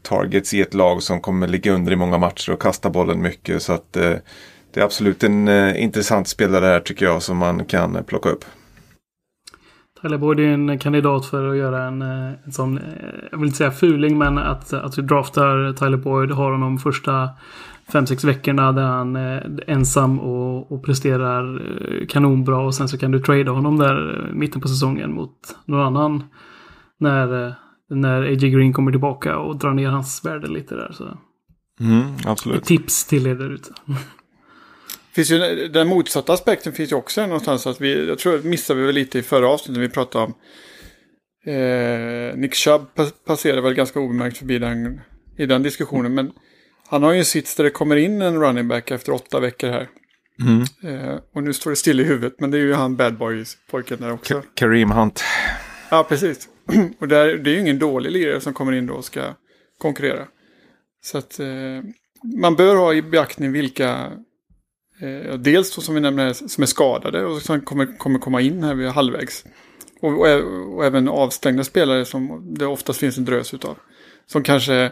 targets 0.01 0.53
i 0.53 0.61
ett 0.61 0.73
lag 0.73 1.03
som 1.03 1.21
kommer 1.21 1.47
ligga 1.47 1.71
under 1.71 1.91
i 1.91 1.95
många 1.95 2.17
matcher 2.17 2.51
och 2.51 2.61
kasta 2.61 2.89
bollen 2.89 3.21
mycket. 3.21 3.61
Så 3.61 3.73
att 3.73 3.97
eh, 3.97 4.13
det 4.73 4.79
är 4.79 4.83
absolut 4.83 5.23
en 5.23 5.47
eh, 5.47 5.83
intressant 5.83 6.27
spelare 6.27 6.65
här 6.65 6.79
tycker 6.79 7.05
jag 7.05 7.21
som 7.21 7.37
man 7.37 7.65
kan 7.65 7.95
eh, 7.95 8.01
plocka 8.01 8.29
upp. 8.29 8.45
Tyler 10.01 10.17
Boyd 10.17 10.39
är 10.39 10.43
en 10.43 10.79
kandidat 10.79 11.25
för 11.25 11.49
att 11.49 11.57
göra 11.57 11.83
en, 11.83 12.01
eh, 12.01 12.31
en 12.45 12.51
sån, 12.51 12.77
eh, 12.77 12.83
jag 13.31 13.37
vill 13.37 13.47
inte 13.47 13.57
säga 13.57 13.71
fuling, 13.71 14.17
men 14.17 14.37
att, 14.37 14.73
att 14.73 14.97
vi 14.97 15.01
draftar 15.01 15.73
Tyler 15.73 15.97
Boyd, 15.97 16.31
har 16.31 16.51
honom 16.51 16.77
första 16.77 17.29
5-6 17.91 18.25
veckorna 18.25 18.71
där 18.71 18.81
han 18.81 19.15
är 19.15 19.63
ensam 19.67 20.19
och, 20.19 20.71
och 20.71 20.85
presterar 20.85 21.61
kanonbra 22.09 22.57
och 22.57 22.75
sen 22.75 22.87
så 22.87 22.97
kan 22.97 23.11
du 23.11 23.19
trada 23.19 23.51
honom 23.51 23.77
där 23.77 24.29
mitten 24.33 24.61
på 24.61 24.67
säsongen 24.67 25.13
mot 25.13 25.55
någon 25.65 25.85
annan. 25.85 26.23
När, 26.99 27.55
när 27.89 28.21
AJ 28.21 28.49
Green 28.49 28.73
kommer 28.73 28.91
tillbaka 28.91 29.37
och 29.37 29.57
drar 29.57 29.73
ner 29.73 29.89
hans 29.89 30.25
värde 30.25 30.47
lite 30.47 30.75
där. 30.75 30.91
Så. 30.91 31.17
Mm, 31.79 32.03
absolut. 32.25 32.57
Ett 32.57 32.67
tips 32.67 33.05
till 33.05 33.27
er 33.27 33.35
där 33.35 33.49
ute. 33.49 33.73
Finns 35.13 35.31
ju, 35.31 35.67
den 35.67 35.87
motsatta 35.87 36.33
aspekten 36.33 36.73
finns 36.73 36.91
ju 36.91 36.95
också 36.95 37.21
någonstans. 37.21 37.67
Att 37.67 37.81
vi, 37.81 38.07
jag 38.07 38.19
tror 38.19 38.39
missade 38.39 38.79
vi 38.79 38.85
väl 38.85 38.95
lite 38.95 39.19
i 39.19 39.21
förra 39.21 39.49
avsnittet 39.49 39.73
när 39.73 39.81
vi 39.81 39.89
pratade 39.89 40.25
om 40.25 40.33
eh, 41.53 42.37
Nick 42.37 42.55
Chubb 42.55 42.81
passerade 43.27 43.61
väl 43.61 43.73
ganska 43.73 43.99
obemärkt 43.99 44.37
förbi 44.37 44.59
den, 44.59 45.01
i 45.37 45.45
den 45.45 45.63
diskussionen. 45.63 46.13
Men 46.13 46.31
han 46.91 47.03
har 47.03 47.13
ju 47.13 47.19
en 47.19 47.25
sits 47.25 47.55
där 47.55 47.63
det 47.63 47.69
kommer 47.69 47.95
in 47.95 48.21
en 48.21 48.41
running 48.41 48.67
back 48.67 48.91
efter 48.91 49.11
åtta 49.13 49.39
veckor 49.39 49.67
här. 49.67 49.89
Mm. 50.39 50.61
Eh, 50.83 51.19
och 51.33 51.43
nu 51.43 51.53
står 51.53 51.69
det 51.69 51.75
still 51.75 51.99
i 51.99 52.03
huvudet, 52.03 52.39
men 52.39 52.51
det 52.51 52.57
är 52.57 52.61
ju 52.61 52.73
han 52.73 52.95
bad 52.95 53.17
boy-pojken 53.17 54.01
där 54.01 54.11
också. 54.11 54.33
Ka 54.33 54.47
Kareem 54.55 54.91
Hunt. 54.91 55.23
Ja, 55.89 56.05
precis. 56.09 56.47
och 56.99 57.07
där, 57.07 57.37
det 57.37 57.49
är 57.49 57.53
ju 57.53 57.59
ingen 57.59 57.79
dålig 57.79 58.11
lirare 58.11 58.41
som 58.41 58.53
kommer 58.53 58.71
in 58.71 58.85
då 58.85 58.93
och 58.93 59.05
ska 59.05 59.21
konkurrera. 59.77 60.27
Så 61.03 61.17
att 61.17 61.39
eh, 61.39 61.47
man 62.41 62.55
bör 62.55 62.75
ha 62.75 62.93
i 62.93 63.01
beaktning 63.01 63.51
vilka 63.51 64.11
Eh, 65.01 65.33
dels 65.33 65.75
då 65.75 65.81
som 65.81 65.95
vi 65.95 66.01
nämnde 66.01 66.33
som 66.33 66.61
är 66.61 66.65
skadade 66.65 67.25
och 67.25 67.41
som 67.41 67.61
kommer, 67.61 67.97
kommer 67.97 68.19
komma 68.19 68.41
in 68.41 68.63
här 68.63 68.75
vid 68.75 68.87
halvvägs. 68.87 69.45
Och, 70.01 70.11
och, 70.11 70.75
och, 70.75 70.85
även 70.85 71.09
avstängda 71.09 71.63
spelare 71.63 72.05
som 72.05 72.53
det 72.53 72.65
oftast 72.65 72.99
finns 72.99 73.17
en 73.17 73.25
drös 73.25 73.53
utav. 73.53 73.77
Som 74.25 74.43
kanske 74.43 74.91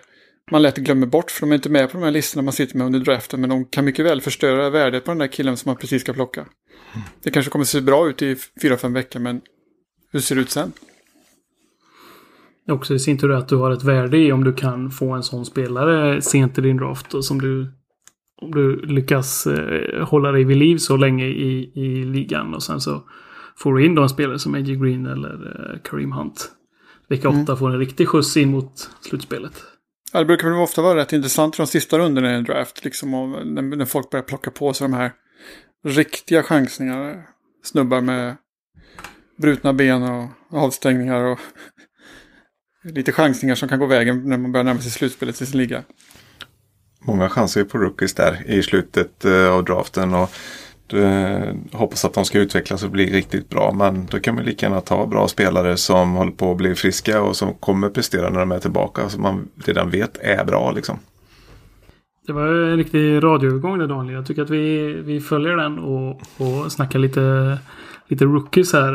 man 0.52 0.62
lätt 0.62 0.78
glömmer 0.78 1.08
bort 1.08 1.32
för 1.32 1.42
de 1.42 1.52
är 1.52 1.56
inte 1.56 1.70
med 1.70 1.92
på 1.92 1.98
de 1.98 2.04
här 2.04 2.12
listorna 2.12 2.44
man 2.44 2.54
sitter 2.54 2.78
med 2.78 2.88
under 2.88 3.00
draften. 3.00 3.42
Men 3.42 3.50
de 3.50 3.66
kan 3.66 3.86
mycket 3.86 4.06
väl 4.06 4.22
förstöra 4.22 4.70
värdet 4.70 5.06
på 5.06 5.12
den 5.12 5.18
där 5.18 5.28
killen 5.28 5.58
som 5.58 5.70
man 5.70 5.76
precis 5.76 6.02
ska 6.02 6.14
plocka. 6.14 6.46
Det 7.24 7.32
kanske 7.32 7.52
kommer 7.52 7.66
se 7.66 7.82
bra 7.82 8.10
ut 8.10 8.22
i 8.22 8.36
fyra 8.62 8.78
fem 8.78 8.94
veckor 8.94 9.20
men 9.20 9.42
hur 10.12 10.20
ser 10.20 10.36
det 10.36 10.42
ut 10.42 10.50
sen? 10.50 10.72
Också 12.70 12.94
i 12.94 13.00
sin 13.00 13.18
tur 13.18 13.32
att 13.32 13.48
du 13.48 13.56
har 13.56 13.72
ett 13.72 13.84
värde 13.84 14.18
i 14.18 14.32
om 14.32 14.44
du 14.44 14.54
kan 14.54 14.92
få 14.92 15.12
en 15.12 15.24
sån 15.24 15.46
spelare 15.46 16.22
sent 16.22 16.58
i 16.58 16.62
din 16.62 16.78
draft 16.78 17.14
och 17.14 17.26
som 17.26 17.42
du 17.42 17.72
om 18.42 18.52
du 18.52 18.86
lyckas 18.86 19.48
eh, 19.48 20.04
hålla 20.08 20.32
dig 20.32 20.44
vid 20.44 20.58
liv 20.58 20.78
så 20.78 20.98
länge 20.98 21.26
i, 21.26 21.72
i 21.76 22.04
ligan 22.04 22.54
och 22.54 22.64
sen 22.64 22.82
så 22.82 23.04
får 23.58 23.74
du 23.74 23.86
in 23.86 23.96
då 23.96 24.04
en 24.04 24.10
spelare 24.10 24.40
som 24.40 24.56
A.J. 24.56 24.76
Green 24.76 25.06
eller 25.06 25.34
eh, 25.34 25.80
Kareem 25.84 26.12
Hunt. 26.12 26.52
Vecka 27.10 27.28
mm. 27.28 27.44
8 27.44 27.56
får 27.56 27.70
en 27.70 27.80
riktig 27.80 28.08
skjuts 28.08 28.38
in 28.38 28.52
mot 28.52 28.90
slutspelet. 29.02 29.64
Ja, 30.14 30.20
det 30.20 30.26
brukar 30.26 30.50
väl 30.50 30.60
ofta 30.60 30.82
vara 30.82 31.00
rätt 31.00 31.14
intressant 31.14 31.56
i 31.56 31.58
de 31.58 31.68
sista 31.68 31.98
rundorna 31.98 32.32
i 32.32 32.36
en 32.36 32.44
draft. 32.44 32.86
Liksom, 32.86 33.14
och 33.14 33.48
när, 33.48 33.62
när 33.62 33.86
folk 33.86 34.10
börjar 34.10 34.24
plocka 34.24 34.52
på 34.52 34.74
sig 34.74 34.86
de 34.86 34.94
här 34.94 35.12
riktiga 35.86 36.44
chansningarna. 36.44 37.24
Snubbar 37.64 38.02
med 38.02 38.36
brutna 39.38 39.74
ben 39.74 40.04
och 40.04 40.30
avstängningar 40.52 41.24
och 41.24 41.40
lite 42.84 43.12
chansningar 43.12 43.56
som 43.56 43.70
kan 43.70 43.80
gå 43.80 43.86
vägen 43.86 44.30
när 44.30 44.38
man 44.38 44.52
börjar 44.52 44.64
närma 44.64 44.80
sig 44.80 44.92
slutspelet 44.92 45.42
i 45.42 45.46
sin 45.46 45.58
liga 45.58 45.84
många 47.00 47.30
chanser 47.30 47.64
på 47.64 47.78
rookies 47.78 48.14
där 48.14 48.44
i 48.46 48.64
slutet 48.64 49.26
eh, 49.26 49.50
av 49.50 49.64
draften. 49.64 50.14
Och 50.14 50.32
eh, 50.94 51.56
hoppas 51.72 52.06
att 52.06 52.14
de 52.14 52.26
ska 52.26 52.40
utvecklas 52.40 52.84
och 52.84 52.92
bli 52.92 53.14
riktigt 53.14 53.50
bra. 53.50 53.74
Men 53.74 54.06
då 54.06 54.20
kan 54.20 54.36
man 54.36 54.44
lika 54.44 54.66
gärna 54.66 54.82
ta 54.82 55.08
bra 55.08 55.28
spelare 55.28 55.78
som 55.78 56.14
håller 56.14 56.32
på 56.32 56.52
att 56.52 56.58
bli 56.58 56.76
friska 56.76 57.22
och 57.22 57.36
som 57.36 57.54
kommer 57.54 57.90
prestera 57.90 58.30
när 58.30 58.40
de 58.40 58.52
är 58.52 58.60
tillbaka. 58.60 59.10
Som 59.10 59.22
man 59.22 59.48
redan 59.66 59.90
vet 59.90 60.18
är 60.18 60.46
bra 60.46 60.72
liksom. 60.72 61.00
Det 62.28 62.34
var 62.34 62.48
en 62.48 62.78
riktig 62.78 63.24
radioövergång 63.24 63.80
där 63.80 63.88
Daniel. 63.88 64.16
Jag 64.16 64.26
tycker 64.26 64.42
att 64.42 64.50
vi, 64.50 64.94
vi 64.94 65.22
följer 65.22 65.56
den 65.56 65.80
och, 65.80 66.22
och 66.38 66.72
snackar 66.72 67.00
lite, 67.00 67.58
lite 68.08 68.26
rookies 68.26 68.74
här. 68.74 68.94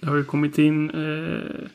Det 0.00 0.06
har 0.06 0.16
ju 0.16 0.24
kommit 0.24 0.58
in 0.58 0.90
eh, 0.90 1.68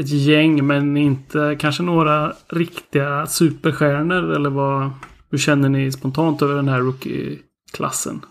ett 0.00 0.08
gäng 0.08 0.66
men 0.66 0.96
inte 0.96 1.56
kanske 1.60 1.82
några 1.82 2.32
riktiga 2.48 3.26
superstjärnor 3.26 4.32
eller 4.32 4.50
vad? 4.50 4.90
Hur 5.30 5.38
känner 5.38 5.68
ni 5.68 5.92
spontant 5.92 6.42
över 6.42 6.54
den 6.54 6.68
här 6.68 6.80
rookie 6.80 7.38
klassen? 7.70 8.24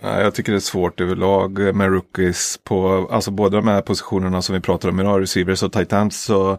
jag 0.00 0.34
tycker 0.34 0.52
det 0.52 0.58
är 0.58 0.60
svårt 0.60 1.00
överlag 1.00 1.74
med 1.74 1.92
rookies 1.92 2.60
på 2.64 3.08
alltså 3.10 3.30
båda 3.30 3.56
de 3.56 3.68
här 3.68 3.80
positionerna 3.80 4.42
som 4.42 4.54
vi 4.54 4.60
pratar 4.60 4.88
om 4.88 5.00
idag, 5.00 5.22
receivers 5.22 5.62
och 5.62 5.72
tight 5.72 5.92
ends. 5.92 6.24
Så 6.24 6.58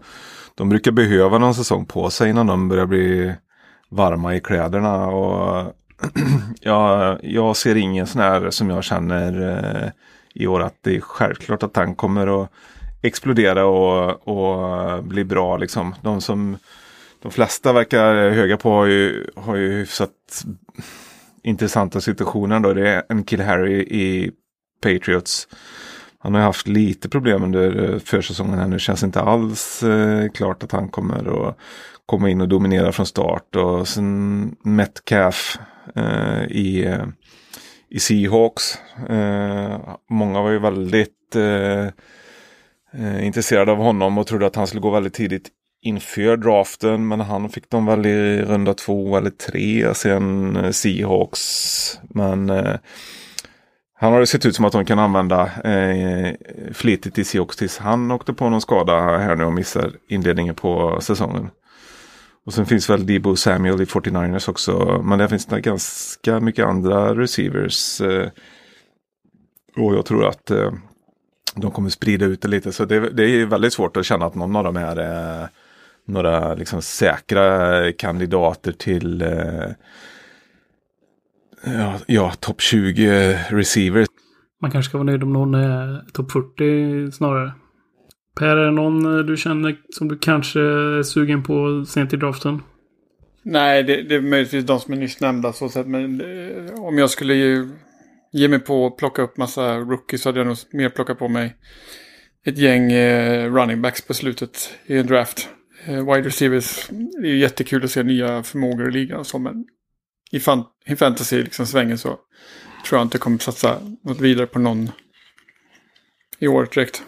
de 0.55 0.69
brukar 0.69 0.91
behöva 0.91 1.37
någon 1.37 1.55
säsong 1.55 1.85
på 1.85 2.09
sig 2.09 2.29
innan 2.29 2.47
de 2.47 2.69
börjar 2.69 2.85
bli 2.85 3.33
varma 3.89 4.35
i 4.35 4.39
kläderna. 4.39 5.07
Och 5.07 5.73
ja, 6.61 7.17
jag 7.23 7.57
ser 7.57 7.75
ingen 7.75 8.07
sån 8.07 8.21
här 8.21 8.49
som 8.49 8.69
jag 8.69 8.83
känner 8.83 9.57
eh, 9.57 9.89
i 10.33 10.47
år 10.47 10.61
att 10.61 10.75
det 10.81 10.95
är 10.95 11.01
självklart 11.01 11.63
att 11.63 11.75
han 11.75 11.95
kommer 11.95 12.43
att 12.43 12.49
explodera 13.01 13.65
och, 13.65 14.27
och 14.27 15.03
bli 15.03 15.23
bra. 15.23 15.57
Liksom. 15.57 15.95
De 16.01 16.21
som 16.21 16.57
de 17.21 17.31
flesta 17.31 17.73
verkar 17.73 18.29
höga 18.29 18.57
på 18.57 18.71
har 18.71 18.85
ju, 18.85 19.27
har 19.35 19.55
ju 19.55 19.71
hyfsat 19.71 20.45
intressanta 21.49 22.01
situationen 22.01 22.61
Då. 22.61 22.73
Det 22.73 22.89
är 22.89 23.03
en 23.09 23.23
kill 23.23 23.41
Harry 23.41 23.79
i 23.81 24.31
Patriots. 24.81 25.47
Han 26.19 26.33
har 26.33 26.41
haft 26.41 26.67
lite 26.67 27.09
problem 27.09 27.43
under 27.43 27.93
eh, 27.93 27.99
försäsongen 27.99 28.59
här 28.59 28.67
nu. 28.67 28.79
Känns 28.79 29.03
inte 29.03 29.21
alls 29.21 29.83
eh, 29.83 30.29
klart 30.29 30.63
att 30.63 30.71
han 30.71 30.89
kommer 30.89 31.47
att 31.49 31.57
komma 32.05 32.29
in 32.29 32.41
och 32.41 32.47
dominera 32.47 32.91
från 32.91 33.05
start. 33.05 33.55
Och 33.55 33.87
sen 33.87 34.55
Metcalf 34.63 35.57
eh, 35.95 36.43
i, 36.43 36.85
eh, 36.85 37.05
i 37.89 37.99
Seahawks. 37.99 38.77
Eh, 39.09 39.79
många 40.09 40.41
var 40.41 40.49
ju 40.49 40.59
väldigt 40.59 41.35
eh, 41.35 41.85
eh, 42.93 43.25
intresserade 43.25 43.71
av 43.71 43.77
honom 43.77 44.17
och 44.17 44.27
trodde 44.27 44.45
att 44.45 44.55
han 44.55 44.67
skulle 44.67 44.81
gå 44.81 44.89
väldigt 44.89 45.13
tidigt 45.13 45.49
inför 45.81 46.37
draften. 46.37 47.07
Men 47.07 47.19
han 47.19 47.49
fick 47.49 47.69
dem 47.69 47.85
väl 47.85 48.05
i 48.05 48.41
runda 48.41 48.73
två 48.73 49.17
eller 49.17 49.29
tre 49.29 49.93
sen 49.93 50.55
eh, 50.55 50.71
Seahawks. 50.71 51.99
Men 52.03 52.49
eh, 52.49 52.75
han 53.93 54.13
har 54.13 54.19
det 54.19 54.27
sett 54.27 54.45
ut 54.45 54.55
som 54.55 54.65
att 54.65 54.71
de 54.71 54.85
kan 54.85 54.99
använda 54.99 55.51
eh, 55.63 56.33
flitigt 56.73 57.17
i 57.17 57.23
Seahawks 57.23 57.57
tills 57.57 57.77
han 57.77 58.11
åkte 58.11 58.33
på 58.33 58.49
någon 58.49 58.61
skada 58.61 59.17
här 59.17 59.35
nu 59.35 59.43
och 59.43 59.53
missar 59.53 59.91
inledningen 60.09 60.55
på 60.55 60.99
säsongen. 61.01 61.49
Och 62.45 62.53
sen 62.53 62.65
finns 62.65 62.89
väl 62.89 63.05
Debo 63.05 63.35
Samuel 63.35 63.81
i 63.81 63.85
49ers 63.85 64.49
också. 64.49 65.01
Men 65.03 65.19
det 65.19 65.29
finns 65.29 65.45
det 65.45 65.61
ganska 65.61 66.39
mycket 66.39 66.65
andra 66.65 67.15
receivers. 67.15 68.01
Eh, 68.01 68.29
och 69.77 69.95
jag 69.95 70.05
tror 70.05 70.27
att 70.27 70.51
eh, 70.51 70.71
de 71.55 71.71
kommer 71.71 71.89
sprida 71.89 72.25
ut 72.25 72.41
det 72.41 72.47
lite. 72.47 72.71
Så 72.71 72.85
det, 72.85 73.09
det 73.09 73.23
är 73.23 73.45
väldigt 73.45 73.73
svårt 73.73 73.97
att 73.97 74.05
känna 74.05 74.25
att 74.25 74.35
någon 74.35 74.55
av 74.55 74.63
dem 74.63 74.77
är 74.77 74.99
eh, 74.99 75.47
några 76.09 76.55
liksom 76.55 76.81
säkra 76.81 77.91
kandidater 77.91 78.71
till 78.71 79.21
eh, 79.21 79.69
ja, 81.63 81.99
ja 82.07 82.31
topp 82.39 82.61
20 82.61 83.39
receivers. 83.49 84.07
Man 84.61 84.71
kanske 84.71 84.89
ska 84.89 84.97
vara 84.97 85.05
nöjd 85.05 85.23
om 85.23 85.33
någon 85.33 85.53
är 85.53 86.05
topp 86.13 86.31
40 86.31 87.11
snarare. 87.11 87.51
Per, 88.39 88.57
är 88.57 88.65
det 88.65 88.71
någon 88.71 89.25
du 89.25 89.37
känner 89.37 89.77
som 89.89 90.07
du 90.07 90.17
kanske 90.17 90.59
är 90.59 91.03
sugen 91.03 91.43
på 91.43 91.85
sent 91.85 92.13
i 92.13 92.17
draften? 92.17 92.61
Nej, 93.43 93.83
det, 93.83 94.01
det 94.01 94.15
är 94.15 94.21
möjligtvis 94.21 94.65
de 94.65 94.79
som 94.79 94.93
är 94.93 94.97
nyss 94.97 95.21
nämnda 95.21 95.53
så 95.53 95.69
sätt. 95.69 95.87
Men 95.87 96.21
eh, 96.21 96.83
om 96.83 96.97
jag 96.97 97.09
skulle 97.09 97.33
ju 97.33 97.69
ge 98.31 98.47
mig 98.47 98.59
på 98.59 98.87
att 98.87 98.97
plocka 98.97 99.21
upp 99.21 99.37
massa 99.37 99.77
rookies 99.77 100.21
så 100.21 100.29
hade 100.29 100.39
jag 100.39 100.47
nog 100.47 100.57
mer 100.71 100.89
plockat 100.89 101.19
på 101.19 101.27
mig 101.27 101.55
ett 102.45 102.57
gäng 102.57 102.91
eh, 102.91 103.53
running 103.53 103.81
backs 103.81 104.01
på 104.01 104.13
slutet 104.13 104.69
i 104.85 104.97
en 104.97 105.07
draft. 105.07 105.49
Eh, 105.85 106.13
wide 106.13 106.27
receivers, 106.27 106.89
det 107.21 107.27
är 107.27 107.35
jättekul 107.35 107.83
att 107.83 107.91
se 107.91 108.03
nya 108.03 108.43
förmågor 108.43 108.89
i 108.89 108.91
ligan. 108.91 109.25
Så, 109.25 109.39
men 109.39 109.65
i, 110.31 110.39
fan, 110.39 110.63
i 110.85 110.95
fantasy 110.95 111.43
liksom 111.43 111.65
svängen 111.65 111.97
så 111.97 112.19
tror 112.85 112.99
jag 112.99 113.05
inte 113.05 113.17
kommer 113.17 113.37
satsa 113.37 113.79
något 114.03 114.21
vidare 114.21 114.47
på 114.47 114.59
någon 114.59 114.91
i 116.39 116.47
år 116.47 116.67
direkt. 116.73 117.03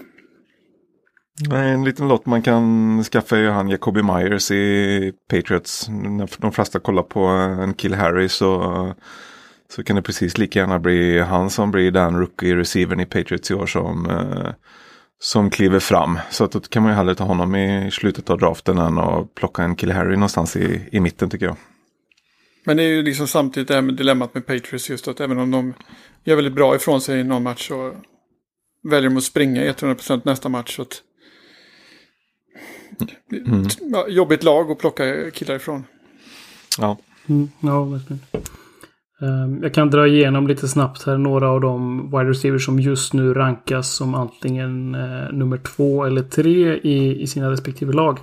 Nej, 1.50 1.72
en 1.72 1.84
liten 1.84 2.08
lott 2.08 2.26
man 2.26 2.42
kan 2.42 3.04
skaffa 3.04 3.38
är 3.38 3.42
ju 3.42 3.50
han 3.50 3.70
Jacobi 3.70 4.04
Myers 4.04 4.52
i 4.52 5.14
Patriots. 5.30 5.90
När 5.90 6.42
de 6.42 6.52
flesta 6.52 6.80
kollar 6.80 7.04
på 7.04 7.20
en 7.20 7.74
Kill 7.74 7.94
Harry 7.94 8.30
så, 8.30 8.96
så 9.70 9.84
kan 9.84 9.96
det 9.96 10.02
precis 10.02 10.38
lika 10.38 10.60
gärna 10.60 10.80
bli 10.80 11.20
han 11.20 11.50
som 11.50 11.72
blir 11.72 11.92
den 11.92 12.20
rookie 12.20 12.56
receivern 12.56 13.00
i 13.00 13.06
Patriots 13.06 13.52
i 13.52 13.54
år 13.54 13.66
som, 13.66 14.10
eh, 14.10 14.54
som 15.24 15.50
kliver 15.50 15.80
fram. 15.80 16.20
Så 16.30 16.44
att 16.44 16.52
då 16.52 16.60
kan 16.60 16.84
man 16.84 16.92
ju 16.92 16.96
hellre 16.96 17.16
ta 17.16 17.24
honom 17.24 17.56
i 17.56 17.92
slutet 17.92 18.30
av 18.30 18.38
draften 18.38 18.78
än 18.78 18.98
att 18.98 19.36
plocka 19.36 19.64
en 19.64 19.76
Kill 19.76 19.92
Harry 19.92 20.16
någonstans 20.16 20.56
i, 20.56 20.90
i 20.92 21.00
mitten 21.00 21.30
tycker 21.30 21.46
jag. 21.46 21.56
Men 22.64 22.78
det 22.78 22.84
är 22.84 22.88
ju 22.88 23.02
liksom 23.02 23.28
samtidigt 23.28 23.68
det 23.68 23.74
här 23.74 23.82
med 23.82 23.96
dilemmat 23.96 24.34
med 24.34 24.46
Patriots 24.46 24.90
just 24.90 25.08
att 25.08 25.20
även 25.20 25.40
om 25.40 25.52
de 25.52 25.74
gör 26.24 26.36
väldigt 26.36 26.54
bra 26.54 26.76
ifrån 26.76 27.02
sig 27.02 27.20
i 27.20 27.24
någon 27.24 27.44
match 27.44 27.68
så 27.68 27.96
väljer 28.84 29.10
de 29.10 29.18
att 29.18 29.24
springa 29.24 29.72
100% 29.72 30.22
nästa 30.26 30.50
match. 30.50 30.76
Så 30.76 30.82
att... 30.82 31.02
Mm. 33.32 33.68
Jobbigt 34.08 34.44
lag 34.44 34.72
att 34.72 34.78
plocka 34.78 35.32
killar 35.32 35.56
ifrån. 35.56 35.84
Ja. 36.78 36.98
Mm, 37.30 37.50
ja, 37.60 37.84
verkligen. 37.84 38.20
Ehm, 39.22 39.64
jag 39.64 39.74
kan 39.74 39.90
dra 39.90 40.08
igenom 40.08 40.48
lite 40.48 40.68
snabbt 40.68 41.06
här 41.06 41.18
några 41.18 41.50
av 41.50 41.62
de 41.62 42.06
wide 42.06 42.30
receivers 42.30 42.66
som 42.66 42.80
just 42.80 43.14
nu 43.14 43.34
rankas 43.34 43.90
som 43.96 44.16
antingen 44.16 44.96
eh, 44.96 45.34
nummer 45.34 45.58
två 45.58 46.06
eller 46.06 46.22
tre 46.22 46.74
i, 46.74 47.22
i 47.22 47.28
sina 47.28 47.52
respektive 47.52 47.94
lag. 47.94 48.20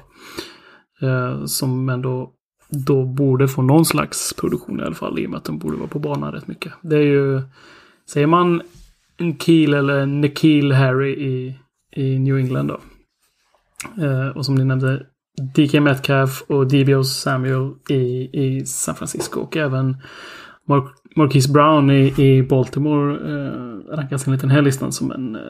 Ehm, 1.02 1.46
som 1.46 1.88
ändå 1.88 2.32
då 2.70 3.04
borde 3.04 3.48
få 3.48 3.62
någon 3.62 3.84
slags 3.84 4.34
produktion 4.34 4.80
i 4.80 4.82
alla 4.82 4.94
fall 4.94 5.18
i 5.18 5.26
och 5.26 5.30
med 5.30 5.38
att 5.38 5.44
de 5.44 5.58
borde 5.58 5.76
vara 5.76 5.88
på 5.88 5.98
banan 5.98 6.32
rätt 6.32 6.48
mycket. 6.48 6.72
Det 6.82 6.96
är 6.96 7.02
ju, 7.02 7.42
säger 8.10 8.26
man 8.26 8.62
en 9.16 9.38
Keel 9.38 9.74
eller 9.74 10.06
Nikhil 10.06 10.72
Harry 10.72 11.10
i, 11.10 11.58
i 11.96 12.18
New 12.18 12.38
England 12.38 12.66
då. 12.66 12.80
Eh, 14.04 14.28
och 14.28 14.46
som 14.46 14.54
ni 14.54 14.64
nämnde 14.64 15.06
DK 15.54 15.80
Metcalf 15.80 16.42
och 16.46 16.66
DBO 16.66 17.04
Samuel 17.04 17.72
i, 17.88 18.30
i 18.32 18.66
San 18.66 18.94
Francisco 18.94 19.40
och 19.40 19.56
även 19.56 19.96
Mar 20.68 20.82
Marquise 21.16 21.52
Brown 21.52 21.90
i, 21.90 22.14
i 22.18 22.42
Baltimore 22.42 23.14
eh, 23.14 23.96
rankas 23.96 24.26
enligt 24.26 24.40
den 24.40 24.50
här 24.50 24.62
listan 24.62 24.92
som 24.92 25.12
en 25.12 25.34
eh, 25.34 25.40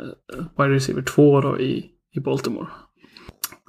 wide 0.59 0.75
receiver 0.75 1.03
2 1.03 1.41
då 1.41 1.61
i, 1.61 1.87
i 2.17 2.21
Baltimore. 2.21 2.67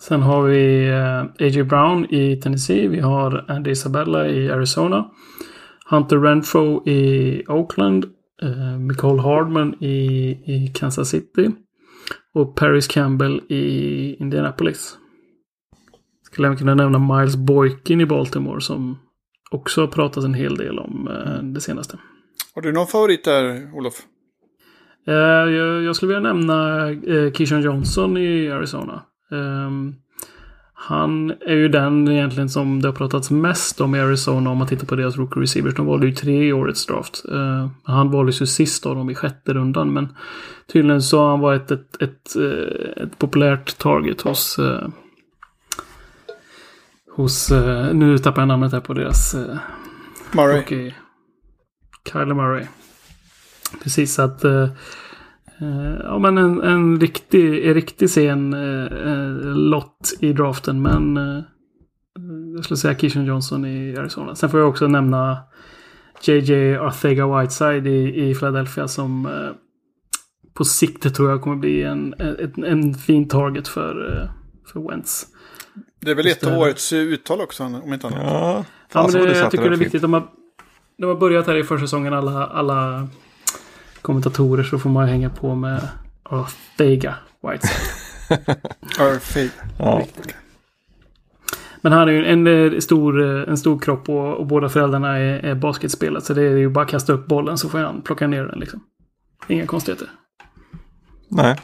Sen 0.01 0.21
har 0.21 0.43
vi 0.43 0.89
eh, 0.89 1.21
A.J. 1.21 1.63
Brown 1.63 2.05
i 2.09 2.35
Tennessee. 2.35 2.87
Vi 2.87 2.99
har 2.99 3.45
Andy 3.47 3.71
Isabella 3.71 4.27
i 4.27 4.51
Arizona. 4.51 5.05
Hunter 5.89 6.17
Renfro 6.17 6.87
i 6.87 7.43
Oakland. 7.47 8.05
Eh, 8.41 8.79
Nicole 8.79 9.21
Hardman 9.21 9.83
i, 9.83 9.95
i 10.45 10.71
Kansas 10.75 11.09
City. 11.09 11.51
Och 12.33 12.55
Paris 12.55 12.87
Campbell 12.87 13.41
i 13.49 14.15
Indianapolis. 14.19 14.97
Skulle 16.23 16.47
även 16.47 16.57
kunna 16.57 16.75
nämna 16.75 17.17
Miles 17.17 17.35
Boykin 17.35 18.01
i 18.01 18.05
Baltimore 18.05 18.61
som 18.61 18.97
också 19.49 19.87
pratat 19.87 20.23
en 20.23 20.33
hel 20.33 20.57
del 20.57 20.79
om 20.79 21.07
eh, 21.07 21.43
det 21.43 21.61
senaste. 21.61 21.97
Har 22.55 22.61
du 22.61 22.71
någon 22.71 22.87
favorit 22.87 23.23
där, 23.23 23.73
Olof? 23.73 23.93
Eh, 25.07 25.13
jag, 25.13 25.95
skulle 25.95 26.15
vilja 26.15 26.33
nämna 26.33 26.89
eh, 26.89 27.31
Keyshawn 27.31 27.61
Johnson 27.61 28.17
i 28.17 28.51
Arizona. 28.51 29.01
Ehm, 29.31 29.95
han 30.73 31.29
är 31.29 31.55
ju 31.55 31.67
den 31.67 32.07
egentligen 32.07 32.49
som 32.49 32.81
det 32.81 32.87
har 32.87 32.95
pratats 32.95 33.31
mest 33.31 33.81
om 33.81 33.95
i 33.95 33.99
Arizona 33.99 34.49
om 34.49 34.57
man 34.57 34.67
tittar 34.67 34.87
på 34.87 34.95
deras 34.95 35.17
rookie 35.17 35.41
receivers. 35.43 35.75
De 35.75 35.85
valde 35.85 36.07
ju 36.07 36.13
tre 36.13 36.47
i 36.47 36.53
årets 36.53 36.85
draft. 36.85 37.23
Eh, 37.31 37.69
han 37.83 38.11
valdes 38.11 38.41
ju 38.41 38.45
sist 38.45 38.85
av 38.85 38.95
dem 38.95 39.09
i 39.09 39.15
sjätte 39.15 39.53
rundan. 39.53 39.93
Men 39.93 40.15
tydligen 40.73 41.01
så 41.01 41.19
har 41.19 41.29
han 41.29 41.39
varit 41.39 41.71
ett, 41.71 42.01
ett, 42.01 42.35
eh, 42.35 43.03
ett 43.03 43.17
populärt 43.19 43.77
target 43.77 44.21
hos 44.21 44.59
eh, 44.59 44.87
Hos, 47.11 47.51
eh, 47.51 47.93
nu 47.93 48.17
tappar 48.17 48.41
jag 48.41 48.47
namnet 48.47 48.71
här 48.71 48.79
på 48.79 48.93
deras 48.93 49.33
eh, 49.33 49.57
Murray. 50.31 50.57
Rookie. 50.57 50.95
Kyler 52.11 52.33
Murray. 52.33 52.65
Precis 53.83 54.13
så 54.13 54.21
att 54.21 54.43
eh, 54.43 54.69
ja, 56.03 56.19
men 56.19 56.37
en, 56.37 56.61
en 56.61 56.99
riktig, 56.99 57.67
en 57.67 57.73
riktig 57.73 58.09
sen 58.09 58.55
lott 59.69 60.13
i 60.19 60.33
draften. 60.33 60.81
Men 60.81 61.15
jag 62.55 62.63
skulle 62.63 62.77
säga 62.77 62.97
Keyshawn 62.97 63.25
Johnson 63.25 63.65
i 63.65 63.97
Arizona. 63.97 64.35
Sen 64.35 64.49
får 64.49 64.59
jag 64.59 64.69
också 64.69 64.87
nämna 64.87 65.37
JJ 66.21 66.75
Arthega 66.77 67.39
Whiteside 67.39 67.87
i, 67.87 68.29
i 68.29 68.35
Philadelphia 68.35 68.87
som 68.87 69.29
på 70.53 70.65
sikt 70.65 71.15
tror 71.15 71.29
jag 71.29 71.41
kommer 71.41 71.55
bli 71.55 71.83
en, 71.83 72.13
en, 72.17 72.63
en 72.63 72.93
fin 72.93 73.27
target 73.27 73.67
för, 73.67 74.29
för 74.73 74.89
Wentz. 74.89 75.27
Det 75.99 76.11
är 76.11 76.15
väl 76.15 76.27
ett 76.27 76.43
av 76.43 76.57
årets 76.57 76.93
uttal 76.93 77.41
också, 77.41 77.63
om 77.63 77.93
inte 77.93 78.07
annat. 78.07 78.19
Ja, 78.23 78.65
Ja, 78.93 79.07
men 79.07 79.19
vad 79.19 79.29
det, 79.29 79.37
jag 79.37 79.51
tycker 79.51 79.69
det 79.69 79.75
är 79.75 79.79
viktigt. 79.79 80.01
De 80.01 80.13
har, 80.13 80.27
de 80.97 81.05
har 81.05 81.15
börjat 81.15 81.47
här 81.47 81.55
i 81.55 81.63
försäsongen 81.63 82.13
alla, 82.13 82.45
alla 82.47 83.07
kommentatorer 84.01 84.63
så 84.63 84.79
får 84.79 84.89
man 84.89 85.07
hänga 85.07 85.29
på 85.29 85.55
med 85.55 85.87
Ortega 86.29 87.15
Whiteside. 87.41 89.21
Fake. 89.21 89.51
Ja. 89.79 90.05
Men 91.81 91.91
han 91.91 92.07
är 92.07 92.11
ju 92.11 92.25
en, 92.25 92.47
en, 92.47 92.81
stor, 92.81 93.21
en 93.49 93.57
stor 93.57 93.79
kropp 93.79 94.09
och, 94.09 94.33
och 94.33 94.47
båda 94.47 94.69
föräldrarna 94.69 95.17
är, 95.17 95.45
är 95.45 95.55
basketspelare. 95.55 96.21
Så 96.21 96.33
det 96.33 96.41
är 96.41 96.57
ju 96.57 96.69
bara 96.69 96.85
att 96.85 96.91
kasta 96.91 97.13
upp 97.13 97.27
bollen 97.27 97.57
så 97.57 97.69
får 97.69 97.79
han 97.79 98.01
plocka 98.01 98.27
ner 98.27 98.43
den 98.43 98.59
liksom. 98.59 98.83
Inga 99.47 99.65
konstigheter. 99.65 100.09
Nej, 101.27 101.59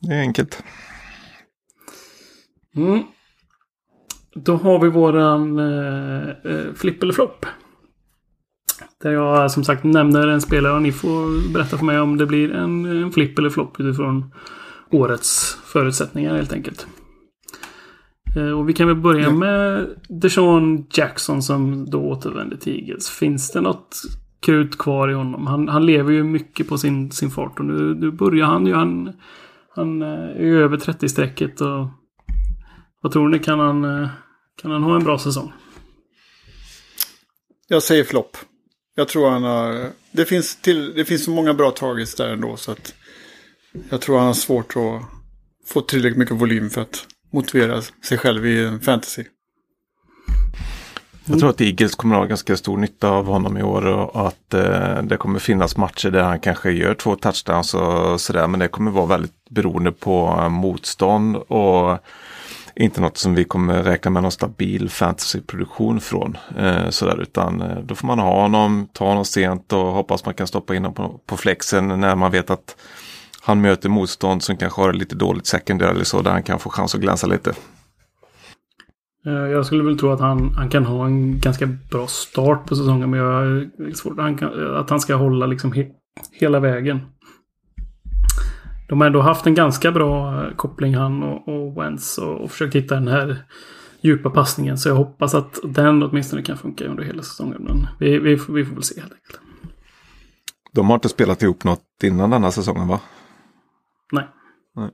det 0.00 0.14
är 0.14 0.20
enkelt. 0.20 0.62
Mm. 2.76 3.02
Då 4.34 4.56
har 4.56 4.78
vi 4.78 4.88
våran 4.88 5.58
eh, 5.58 6.28
eh, 6.28 6.72
flipp 6.74 7.02
eller 7.02 7.12
flopp. 7.12 7.46
Där 9.02 9.10
jag 9.12 9.50
som 9.50 9.64
sagt 9.64 9.84
nämner 9.84 10.28
en 10.28 10.40
spelare 10.40 10.74
och 10.74 10.82
ni 10.82 10.92
får 10.92 11.52
berätta 11.52 11.78
för 11.78 11.84
mig 11.84 12.00
om 12.00 12.16
det 12.18 12.26
blir 12.26 12.52
en, 12.52 12.84
en 12.84 13.12
flipp 13.12 13.38
eller 13.38 13.50
flopp 13.50 13.80
utifrån 13.80 14.34
årets 14.90 15.58
förutsättningar 15.64 16.36
helt 16.36 16.52
enkelt. 16.52 16.86
Eh, 18.36 18.58
och 18.58 18.68
vi 18.68 18.72
kan 18.72 18.86
väl 18.86 18.96
börja 18.96 19.24
Ja. 19.24 19.30
med 19.32 19.86
Deshaun 20.08 20.86
Jackson 20.90 21.42
som 21.42 21.90
då 21.90 22.00
återvänder 22.00 22.56
till 22.56 22.72
Eagles. 22.80 23.10
Finns 23.10 23.52
det 23.52 23.60
något 23.60 23.96
krut 24.40 24.78
kvar 24.78 25.08
i 25.08 25.14
honom? 25.14 25.46
Han, 25.46 25.68
han 25.68 25.86
lever 25.86 26.12
ju 26.12 26.24
mycket 26.24 26.68
på 26.68 26.78
sin, 26.78 27.10
sin 27.10 27.30
fart 27.30 27.58
och 27.58 27.64
nu, 27.64 27.94
nu 27.94 28.10
börjar 28.10 28.46
han 28.46 28.66
ju. 28.66 28.74
Han, 28.74 29.12
han 29.74 30.02
eh, 30.02 30.08
är 30.08 30.44
ju 30.44 30.62
över 30.62 30.76
30-strecket 30.76 31.60
och 31.60 31.86
vad 33.02 33.12
tror 33.12 33.28
ni? 33.28 33.38
Kan 33.38 33.58
han, 33.58 33.84
eh, 33.84 34.08
kan 34.62 34.70
han 34.70 34.82
ha 34.82 34.96
en 34.96 35.04
bra 35.04 35.18
säsong? 35.18 35.52
Jag 37.68 37.82
säger 37.82 38.04
flopp. 38.04 38.36
Jag 38.94 39.08
tror 39.08 39.30
han 39.30 39.42
har... 39.42 39.90
Det 40.12 40.24
finns, 40.24 40.56
till, 40.56 40.94
det 40.94 41.04
finns 41.04 41.24
så 41.24 41.30
många 41.30 41.54
bra 41.54 41.70
targets 41.70 42.14
där 42.14 42.32
ändå 42.32 42.56
så 42.56 42.72
att... 42.72 42.94
Jag 43.90 44.00
tror 44.00 44.18
han 44.18 44.26
har 44.26 44.34
svårt 44.34 44.76
att 44.76 45.02
få 45.66 45.80
tillräckligt 45.80 46.18
mycket 46.18 46.36
volym 46.36 46.70
för 46.70 46.80
att 46.80 47.06
motivera 47.32 47.82
sig 47.82 48.18
själv 48.18 48.46
i 48.46 48.64
en 48.64 48.80
fantasy. 48.80 49.24
Jag 51.24 51.38
tror 51.38 51.50
att 51.50 51.60
Eagles 51.60 51.94
kommer 51.94 52.14
att 52.14 52.20
ha 52.20 52.26
ganska 52.26 52.56
stor 52.56 52.76
nytta 52.76 53.10
av 53.10 53.26
honom 53.26 53.58
i 53.58 53.62
år 53.62 53.86
och 53.86 54.28
att 54.28 54.54
eh, 54.54 55.02
det 55.02 55.16
kommer 55.16 55.38
finnas 55.38 55.76
matcher 55.76 56.10
där 56.10 56.22
han 56.22 56.40
kanske 56.40 56.70
gör 56.70 56.94
två 56.94 57.16
touchdowns 57.16 57.74
och 57.74 58.20
sådär. 58.20 58.46
Men 58.46 58.60
det 58.60 58.68
kommer 58.68 58.90
vara 58.90 59.06
väldigt 59.06 59.48
beroende 59.50 59.92
på 59.92 60.38
eh, 60.38 60.48
motstånd 60.48 61.36
och 61.36 61.98
inte 62.80 63.00
något 63.00 63.16
som 63.16 63.34
vi 63.34 63.44
kommer 63.44 63.82
räkna 63.82 64.10
med 64.10 64.22
någon 64.22 64.32
stabil 64.32 64.90
fantasyproduktion 64.90 66.00
från. 66.00 66.36
Eh, 66.56 66.88
sådär, 66.88 67.20
utan 67.22 67.60
eh, 67.62 67.78
då 67.78 67.94
får 67.94 68.06
man 68.06 68.18
ha 68.18 68.42
honom, 68.42 68.88
ta 68.92 69.06
honom 69.06 69.24
sent 69.24 69.72
och 69.72 69.80
hoppas 69.80 70.24
man 70.24 70.34
kan 70.34 70.46
stoppa 70.46 70.74
in 70.74 70.84
honom 70.84 70.94
på, 70.94 71.20
på 71.26 71.36
flexen 71.36 72.00
när 72.00 72.16
man 72.16 72.30
vet 72.30 72.50
att 72.50 72.76
han 73.42 73.60
möter 73.60 73.88
motstånd 73.88 74.42
som 74.42 74.56
kanske 74.56 74.80
har 74.80 74.92
lite 74.92 75.16
dåligt 75.16 75.46
secondary 75.46 75.90
eller 75.90 76.04
så 76.04 76.22
där 76.22 76.30
han 76.30 76.42
kan 76.42 76.58
få 76.58 76.70
chans 76.70 76.94
att 76.94 77.00
glänsa 77.00 77.26
lite. 77.26 77.50
Eh, 79.26 79.32
jag 79.32 79.66
skulle 79.66 79.84
väl 79.84 79.98
tro 79.98 80.12
att 80.12 80.20
han, 80.20 80.54
han 80.54 80.68
kan 80.68 80.84
ha 80.84 81.06
en 81.06 81.38
ganska 81.38 81.66
bra 81.66 82.06
start 82.06 82.66
på 82.66 82.76
säsongen. 82.76 83.10
Men 83.10 83.20
jag 83.20 83.46
är 83.46 83.94
svårt 83.94 84.18
han 84.18 84.38
kan, 84.38 84.76
att 84.76 84.90
han 84.90 85.00
ska 85.00 85.14
hålla 85.14 85.46
liksom 85.46 85.72
he, 85.72 85.86
hela 86.32 86.60
vägen. 86.60 87.00
De 88.90 89.00
har 89.00 89.06
ändå 89.06 89.20
haft 89.20 89.46
en 89.46 89.54
ganska 89.54 89.92
bra 89.92 90.42
eh, 90.44 90.54
koppling 90.56 90.94
han 90.94 91.22
och, 91.22 91.48
och 91.48 91.82
Wentz 91.82 92.18
och, 92.18 92.40
och 92.40 92.50
försökt 92.50 92.74
hitta 92.74 92.94
den 92.94 93.08
här 93.08 93.36
djupa 94.00 94.30
passningen. 94.30 94.78
Så 94.78 94.88
jag 94.88 94.94
hoppas 94.96 95.34
att 95.34 95.58
den 95.64 96.02
åtminstone 96.02 96.42
kan 96.42 96.56
funka 96.58 96.84
under 96.84 97.02
hela 97.04 97.22
säsongen. 97.22 97.62
Men 97.68 97.86
vi, 98.00 98.18
vi, 98.18 98.36
får- 98.36 98.52
vi 98.52 98.64
får 98.64 98.74
väl 98.74 98.82
se 98.82 99.00
helt 99.00 99.12
enkelt. 99.12 99.40
De 100.72 100.86
har 100.86 100.94
inte 100.94 101.08
spelat 101.08 101.42
ihop 101.42 101.64
något 101.64 101.84
innan 102.02 102.30
denna 102.30 102.50
säsongen 102.50 102.88
va? 102.88 103.00
Nej. 104.12 104.28
Nej. 104.76 104.90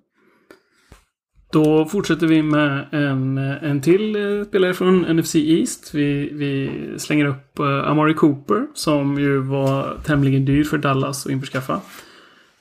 Då 1.52 1.84
fortsätter 1.86 2.26
vi 2.26 2.42
med 2.42 2.88
en, 2.92 3.38
en 3.38 3.80
till 3.80 4.16
eh, 4.38 4.44
spelare 4.44 4.74
från 4.74 5.00
NFC 5.16 5.34
East. 5.34 5.94
Vi, 5.94 6.30
vi 6.32 6.70
slänger 6.98 7.24
upp 7.26 7.60
uh, 7.60 7.90
Amari 7.90 8.14
Cooper 8.14 8.66
som 8.74 9.18
ju 9.18 9.38
var 9.38 9.96
tämligen 10.04 10.44
dyr 10.44 10.64
för 10.64 10.78
Dallas 10.78 11.26
att 11.26 11.32
införskaffa. 11.32 11.80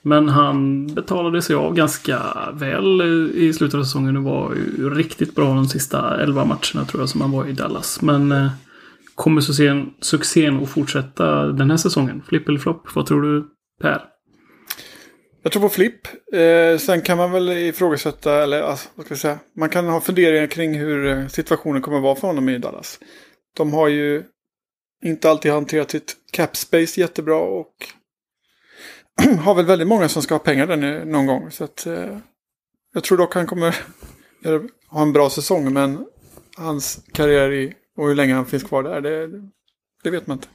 Men 0.08 0.30
han 0.30 0.88
betalade 0.88 1.42
sig 1.42 1.56
av 1.56 1.74
ganska 1.74 2.22
väl 2.54 3.02
i 3.36 3.54
slutet 3.54 3.80
av 3.80 3.84
säsongen 3.84 4.18
och 4.18 4.24
var 4.24 4.56
ju 4.56 4.90
riktigt 4.90 5.36
bra 5.36 5.46
de 5.46 5.68
sista 5.68 6.22
11 6.22 6.46
matcherna 6.46 6.86
tror 6.88 7.02
jag 7.02 7.10
som 7.10 7.22
han 7.22 7.32
var 7.32 7.48
i 7.48 7.52
Dallas. 7.52 8.02
Men 8.02 8.32
eh, 8.32 8.52
kommer 9.16 9.42
succén, 9.42 9.94
succén 10.00 10.64
att 10.64 10.70
fortsätta 10.70 11.46
den 11.46 11.70
här 11.70 11.78
säsongen? 11.78 12.22
Flipp 12.28 12.50
eller 12.50 12.60
flopp? 12.60 12.96
Vad 12.96 13.06
tror 13.06 13.22
du 13.22 13.48
Per? 13.82 14.02
Jag 15.44 15.52
tror 15.52 15.62
på 15.62 15.70
flipp. 15.70 16.08
Eh, 16.34 16.78
sen 16.78 17.02
kan 17.02 17.18
man 17.18 17.32
väl 17.32 17.50
ifrågasätta, 17.50 18.44
eller 18.44 18.62
alltså, 18.62 18.90
vad 18.96 19.06
ska 19.06 19.14
jag 19.14 19.20
säga, 19.20 19.40
man 19.58 19.70
kan 19.70 19.88
ha 19.88 20.02
funderingar 20.02 20.48
kring 20.48 20.80
hur 20.80 21.08
eh, 21.08 21.28
situationen 21.28 21.82
kommer 21.82 21.98
att 21.98 22.04
vara 22.04 22.16
för 22.16 22.28
honom 22.28 22.50
i 22.50 22.58
Dallas. 22.58 23.00
De 23.58 23.74
har 23.74 23.88
ju 23.88 24.24
inte 25.04 25.30
alltid 25.30 25.52
hanterat 25.52 25.92
sitt 25.92 26.16
cap 26.32 26.56
space 26.56 27.02
jättebra 27.02 27.38
och 27.38 27.74
har 29.40 29.56
väl 29.56 29.66
väldigt 29.66 29.88
många 29.88 30.10
som 30.10 30.22
ska 30.22 30.34
ha 30.34 30.40
pengar 30.40 30.68
där 30.68 31.06
någon 31.06 31.26
gång. 31.26 31.52
Så 31.52 31.64
att, 31.64 31.86
eh, 31.86 32.18
jag 32.94 33.04
tror 33.04 33.18
dock 33.18 33.36
han 33.36 33.48
kommer 33.48 33.76
ha 34.90 35.02
en 35.02 35.14
bra 35.14 35.30
säsong, 35.30 35.74
men 35.74 36.06
hans 36.58 37.00
karriär 37.14 37.52
i, 37.52 37.74
och 37.98 38.08
hur 38.08 38.16
länge 38.16 38.34
han 38.34 38.46
finns 38.46 38.64
kvar 38.64 38.84
där, 38.84 39.02
det, 39.02 39.30
det 40.04 40.10
vet 40.10 40.28
man 40.28 40.38
inte. 40.38 40.48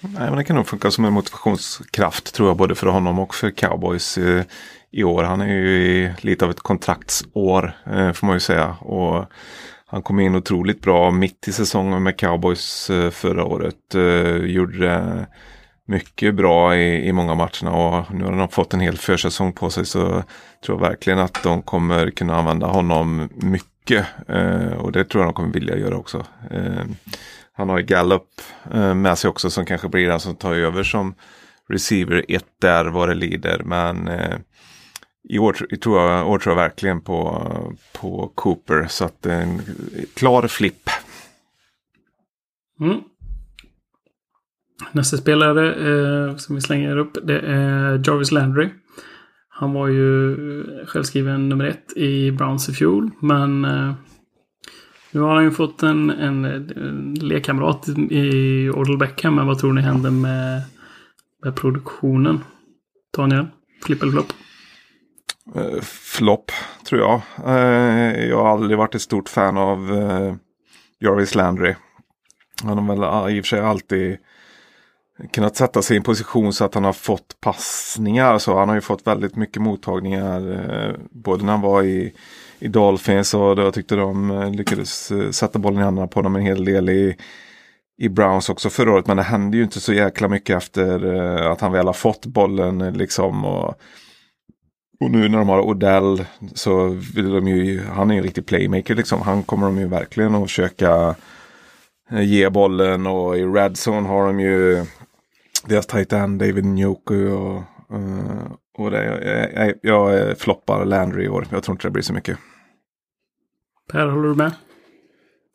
Nej, 0.00 0.28
men 0.28 0.36
det 0.36 0.44
kan 0.44 0.56
nog 0.56 0.66
funka 0.66 0.90
som 0.90 1.04
en 1.04 1.12
motivationskraft 1.12 2.34
tror 2.34 2.48
jag 2.48 2.56
både 2.56 2.74
för 2.74 2.86
honom 2.86 3.18
och 3.18 3.34
för 3.34 3.50
cowboys 3.50 4.18
eh, 4.18 4.44
i 4.90 5.04
år. 5.04 5.22
Han 5.22 5.40
är 5.40 5.46
ju 5.46 5.68
i 5.68 6.14
lite 6.20 6.44
av 6.44 6.50
ett 6.50 6.60
kontraktsår 6.60 7.76
eh, 7.86 8.12
får 8.12 8.26
man 8.26 8.36
ju 8.36 8.40
säga. 8.40 8.76
Och 8.80 9.24
han 9.86 10.02
kom 10.02 10.20
in 10.20 10.34
otroligt 10.34 10.80
bra 10.80 11.10
mitt 11.10 11.48
i 11.48 11.52
säsongen 11.52 12.02
med 12.02 12.16
cowboys 12.18 12.90
eh, 12.90 13.10
förra 13.10 13.44
året. 13.44 13.94
Eh, 13.94 14.36
gjorde 14.36 15.26
mycket 15.86 16.34
bra 16.34 16.76
i, 16.76 17.08
i 17.08 17.12
många 17.12 17.34
matcherna 17.34 17.72
och 17.72 18.14
nu 18.14 18.24
har 18.24 18.32
de 18.32 18.48
fått 18.48 18.74
en 18.74 18.80
hel 18.80 18.96
försäsong 18.96 19.52
på 19.52 19.70
sig 19.70 19.86
så 19.86 20.22
tror 20.64 20.78
jag 20.78 20.88
verkligen 20.88 21.18
att 21.18 21.42
de 21.42 21.62
kommer 21.62 22.10
kunna 22.10 22.36
använda 22.36 22.66
honom 22.66 23.28
mycket. 23.34 24.06
Eh, 24.28 24.72
och 24.72 24.92
det 24.92 25.04
tror 25.04 25.24
jag 25.24 25.28
de 25.28 25.34
kommer 25.34 25.52
vilja 25.52 25.76
göra 25.76 25.96
också. 25.96 26.26
Eh, 26.50 26.84
han 27.52 27.68
har 27.68 27.78
ju 27.78 27.84
Gallup 27.84 28.28
eh, 28.72 28.94
med 28.94 29.18
sig 29.18 29.28
också 29.28 29.50
som 29.50 29.66
kanske 29.66 29.88
blir 29.88 30.08
den 30.08 30.20
som 30.20 30.36
tar 30.36 30.54
över 30.54 30.82
som 30.82 31.14
receiver 31.68 32.24
ett 32.28 32.46
där 32.60 32.84
vad 32.84 33.08
det 33.08 33.14
lider. 33.14 33.62
Men 33.64 34.08
eh, 34.08 34.36
i 35.28 35.38
år, 35.38 35.52
tror 35.82 36.00
jag, 36.00 36.30
år 36.30 36.38
tror 36.38 36.56
jag 36.56 36.62
verkligen 36.62 37.00
på, 37.00 37.48
på 37.92 38.32
Cooper. 38.34 38.86
Så 38.88 39.04
att 39.04 39.26
eh, 39.26 39.42
en 39.42 39.62
klar 40.14 40.46
flipp. 40.46 40.90
Mm. 42.80 43.00
Nästa 44.92 45.16
spelare 45.16 45.74
eh, 45.74 46.36
som 46.36 46.54
vi 46.54 46.60
slänger 46.60 46.96
upp 46.96 47.18
det 47.22 47.40
är 47.40 48.02
Jarvis 48.06 48.32
Landry. 48.32 48.68
Han 49.48 49.72
var 49.72 49.88
ju 49.88 50.32
eh, 50.60 50.86
självskriven 50.86 51.48
nummer 51.48 51.64
ett 51.64 51.96
i 51.96 52.32
Browns 52.32 52.68
i 52.68 52.72
fjol. 52.72 53.10
Men 53.20 53.64
eh, 53.64 53.92
nu 55.10 55.20
har 55.20 55.34
han 55.34 55.44
ju 55.44 55.50
fått 55.50 55.82
en, 55.82 56.10
en, 56.10 56.44
en 56.44 57.14
lekkamrat 57.14 57.88
i 58.10 58.70
Odell 58.70 58.98
Beckham. 58.98 59.34
Men 59.34 59.46
vad 59.46 59.58
tror 59.58 59.72
ni 59.72 59.80
händer 59.80 60.10
med, 60.10 60.62
med 61.44 61.56
produktionen? 61.56 62.40
Daniel? 63.16 63.46
Flipp 63.84 64.02
eller 64.02 64.12
flopp? 64.12 64.32
Uh, 65.56 65.80
flopp, 65.82 66.50
tror 66.84 67.00
jag. 67.00 67.20
Uh, 67.46 68.24
jag 68.28 68.42
har 68.42 68.52
aldrig 68.52 68.78
varit 68.78 68.94
ett 68.94 69.02
stort 69.02 69.28
fan 69.28 69.56
av 69.56 69.92
uh, 69.92 70.34
Jarvis 71.00 71.34
Landry. 71.34 71.74
Han 72.62 72.78
har 72.78 72.94
väl 72.94 73.04
ah, 73.04 73.30
i 73.30 73.40
och 73.40 73.44
för 73.44 73.48
sig 73.48 73.60
alltid 73.60 74.18
kunnat 75.32 75.56
sätta 75.56 75.82
sig 75.82 75.94
i 75.94 75.98
en 75.98 76.02
position 76.02 76.52
så 76.52 76.64
att 76.64 76.74
han 76.74 76.84
har 76.84 76.92
fått 76.92 77.40
passningar. 77.40 78.38
Så 78.38 78.58
han 78.58 78.68
har 78.68 78.74
ju 78.74 78.80
fått 78.80 79.06
väldigt 79.06 79.36
mycket 79.36 79.62
mottagningar. 79.62 80.52
Eh, 80.52 80.94
både 81.10 81.44
när 81.44 81.52
han 81.52 81.60
var 81.60 81.82
i 81.82 82.14
i 82.64 82.68
Dolphins 82.68 83.34
och 83.34 83.58
jag 83.58 83.74
tyckte 83.74 83.96
de 83.96 84.30
eh, 84.30 84.50
lyckades 84.50 85.10
eh, 85.10 85.30
sätta 85.30 85.58
bollen 85.58 85.80
i 85.80 85.84
händerna 85.84 86.06
på 86.06 86.18
honom 86.18 86.36
en 86.36 86.42
hel 86.42 86.64
del 86.64 86.88
i, 86.88 87.16
i 87.98 88.08
Browns 88.08 88.48
också 88.48 88.70
förra 88.70 88.92
året. 88.92 89.06
Men 89.06 89.16
det 89.16 89.22
hände 89.22 89.56
ju 89.56 89.62
inte 89.62 89.80
så 89.80 89.92
jäkla 89.92 90.28
mycket 90.28 90.56
efter 90.56 91.04
att 91.50 91.60
han 91.60 91.72
väl 91.72 91.86
har 91.86 91.92
fått 91.92 92.26
bollen 92.26 92.92
liksom. 92.92 93.44
Och, 93.44 93.68
och 95.00 95.10
nu 95.10 95.28
när 95.28 95.38
de 95.38 95.48
har 95.48 95.60
Odell 95.60 96.24
så 96.54 96.86
vill 97.14 97.30
de 97.30 97.48
ju, 97.48 97.84
han 97.84 98.10
är 98.10 98.14
ju 98.14 98.18
en 98.18 98.24
riktig 98.24 98.46
playmaker 98.46 98.94
liksom. 98.94 99.22
Han 99.22 99.42
kommer 99.42 99.66
de 99.66 99.78
ju 99.78 99.88
verkligen 99.88 100.34
att 100.34 100.42
försöka 100.42 101.14
ge 102.10 102.48
bollen 102.48 103.06
och 103.06 103.38
i 103.38 103.44
Redzone 103.44 104.08
har 104.08 104.26
de 104.26 104.40
ju 104.40 104.84
deras 105.68 105.86
tight 105.86 106.12
end 106.12 106.38
David 106.38 106.64
Njoku 106.64 107.28
och, 107.30 107.62
och 108.78 108.90
det, 108.90 109.04
jag, 109.04 109.74
jag, 109.82 110.14
jag 110.14 110.38
floppar 110.38 110.84
Landry 110.84 111.24
i 111.24 111.28
år. 111.28 111.46
Jag 111.50 111.62
tror 111.62 111.74
inte 111.74 111.86
det 111.86 111.92
blir 111.92 112.02
så 112.02 112.12
mycket. 112.12 112.38
Per, 113.92 114.06
håller 114.06 114.28
du 114.28 114.34
med? 114.34 114.52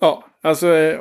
Ja, 0.02 0.26
alltså 0.42 0.68
eh, 0.68 1.00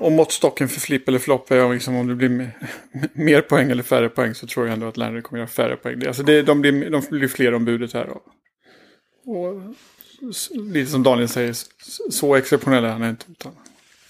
om 0.00 0.12
måttstocken 0.12 0.68
för 0.68 0.80
flipp 0.80 1.08
eller 1.08 1.18
flopp 1.18 1.50
är 1.50 1.72
liksom 1.72 1.96
om 1.96 2.06
det 2.06 2.14
blir 2.14 2.50
mer 3.12 3.40
poäng 3.40 3.70
eller 3.70 3.82
färre 3.82 4.08
poäng 4.08 4.34
så 4.34 4.46
tror 4.46 4.66
jag 4.66 4.72
ändå 4.72 4.86
att 4.86 4.96
Landry 4.96 5.22
kommer 5.22 5.38
göra 5.38 5.48
färre 5.48 5.76
poäng. 5.76 6.06
Alltså 6.06 6.22
det, 6.22 6.42
de, 6.42 6.60
blir, 6.60 6.90
de 6.90 7.02
blir 7.10 7.28
fler 7.28 7.54
om 7.54 7.64
budet 7.64 7.92
här. 7.92 8.08
Och, 8.08 8.22
och 9.26 9.62
lite 10.50 10.90
som 10.90 11.02
Daniel 11.02 11.28
säger, 11.28 11.54
så 12.10 12.34
exceptionell 12.34 12.84
är 12.84 12.88
han 12.88 13.04
inte. 13.04 13.26
Utan 13.30 13.52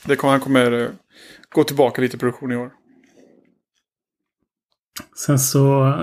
det 0.05 0.17
kommer, 0.17 0.31
han 0.31 0.41
kommer 0.41 0.73
eh, 0.73 0.89
gå 1.49 1.65
tillbaka 1.65 2.03
lite 2.03 2.17
i 2.17 2.21
produktion 2.21 2.53
i 2.53 2.57
år. 2.57 2.71
Sen 5.17 5.39
så 5.39 5.95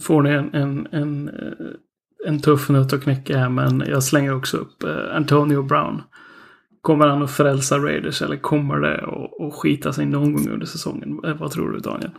får 0.00 0.22
ni 0.22 0.30
en, 0.30 0.54
en, 0.54 0.88
en, 0.90 1.28
eh, 1.28 2.28
en 2.28 2.40
tuff 2.40 2.68
nöt 2.68 2.92
att 2.92 3.02
knäcka 3.02 3.38
här, 3.38 3.48
men 3.48 3.84
jag 3.86 4.02
slänger 4.02 4.34
också 4.36 4.56
upp 4.56 4.82
eh, 4.82 5.16
Antonio 5.16 5.62
Brown. 5.62 6.02
Kommer 6.82 7.06
han 7.06 7.22
att 7.22 7.30
frälsa 7.30 7.78
Raiders 7.78 8.22
eller 8.22 8.36
kommer 8.36 8.76
det 8.76 9.04
att 9.46 9.54
skita 9.54 9.92
sig 9.92 10.06
någon 10.06 10.32
gång 10.32 10.48
under 10.48 10.66
säsongen? 10.66 11.20
Eh, 11.24 11.34
vad 11.34 11.50
tror 11.50 11.72
du 11.72 11.78
Daniel? 11.78 12.10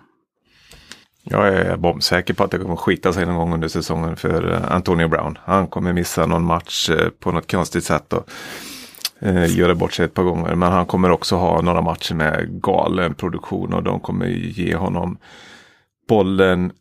Jag 1.23 1.47
är 1.47 1.77
bombsäker 1.77 2.33
på 2.33 2.43
att 2.43 2.51
det 2.51 2.57
kommer 2.57 2.75
skita 2.75 3.13
sig 3.13 3.25
någon 3.25 3.35
gång 3.35 3.53
under 3.53 3.67
säsongen 3.67 4.15
för 4.15 4.65
Antonio 4.69 5.07
Brown. 5.07 5.37
Han 5.43 5.67
kommer 5.67 5.93
missa 5.93 6.25
någon 6.25 6.45
match 6.45 6.89
på 7.19 7.31
något 7.31 7.51
konstigt 7.51 7.83
sätt 7.83 8.13
och 8.13 8.29
göra 9.47 9.75
bort 9.75 9.93
sig 9.93 10.05
ett 10.05 10.13
par 10.13 10.23
gånger. 10.23 10.55
Men 10.55 10.71
han 10.71 10.85
kommer 10.85 11.11
också 11.11 11.35
ha 11.35 11.61
några 11.61 11.81
matcher 11.81 12.15
med 12.15 12.61
galen 12.61 13.13
produktion 13.13 13.73
och 13.73 13.83
de 13.83 13.99
kommer 13.99 14.25
ge 14.27 14.75
honom 14.75 15.17
bollen 16.07 16.71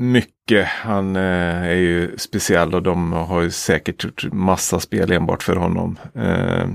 mycket. 0.00 0.66
Han 0.66 1.16
eh, 1.16 1.62
är 1.62 1.74
ju 1.74 2.18
speciell 2.18 2.74
och 2.74 2.82
de 2.82 3.12
har 3.12 3.40
ju 3.40 3.50
säkert 3.50 4.04
gjort 4.04 4.32
massa 4.32 4.80
spel 4.80 5.12
enbart 5.12 5.42
för 5.42 5.56
honom. 5.56 5.98
Eh, 6.14 6.68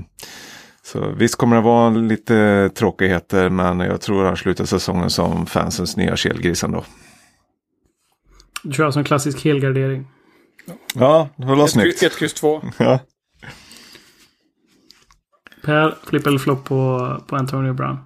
så 0.82 1.08
visst 1.08 1.36
kommer 1.36 1.56
det 1.56 1.62
vara 1.62 1.90
lite 1.90 2.70
tråkigheter 2.74 3.48
men 3.48 3.80
jag 3.80 4.00
tror 4.00 4.24
han 4.24 4.36
slutar 4.36 4.64
säsongen 4.64 5.10
som 5.10 5.46
fansens 5.46 5.96
nya 5.96 6.16
kelgris 6.16 6.64
ändå. 6.64 6.84
Du 8.62 8.72
kör 8.72 8.90
som 8.90 9.04
klassisk 9.04 9.44
helgardering. 9.44 10.06
Ja, 10.94 11.28
det 11.36 11.44
var 11.44 11.66
snyggt. 11.66 12.02
1, 12.02 12.18
kryss 12.18 12.34
2. 12.34 12.62
Ja. 12.78 13.00
Per, 15.64 15.96
flipp 16.06 16.26
eller 16.26 16.38
flopp 16.38 16.64
på, 16.64 17.16
på 17.26 17.36
Antonio 17.36 17.72
Brown? 17.72 17.98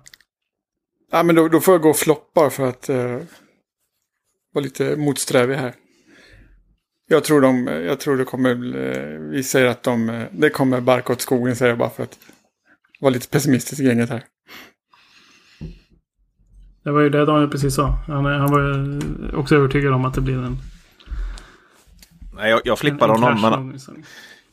Ja, 1.10 1.22
men 1.22 1.34
då, 1.34 1.48
då 1.48 1.60
får 1.60 1.74
jag 1.74 1.82
gå 1.82 1.94
floppar 1.94 2.50
för 2.50 2.68
att 2.68 2.88
eh, 2.88 3.16
vara 4.52 4.62
lite 4.64 4.96
motsträvig 4.96 5.56
här. 5.56 5.74
Jag 7.08 7.24
tror, 7.24 7.40
de, 7.40 7.66
jag 7.66 8.00
tror 8.00 8.16
det 8.16 8.24
kommer, 8.24 8.54
vi 9.30 9.42
säger 9.42 9.66
att 9.66 9.82
de, 9.82 10.26
det 10.32 10.50
kommer 10.50 10.80
barka 10.80 11.12
åt 11.12 11.20
skogen 11.20 11.56
säger 11.56 11.70
jag 11.70 11.78
bara 11.78 11.90
för 11.90 12.02
att 12.02 12.18
vara 13.00 13.12
lite 13.12 13.28
pessimistisk 13.28 13.80
i 13.80 13.84
gänget 13.84 14.10
här. 14.10 14.24
Det 16.84 16.90
var 16.90 17.00
ju 17.00 17.10
det 17.10 17.24
Daniel 17.24 17.50
precis 17.50 17.74
sa. 17.74 17.86
Han, 18.06 18.24
han 18.24 18.50
var 18.50 18.98
också 19.38 19.56
övertygad 19.56 19.92
om 19.92 20.04
att 20.04 20.14
det 20.14 20.20
blir 20.20 20.38
en... 20.38 20.58
Nej, 22.36 22.50
jag, 22.50 22.60
jag 22.64 22.78
flippar 22.78 23.08
en, 23.08 23.14
en 23.16 23.22
honom. 23.22 23.68
Men, 23.68 24.04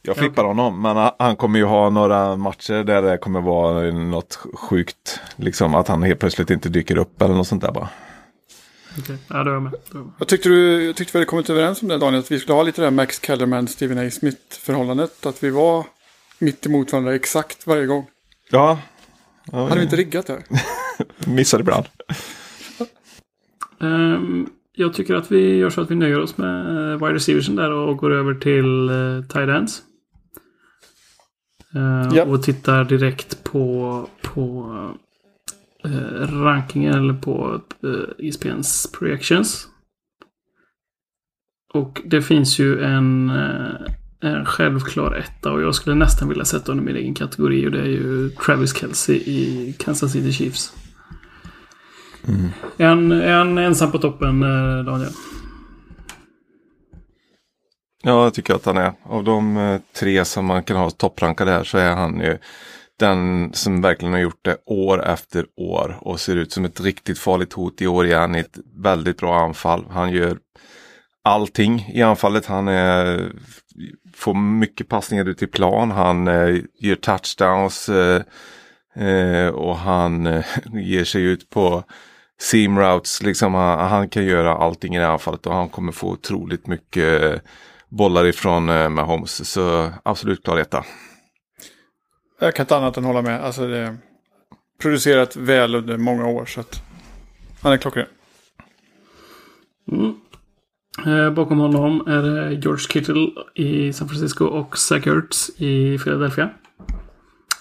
jag 0.01 0.17
flippar 0.17 0.43
ja, 0.43 0.51
okay. 0.51 0.63
honom. 0.63 0.81
Men 0.81 1.11
han 1.19 1.35
kommer 1.35 1.59
ju 1.59 1.65
ha 1.65 1.89
några 1.89 2.35
matcher 2.35 2.83
där 2.83 3.01
det 3.01 3.17
kommer 3.17 3.41
vara 3.41 3.91
något 3.91 4.39
sjukt. 4.53 5.19
Liksom 5.35 5.75
att 5.75 5.87
han 5.87 6.03
helt 6.03 6.19
plötsligt 6.19 6.49
inte 6.49 6.69
dyker 6.69 6.97
upp 6.97 7.21
eller 7.21 7.35
något 7.35 7.47
sånt 7.47 7.61
där 7.61 7.71
bara. 7.71 7.89
Okay. 8.99 9.17
Ja, 9.27 9.43
det 9.43 9.51
var 9.51 9.59
med. 9.59 9.73
Jag 10.19 10.27
tyckte, 10.27 10.49
du, 10.49 10.83
jag 10.85 10.95
tyckte 10.95 11.13
vi 11.13 11.19
hade 11.19 11.29
kommit 11.29 11.49
överens 11.49 11.81
om 11.81 11.87
det 11.87 11.97
Daniel, 11.97 12.19
att 12.19 12.31
vi 12.31 12.39
skulle 12.39 12.55
ha 12.55 12.63
lite 12.63 12.81
det 12.81 12.85
här 12.85 12.91
Max 12.91 13.21
Kellerman, 13.21 13.67
Steven 13.67 14.07
A. 14.07 14.09
Smith-förhållandet. 14.11 15.25
Att 15.25 15.43
vi 15.43 15.49
var 15.49 15.85
mitt 16.39 16.65
emot 16.65 16.91
varandra 16.91 17.15
exakt 17.15 17.67
varje 17.67 17.85
gång. 17.85 18.05
Ja. 18.51 18.79
ja 19.51 19.63
Hade 19.63 19.75
vi 19.75 19.83
inte 19.83 19.95
riggat 19.95 20.27
det? 20.27 20.43
Missade 21.27 21.61
ibland. 21.61 21.85
Um, 23.79 24.49
jag 24.73 24.93
tycker 24.93 25.15
att 25.15 25.31
vi 25.31 25.55
gör 25.55 25.69
så 25.69 25.81
att 25.81 25.91
vi 25.91 25.95
nöjer 25.95 26.19
oss 26.19 26.37
med 26.37 26.77
uh, 26.77 26.97
wide 26.97 27.13
receiversen 27.13 27.55
där 27.55 27.71
och 27.71 27.97
går 27.97 28.13
över 28.13 28.33
till 28.33 28.89
uh, 28.89 29.23
tight 29.23 29.49
ends. 29.49 29.81
Eh, 31.75 32.17
Ja. 32.17 32.23
Och 32.23 32.43
tittar 32.43 32.83
direkt 32.83 33.43
på, 33.43 34.09
på 34.21 34.71
eh, 35.87 36.43
rankingen 36.43 36.93
eller 36.93 37.13
på 37.13 37.61
eh, 37.83 38.27
ESPNs 38.27 38.91
projections. 38.99 39.67
Och 41.73 42.01
det 42.05 42.21
finns 42.21 42.59
ju 42.59 42.83
en, 42.83 43.29
eh, 43.29 43.75
en 44.21 44.45
självklar 44.45 45.15
etta 45.15 45.51
och 45.51 45.61
jag 45.61 45.75
skulle 45.75 45.95
nästan 45.95 46.29
vilja 46.29 46.45
sätta 46.45 46.71
honom 46.71 46.89
i 46.89 46.93
min 46.93 47.01
egen 47.01 47.13
kategori 47.13 47.67
och 47.67 47.71
det 47.71 47.81
är 47.81 47.85
ju 47.85 48.29
Travis 48.29 48.75
Kelce 48.75 49.13
i 49.13 49.75
Kansas 49.79 50.11
City 50.11 50.31
Chiefs. 50.31 50.73
Är 52.77 52.87
han, 52.87 53.11
är 53.11 53.37
han 53.37 53.57
ensam 53.57 53.91
på 53.91 53.97
toppen, 53.97 54.43
eh, 54.43 54.85
Daniel? 54.85 55.11
Ja, 58.03 58.23
jag 58.23 58.33
tycker 58.33 58.53
att 58.53 58.65
han 58.65 58.77
är. 58.77 58.93
Av 59.03 59.23
de 59.23 59.57
eh, 59.57 59.81
tre 59.99 60.25
som 60.25 60.45
man 60.45 60.63
kan 60.63 60.77
ha 60.77 60.89
topprankade 60.89 61.51
här 61.51 61.63
så 61.63 61.77
är 61.77 61.95
han 61.95 62.19
ju 62.19 62.37
den 62.99 63.53
som 63.53 63.81
verkligen 63.81 64.13
har 64.13 64.19
gjort 64.19 64.45
det 64.45 64.57
år 64.65 65.05
efter 65.05 65.45
år 65.55 65.97
och 66.01 66.19
ser 66.19 66.35
ut 66.35 66.51
som 66.51 66.65
ett 66.65 66.81
riktigt 66.81 67.19
farligt 67.19 67.53
hot 67.53 67.81
i 67.81 67.87
år 67.87 68.05
igen 68.05 68.35
i 68.35 68.39
ett 68.39 68.57
väldigt 68.75 69.17
bra 69.17 69.39
anfall. 69.39 69.85
Han 69.89 70.11
gör 70.11 70.37
allting 71.23 71.91
i 71.93 72.01
anfallet. 72.01 72.45
Han 72.45 72.67
är, 72.67 73.31
får 74.15 74.33
mycket 74.33 74.87
passningar 74.87 75.25
ut 75.25 75.43
i 75.43 75.47
plan. 75.47 75.91
Han 75.91 76.27
eh, 76.27 76.55
gör 76.79 76.95
touchdowns 76.95 77.89
eh, 77.89 78.21
eh 78.95 79.47
och 79.47 79.77
han 79.77 80.27
eh, 80.27 80.45
ger 80.73 81.03
sig 81.03 81.23
ut 81.23 81.49
på 81.49 81.83
seam 82.39 82.79
routes. 82.79 83.23
Liksom, 83.23 83.53
han, 83.53 83.89
han 83.89 84.09
kan 84.09 84.25
göra 84.25 84.57
allting 84.57 84.95
i 84.95 84.99
det 84.99 85.07
anfallet 85.07 85.45
och 85.47 85.53
han 85.53 85.69
kommer 85.69 85.91
få 85.91 86.07
otroligt 86.07 86.67
mycket 86.67 87.41
bollar 87.89 88.25
ifrån 88.25 88.69
eh, 88.69 88.89
Mahomes. 88.89 89.49
Så 89.49 89.91
absolut 90.03 90.43
klar 90.43 90.57
etta. 90.57 90.85
Jag 92.39 92.55
kan 92.55 92.63
inte 92.63 92.77
annat 92.77 92.97
än 92.97 93.03
hålla 93.03 93.21
med. 93.21 93.41
Alltså 93.41 93.67
det 93.67 93.77
är 93.77 93.97
producerat 94.81 95.35
väl 95.35 95.75
under 95.75 95.97
många 95.97 96.27
år 96.27 96.45
så 96.45 96.59
att 96.59 96.81
han 97.61 97.73
är 97.73 97.77
klockren. 97.77 98.07
Mm. 99.91 100.15
Eh, 101.05 101.31
bakom 101.33 101.59
honom 101.59 102.07
är 102.07 102.21
det 102.21 102.53
George 102.53 102.87
Kittle 102.89 103.27
i 103.55 103.93
San 103.93 104.09
Francisco 104.09 104.45
och 104.45 104.77
Zach 104.77 105.07
Ertz 105.07 105.49
i 105.57 105.97
Philadelphia. 105.97 106.49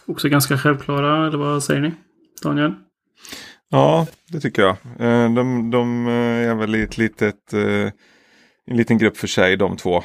Också 0.07 0.29
ganska 0.29 0.59
självklara, 0.59 1.27
eller 1.27 1.39
vad 1.39 1.63
säger 1.63 1.81
ni? 1.81 1.93
Daniel? 2.43 2.75
Ja, 3.69 4.07
det 4.33 4.41
tycker 4.41 4.63
jag. 4.63 4.77
Eh, 4.99 5.35
De, 5.35 5.71
de 5.71 6.07
eh, 6.07 6.51
är 6.51 6.55
väl 6.55 6.75
i 6.75 6.83
ett 6.83 6.99
litet, 6.99 7.53
eh, 7.53 7.91
en 8.67 8.77
liten 8.77 8.99
grupp 8.99 9.17
för 9.17 9.27
sig 9.27 9.57
de 9.57 9.77
två 9.77 10.03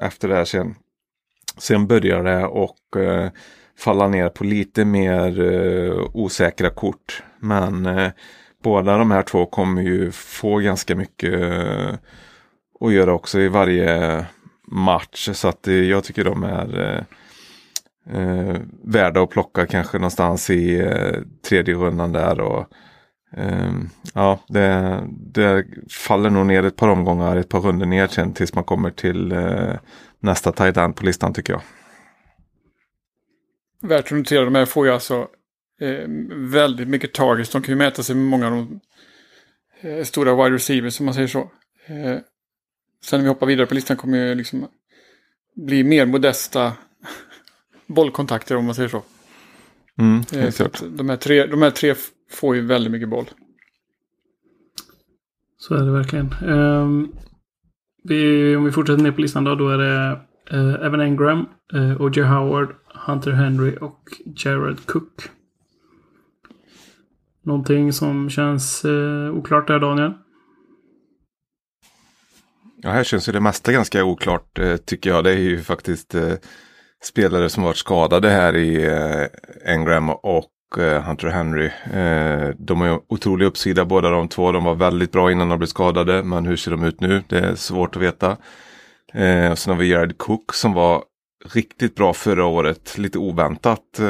efter 0.00 0.28
det 0.28 0.34
här 0.34 0.44
sen. 0.44 0.74
Sen 1.58 1.86
börjar 1.86 2.24
det 2.24 2.46
och 2.46 2.96
falla 3.80 4.08
ner 4.08 4.28
på 4.28 4.44
lite 4.44 4.84
mer 4.84 5.40
eh, 5.40 6.10
osäkra 6.12 6.70
kort. 6.70 7.22
Men 7.38 7.86
eh, 7.86 8.10
båda 8.62 8.98
de 8.98 9.10
här 9.10 9.22
två 9.22 9.46
kommer 9.46 9.82
ju 9.82 10.12
få 10.12 10.58
ganska 10.58 10.96
mycket 10.96 11.34
eh, 11.34 11.94
att 12.80 12.92
göra 12.92 13.12
också 13.12 13.40
i 13.40 13.48
varje 13.48 14.24
match. 14.66 15.28
Så 15.32 15.48
att 15.48 15.68
eh, 15.68 15.74
jag 15.74 16.04
tycker 16.04 16.24
de 16.24 16.42
är 16.42 16.80
eh, 16.80 17.02
eh, 18.20 18.56
värda 18.84 19.22
att 19.22 19.30
plocka 19.30 19.66
kanske 19.66 19.98
någonstans 19.98 20.50
i 20.50 20.80
eh, 20.80 21.20
tredje 21.48 21.74
rundan 21.74 22.12
där. 22.12 22.40
Och, 22.40 22.66
eh, 23.36 23.72
ja, 24.14 24.38
det, 24.48 25.00
det 25.10 25.64
faller 25.90 26.30
nog 26.30 26.46
ner 26.46 26.64
ett 26.64 26.76
par 26.76 26.88
omgångar, 26.88 27.36
ett 27.36 27.48
par 27.48 27.60
runder 27.60 27.86
ner 27.86 28.06
sen 28.06 28.32
tills 28.32 28.54
man 28.54 28.64
kommer 28.64 28.90
till 28.90 29.32
eh, 29.32 29.74
nästa 30.20 30.52
tight 30.52 30.76
end 30.76 30.96
på 30.96 31.04
listan 31.04 31.32
tycker 31.32 31.52
jag. 31.52 31.62
Värt 33.82 34.04
att 34.04 34.18
notera, 34.18 34.44
de 34.44 34.54
här 34.54 34.66
får 34.66 34.86
ju 34.86 34.92
alltså 34.92 35.28
eh, 35.80 36.08
väldigt 36.34 36.88
mycket 36.88 37.14
targets. 37.14 37.50
De 37.50 37.62
kan 37.62 37.72
ju 37.72 37.76
mäta 37.76 38.02
sig 38.02 38.16
med 38.16 38.24
många 38.24 38.46
av 38.46 38.52
de 38.52 38.80
eh, 39.80 40.04
stora 40.04 40.34
wide 40.44 40.54
receivers 40.56 40.94
som 40.94 41.06
man 41.06 41.14
säger 41.14 41.28
så. 41.28 41.40
Eh, 41.86 42.18
sen 43.04 43.18
när 43.18 43.22
vi 43.22 43.28
hoppar 43.28 43.46
vidare 43.46 43.66
på 43.66 43.74
listan 43.74 43.96
kommer 43.96 44.18
ju 44.18 44.34
liksom 44.34 44.68
bli 45.56 45.84
mer 45.84 46.06
modesta 46.06 46.72
bollkontakter 47.86 48.56
om 48.56 48.64
man 48.64 48.74
säger 48.74 48.88
så. 48.88 49.02
Mm, 49.98 50.22
Eh, 50.32 50.50
så 50.50 50.68
de, 50.86 51.08
här 51.08 51.16
tre, 51.16 51.46
de 51.46 51.62
här 51.62 51.70
tre 51.70 51.94
får 52.30 52.56
ju 52.56 52.66
väldigt 52.66 52.92
mycket 52.92 53.08
boll. 53.08 53.30
Så 55.58 55.74
är 55.74 55.84
det 55.84 55.92
verkligen. 55.92 56.32
Ehm, 56.32 57.12
vi, 58.04 58.56
om 58.56 58.64
vi 58.64 58.72
fortsätter 58.72 59.02
ner 59.02 59.12
på 59.12 59.20
listan 59.20 59.44
då, 59.44 59.54
då 59.54 59.68
är 59.68 59.78
det 59.78 60.20
eh, 60.52 60.86
Evan 60.86 61.00
Engram, 61.00 61.46
eh, 61.74 62.00
O.J. 62.02 62.22
Howard, 62.22 62.74
Hunter 62.94 63.30
Henry 63.30 63.76
och 63.80 64.00
Jared 64.36 64.86
Cook. 64.86 65.30
Någonting 67.42 67.92
som 67.92 68.30
känns 68.30 68.84
eh, 68.84 69.30
oklart 69.30 69.66
där, 69.66 69.78
Daniel? 69.80 70.12
Ja, 72.82 72.90
här 72.90 73.04
känns 73.04 73.28
ju 73.28 73.32
det 73.32 73.40
mesta 73.40 73.72
ganska 73.72 74.04
oklart 74.04 74.58
eh, 74.58 74.76
tycker 74.76 75.10
jag. 75.10 75.24
Det 75.24 75.30
är 75.30 75.38
ju 75.38 75.62
faktiskt 75.62 76.14
eh, 76.14 76.32
spelare 77.02 77.48
som 77.48 77.62
varit 77.62 77.76
skadade 77.76 78.28
här 78.28 78.56
i 78.56 78.86
eh, 78.86 79.72
Engram 79.74 80.10
och 80.10 80.78
eh, 80.78 81.02
Hunter 81.02 81.28
Henry. 81.28 81.66
Eh, 81.92 82.48
de 82.58 82.80
har 82.80 82.88
ju 82.88 82.98
otrolig 83.08 83.46
uppsida 83.46 83.84
båda 83.84 84.10
de 84.10 84.28
två. 84.28 84.52
De 84.52 84.64
var 84.64 84.74
väldigt 84.74 85.12
bra 85.12 85.32
innan 85.32 85.48
de 85.48 85.58
blev 85.58 85.66
skadade. 85.66 86.22
Men 86.22 86.46
hur 86.46 86.56
ser 86.56 86.70
de 86.70 86.84
ut 86.84 87.00
nu? 87.00 87.22
Det 87.28 87.38
är 87.38 87.54
svårt 87.54 87.96
att 87.96 88.02
veta. 88.02 88.36
Eh, 89.12 89.50
och 89.50 89.58
sen 89.58 89.72
har 89.72 89.80
vi 89.80 89.90
Jared 89.90 90.18
Cook 90.18 90.54
som 90.54 90.72
var 90.72 91.04
riktigt 91.44 91.94
bra 91.94 92.12
förra 92.12 92.44
året. 92.44 92.98
Lite 92.98 93.18
oväntat 93.18 93.98
eh, 93.98 94.04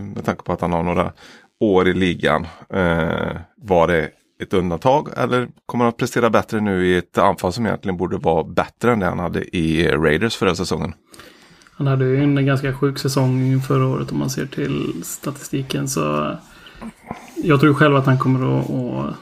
med 0.00 0.24
tanke 0.24 0.42
på 0.42 0.52
att 0.52 0.60
han 0.60 0.72
har 0.72 0.82
några 0.82 1.12
år 1.60 1.88
i 1.88 1.94
ligan. 1.94 2.46
Eh, 2.70 3.36
var 3.56 3.86
det 3.86 4.10
ett 4.42 4.54
undantag 4.54 5.08
eller 5.16 5.48
kommer 5.66 5.84
han 5.84 5.92
att 5.92 5.96
prestera 5.96 6.30
bättre 6.30 6.60
nu 6.60 6.86
i 6.86 6.96
ett 6.96 7.18
anfall 7.18 7.52
som 7.52 7.66
egentligen 7.66 7.96
borde 7.96 8.16
vara 8.16 8.44
bättre 8.44 8.92
än 8.92 9.00
det 9.00 9.06
han 9.06 9.18
hade 9.18 9.56
i 9.56 9.88
Raiders 9.88 10.36
förra 10.36 10.54
säsongen? 10.54 10.92
Han 11.76 11.86
hade 11.86 12.04
ju 12.04 12.22
en 12.22 12.46
ganska 12.46 12.74
sjuk 12.74 12.98
säsong 12.98 13.60
förra 13.60 13.86
året 13.86 14.12
om 14.12 14.18
man 14.18 14.30
ser 14.30 14.46
till 14.46 15.04
statistiken. 15.04 15.88
Så 15.88 16.36
jag 17.36 17.60
tror 17.60 17.74
själv 17.74 17.96
att 17.96 18.06
han 18.06 18.18
kommer 18.18 18.58
att, 18.58 18.70
att, 18.70 19.16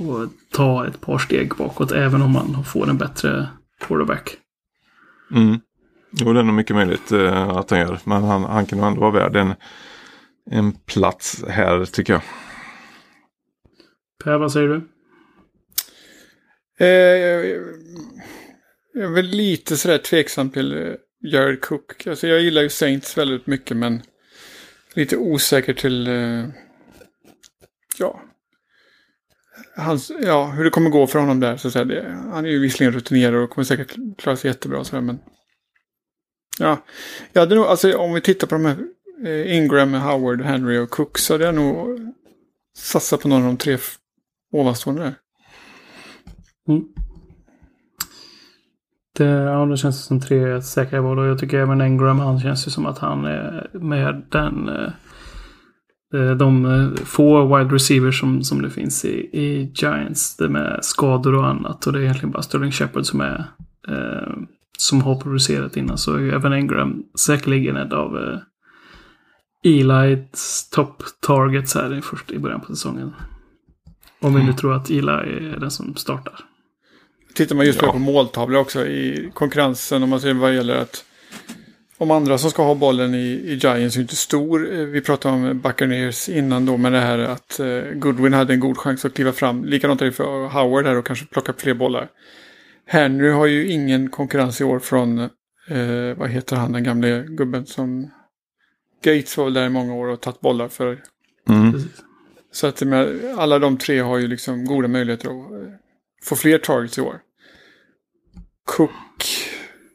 att 0.00 0.30
ta 0.52 0.86
ett 0.86 1.00
par 1.00 1.18
steg 1.18 1.52
bakåt 1.58 1.92
även 1.92 2.22
om 2.22 2.34
han 2.34 2.64
får 2.64 2.90
en 2.90 2.98
bättre 2.98 3.48
quarterback. 3.80 4.36
Mm. 5.34 5.60
Jo, 6.10 6.32
det 6.32 6.40
är 6.40 6.44
nog 6.44 6.54
mycket 6.54 6.76
möjligt 6.76 7.12
eh, 7.12 7.48
att 7.48 7.70
han 7.70 7.80
gör. 7.80 8.00
Men 8.04 8.22
han, 8.22 8.44
han 8.44 8.66
kan 8.66 8.78
nog 8.78 8.86
ändå 8.86 9.00
vara 9.00 9.10
värd 9.10 9.36
en, 9.36 9.54
en 10.50 10.72
plats 10.72 11.44
här 11.48 11.84
tycker 11.84 12.12
jag. 12.12 12.22
Per, 14.24 14.38
vad 14.38 14.52
säger 14.52 14.68
du? 14.68 14.88
Eh, 16.78 16.88
jag, 16.88 17.46
jag 18.94 19.04
är 19.04 19.14
väl 19.14 19.26
lite 19.26 19.76
sådär 19.76 19.98
tveksam 19.98 20.50
till 20.50 20.86
eh, 20.86 20.94
Jared 21.20 21.60
Cook. 21.60 22.06
Alltså 22.06 22.26
jag 22.26 22.40
gillar 22.40 22.62
ju 22.62 22.68
Saints 22.68 23.18
väldigt 23.18 23.46
mycket 23.46 23.76
men 23.76 24.02
lite 24.94 25.16
osäker 25.16 25.72
till 25.72 26.06
eh, 26.06 26.44
ja, 27.98 28.22
hans, 29.76 30.12
ja, 30.22 30.46
hur 30.46 30.64
det 30.64 30.70
kommer 30.70 30.90
gå 30.90 31.06
för 31.06 31.18
honom 31.18 31.40
där. 31.40 31.56
Så 31.56 31.68
att 31.68 31.72
säga. 31.72 31.84
Det, 31.84 32.16
han 32.32 32.44
är 32.44 32.48
ju 32.48 32.58
visserligen 32.58 32.92
rutinerad 32.94 33.34
och 33.34 33.50
kommer 33.50 33.64
säkert 33.64 33.96
klara 34.18 34.36
sig 34.36 34.50
jättebra. 34.50 34.84
Så 34.84 34.96
här, 34.96 35.02
men 35.02 35.18
ja, 36.58 36.78
jag 37.32 37.40
hade 37.40 37.54
nog, 37.54 37.64
alltså 37.64 37.98
om 37.98 38.14
vi 38.14 38.20
tittar 38.20 38.46
på 38.46 38.54
de 38.54 38.64
här 38.64 38.76
eh, 39.24 39.56
Ingram, 39.56 39.94
Howard, 39.94 40.42
Henry 40.42 40.78
och 40.78 40.90
Cook 40.90 41.18
så 41.18 41.34
hade 41.34 41.44
jag 41.44 41.54
nog 41.54 41.98
satsat 42.76 43.20
på 43.20 43.28
någon 43.28 43.42
av 43.42 43.46
de 43.46 43.56
tre 43.56 43.78
ovanstående 44.52 45.02
där. 45.02 45.14
Mm. 46.68 46.84
Det, 49.16 49.24
ja, 49.24 49.66
det 49.66 49.76
känns 49.76 50.04
som 50.04 50.20
tre 50.20 50.62
säkra 50.62 51.00
val 51.00 51.18
och 51.18 51.26
jag 51.26 51.38
tycker 51.38 51.58
även 51.58 51.80
Engram, 51.80 52.18
han 52.18 52.40
känns 52.40 52.66
ju 52.66 52.70
som 52.70 52.86
att 52.86 52.98
han 52.98 53.24
är 53.24 53.70
med 53.72 54.22
den 54.30 54.68
eh, 54.68 54.90
de 56.20 56.64
eh, 56.64 57.04
få 57.04 57.56
wide 57.56 57.74
receivers 57.74 58.20
som, 58.20 58.42
som 58.42 58.62
det 58.62 58.70
finns 58.70 59.04
i, 59.04 59.28
i 59.32 59.72
Giants. 59.74 60.36
Det 60.36 60.48
med 60.48 60.78
skador 60.82 61.34
och 61.34 61.46
annat. 61.46 61.86
Och 61.86 61.92
det 61.92 61.98
är 61.98 62.02
egentligen 62.02 62.30
bara 62.30 62.42
Sterling 62.42 62.72
Shepard 62.72 63.06
som 63.06 63.20
är 63.20 63.44
eh, 63.88 64.32
som 64.78 65.02
har 65.02 65.20
producerat 65.20 65.76
innan. 65.76 65.98
Så 65.98 66.14
är 66.14 66.18
ju 66.20 66.32
även 66.32 66.52
Engram 66.52 67.02
säkerligen 67.18 67.76
en 67.76 67.92
av 67.92 68.16
eh, 68.18 68.38
Eli's 69.64 70.70
top 70.74 71.02
targets 71.20 71.74
här 71.74 71.94
i, 71.94 72.02
först, 72.02 72.30
i 72.30 72.38
början 72.38 72.60
på 72.60 72.66
säsongen. 72.66 73.12
Om 74.20 74.34
vi 74.34 74.42
nu 74.42 74.52
tror 74.52 74.74
att 74.74 74.90
Eli 74.90 75.08
är 75.52 75.56
den 75.60 75.70
som 75.70 75.96
startar. 75.96 76.34
Tittar 77.34 77.56
man 77.56 77.66
just 77.66 77.82
Ja. 77.82 77.92
på 77.92 77.98
måltavlor 77.98 78.60
också 78.60 78.86
i 78.86 79.30
konkurrensen 79.34 80.02
om 80.02 80.10
man 80.10 80.20
ser 80.20 80.34
vad 80.34 80.54
gäller 80.54 80.76
att 80.76 81.04
om 81.98 82.10
andra 82.10 82.38
som 82.38 82.50
ska 82.50 82.62
ha 82.62 82.74
bollen 82.74 83.14
i, 83.14 83.18
i 83.18 83.54
Giants 83.54 83.96
är 83.96 84.00
inte 84.00 84.16
stor. 84.16 84.74
Eh, 84.74 84.84
Vi 84.84 85.00
pratade 85.00 85.34
om 85.34 85.60
Buccaneers 85.60 86.28
innan 86.28 86.66
då 86.66 86.76
med 86.76 86.92
det 86.92 87.00
här 87.00 87.18
att 87.18 87.60
eh, 87.60 87.80
Goodwin 87.94 88.32
hade 88.32 88.52
en 88.52 88.60
god 88.60 88.78
chans 88.78 89.04
att 89.04 89.14
kliva 89.14 89.32
fram. 89.32 89.64
Likadant 89.64 90.02
är 90.02 90.06
det 90.06 90.12
för 90.12 90.48
Howard 90.48 90.86
här 90.86 90.96
och 90.96 91.06
kanske 91.06 91.26
plocka 91.26 91.52
fler 91.52 91.74
bollar. 91.74 92.08
Henry 92.86 93.30
har 93.30 93.46
ju 93.46 93.70
ingen 93.70 94.10
konkurrens 94.10 94.60
i 94.60 94.64
år 94.64 94.78
från, 94.78 95.18
eh, 95.18 96.16
vad 96.16 96.30
heter 96.30 96.56
han, 96.56 96.72
den 96.72 96.84
gamle 96.84 97.24
gubben 97.28 97.66
som 97.66 98.10
Gates 99.04 99.36
var 99.36 99.44
väl 99.44 99.54
där 99.54 99.66
i 99.66 99.70
många 99.70 99.94
år 99.94 100.06
och 100.06 100.20
tagit 100.20 100.40
bollar 100.40 100.68
för. 100.68 101.02
Mm. 101.48 101.80
Så 102.52 102.66
att 102.66 102.82
med, 102.82 103.20
alla 103.36 103.58
de 103.58 103.78
tre 103.78 103.98
har 103.98 104.18
ju 104.18 104.26
liksom 104.26 104.64
goda 104.64 104.88
möjligheter 104.88 105.28
att 105.28 105.52
eh, 105.52 105.68
få 106.22 106.36
fler 106.36 106.58
targets 106.58 106.98
i 106.98 107.00
år. 107.00 107.20
Cook, 108.64 109.24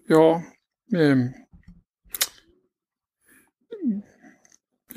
ja. 0.07 0.43
ehm, 0.97 1.29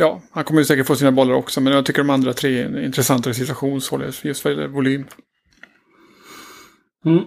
ja, 0.03 0.23
han 0.31 0.45
kommer 0.45 0.61
ju 0.61 0.65
säkert 0.65 0.87
få 0.87 0.97
sina 0.97 1.13
bollar 1.13 1.35
också, 1.35 1.61
men 1.61 1.73
jag 1.73 1.87
tycker 1.87 2.03
de 2.03 2.11
andra 2.11 2.33
tre 2.33 2.59
är 2.59 2.67
en 2.67 2.85
intressantare 2.85 3.35
situation 3.35 3.81
således, 3.81 4.25
just 4.25 4.45
vad 4.45 4.55
gäller 4.55 4.69
volym. 4.69 5.05
Mm. 7.05 7.19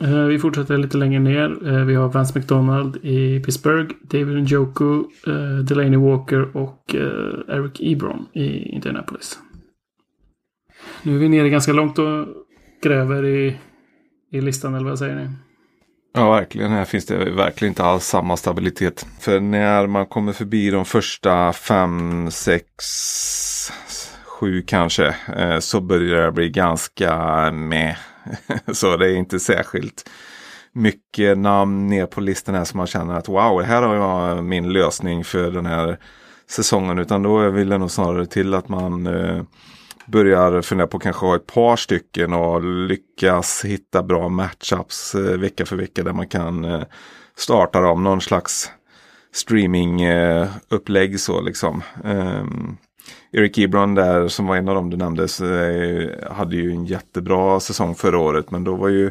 Eh, 0.00 0.24
vi 0.24 0.38
fortsätter 0.38 0.78
lite 0.78 0.96
längre 0.96 1.20
ner. 1.20 1.68
Eh, 1.68 1.84
vi 1.84 1.94
har 1.94 2.08
Vance 2.08 2.38
McDonald 2.38 2.96
i 2.96 3.40
Pittsburgh. 3.40 3.94
David 4.02 4.42
Njoku, 4.42 5.04
eh, 5.26 5.64
Delaney 5.64 5.96
Walker 5.96 6.56
och 6.56 6.94
eh, 6.94 7.56
Eric 7.56 7.80
Ebron 7.80 8.26
i 8.32 8.46
Indianapolis. 8.74 9.38
Nu 11.02 11.14
är 11.14 11.18
vi 11.18 11.28
nere 11.28 11.48
ganska 11.48 11.72
långt 11.72 11.98
och 11.98 12.26
gräver 12.82 13.24
i, 13.24 13.56
i 14.32 14.40
listan, 14.40 14.74
eller 14.74 14.88
vad 14.88 14.98
säger 14.98 15.16
ni? 15.16 15.28
Ja, 16.14 16.30
verkligen. 16.30 16.70
Här 16.72 16.84
finns 16.84 17.06
det 17.06 17.30
verkligen 17.30 17.70
inte 17.70 17.84
alls 17.84 18.04
samma 18.04 18.36
stabilitet. 18.36 19.06
För 19.20 19.40
när 19.40 19.86
man 19.86 20.06
kommer 20.06 20.32
förbi 20.32 20.70
de 20.70 20.84
första 20.84 21.52
fem, 21.52 22.30
sex, 22.30 22.66
sju 24.24 24.62
kanske. 24.62 25.14
Eh, 25.36 25.58
så 25.58 25.80
börjar 25.80 26.22
det 26.22 26.32
bli 26.32 26.50
ganska 26.50 27.50
med. 27.52 27.96
Så 28.72 28.96
det 28.96 29.10
är 29.10 29.16
inte 29.16 29.40
särskilt 29.40 30.10
mycket 30.72 31.38
namn 31.38 31.86
ner 31.86 32.06
på 32.06 32.20
listan 32.20 32.54
här 32.54 32.64
som 32.64 32.78
man 32.78 32.86
känner 32.86 33.14
att 33.14 33.28
wow, 33.28 33.62
här 33.62 33.82
har 33.82 33.94
jag 33.94 34.44
min 34.44 34.72
lösning 34.72 35.24
för 35.24 35.50
den 35.50 35.66
här 35.66 35.98
säsongen. 36.50 36.98
Utan 36.98 37.22
då 37.22 37.50
vill 37.50 37.68
det 37.68 37.78
nog 37.78 37.90
snarare 37.90 38.26
till 38.26 38.54
att 38.54 38.68
man 38.68 39.06
eh, 39.06 39.42
börjar 40.06 40.62
fundera 40.62 40.86
på 40.86 40.98
kanske 40.98 41.26
ha 41.26 41.36
ett 41.36 41.46
par 41.46 41.76
stycken 41.76 42.32
och 42.32 42.64
lyckas 42.64 43.64
hitta 43.64 44.02
bra 44.02 44.28
matchups 44.28 45.14
eh, 45.14 45.20
vecka 45.20 45.66
för 45.66 45.76
vecka 45.76 46.02
där 46.02 46.12
man 46.12 46.28
kan 46.28 46.64
eh, 46.64 46.82
starta 47.36 47.80
dem. 47.80 48.04
Någon 48.04 48.20
slags 48.20 48.70
streamingupplägg 49.32 51.12
eh, 51.12 51.16
så 51.16 51.40
liksom. 51.40 51.82
Ehm, 52.04 52.76
Eric 53.32 53.58
Ebron 53.58 53.94
där 53.94 54.28
som 54.28 54.46
var 54.46 54.56
en 54.56 54.68
av 54.68 54.74
dem 54.74 54.90
du 54.90 54.96
nämnde 54.96 55.22
eh, 55.22 56.32
hade 56.32 56.56
ju 56.56 56.70
en 56.70 56.84
jättebra 56.84 57.60
säsong 57.60 57.94
förra 57.94 58.18
året 58.18 58.50
men 58.50 58.64
då 58.64 58.74
var 58.74 58.88
ju 58.88 59.10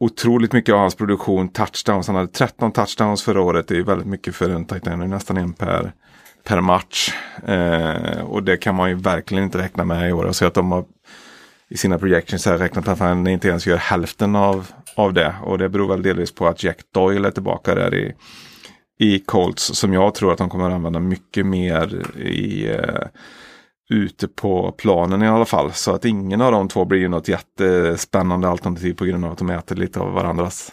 otroligt 0.00 0.52
mycket 0.52 0.72
av 0.72 0.78
hans 0.78 0.94
produktion 0.94 1.48
touchdowns. 1.48 2.06
Han 2.06 2.16
hade 2.16 2.28
13 2.28 2.72
touchdowns 2.72 3.22
förra 3.22 3.42
året. 3.42 3.68
Det 3.68 3.74
är 3.74 3.78
ju 3.78 3.84
väldigt 3.84 4.06
mycket 4.06 4.34
för 4.34 4.50
en 4.50 4.64
tight 4.64 4.86
end. 4.86 5.00
Det 5.00 5.04
är 5.04 5.08
nästan 5.08 5.36
en 5.36 5.52
per, 5.52 5.92
per 6.46 6.60
match. 6.60 7.14
Eh, 7.46 8.20
och 8.20 8.42
det 8.42 8.56
kan 8.56 8.74
man 8.74 8.88
ju 8.88 8.94
verkligen 8.94 9.44
inte 9.44 9.58
räkna 9.58 9.84
med 9.84 10.08
i 10.08 10.12
år. 10.12 10.26
Jag 10.26 10.34
ser 10.34 10.46
att 10.46 10.54
de 10.54 10.72
har 10.72 10.84
i 11.68 11.76
sina 11.76 11.98
projections 11.98 12.46
här 12.46 12.58
räknat 12.58 12.88
att 12.88 12.98
han 12.98 13.26
inte 13.26 13.48
ens 13.48 13.66
gör 13.66 13.76
hälften 13.76 14.36
av, 14.36 14.70
av 14.96 15.12
det. 15.12 15.34
Och 15.42 15.58
det 15.58 15.68
beror 15.68 15.88
väl 15.88 16.02
delvis 16.02 16.34
på 16.34 16.46
att 16.46 16.62
Jack 16.62 16.78
Doyle 16.94 17.24
är 17.24 17.30
tillbaka 17.30 17.74
där 17.74 17.94
i, 17.94 18.14
i 18.98 19.18
Colts. 19.18 19.62
Som 19.62 19.92
jag 19.92 20.14
tror 20.14 20.32
att 20.32 20.38
de 20.38 20.50
kommer 20.50 20.68
att 20.68 20.74
använda 20.74 21.00
mycket 21.00 21.46
mer 21.46 22.16
i 22.18 22.68
eh, 22.68 23.06
ute 23.90 24.28
på 24.28 24.72
planen 24.72 25.22
i 25.22 25.28
alla 25.28 25.44
fall. 25.44 25.72
Så 25.72 25.94
att 25.94 26.04
ingen 26.04 26.40
av 26.40 26.52
de 26.52 26.68
två 26.68 26.84
blir 26.84 26.98
ju 26.98 27.08
något 27.08 27.28
jättespännande 27.28 28.48
alternativ 28.48 28.94
på 28.94 29.04
grund 29.04 29.24
av 29.24 29.32
att 29.32 29.38
de 29.38 29.50
äter 29.50 29.76
lite 29.76 30.00
av 30.00 30.12
varandras 30.12 30.72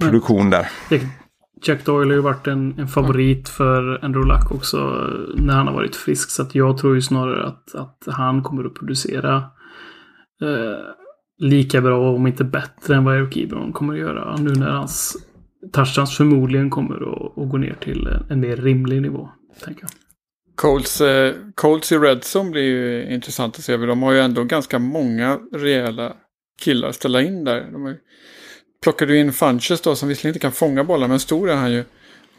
produktion 0.00 0.50
där. 0.50 0.68
Jack, 1.62 1.84
Doyle 1.84 2.08
har 2.08 2.14
ju 2.14 2.20
varit 2.20 2.46
en, 2.46 2.78
en 2.78 2.88
favorit 2.88 3.48
för 3.48 4.04
Andrew 4.04 4.34
Luck 4.34 4.52
också 4.52 4.76
eh, 4.76 5.42
när 5.44 5.54
han 5.54 5.66
har 5.66 5.74
varit 5.74 5.96
frisk. 5.96 6.30
Så 6.30 6.42
att 6.42 6.54
jag 6.54 6.78
tror 6.78 6.94
ju 6.94 7.02
snarare 7.02 7.46
att, 7.46 7.74
att 7.74 8.02
han 8.06 8.42
kommer 8.42 8.64
att 8.64 8.74
producera 8.74 9.36
eh, 10.42 10.78
lika 11.38 11.80
bra, 11.80 12.14
om 12.14 12.26
inte 12.26 12.44
bättre, 12.44 12.94
än 12.94 13.04
vad 13.04 13.16
Eric 13.16 13.36
Ebron 13.36 13.72
kommer 13.72 13.94
att 13.94 14.00
göra. 14.00 14.36
Nu 14.36 14.50
när 14.50 14.70
hans 14.70 15.16
touchdowns 15.72 16.16
förmodligen 16.16 16.70
kommer 16.70 16.94
att, 16.94 17.38
att 17.38 17.50
gå 17.50 17.56
ner 17.56 17.76
till 17.80 18.06
en, 18.06 18.26
en 18.30 18.40
mer 18.40 18.56
rimlig 18.56 19.02
nivå. 19.02 19.28
Tänker 19.64 19.82
jag. 19.82 19.90
Colts, 20.54 21.00
eh, 21.00 21.34
Colts 21.54 21.92
i 21.92 21.98
Red 21.98 22.20
Zone 22.36 22.50
blir 22.50 22.62
ju 22.62 23.14
intressant 23.14 23.56
att 23.56 23.64
se. 23.64 23.76
De 23.76 24.02
har 24.02 24.12
ju 24.12 24.18
ändå 24.18 24.44
ganska 24.44 24.78
många 24.78 25.38
rejäla 25.52 26.12
killar 26.62 26.88
att 26.88 26.94
ställa 26.94 27.22
in 27.22 27.44
där. 27.44 27.68
De 27.72 27.82
har 27.82 27.90
ju, 27.90 27.96
plockade 28.82 29.12
ju 29.12 29.20
in 29.20 29.32
Funches 29.32 29.80
då 29.80 29.96
som 29.96 30.08
visserligen 30.08 30.30
inte 30.30 30.40
kan 30.40 30.52
fånga 30.52 30.84
bollar 30.84 31.08
men 31.08 31.20
stor 31.20 31.50
är 31.50 31.56
han 31.56 31.72
ju. 31.72 31.84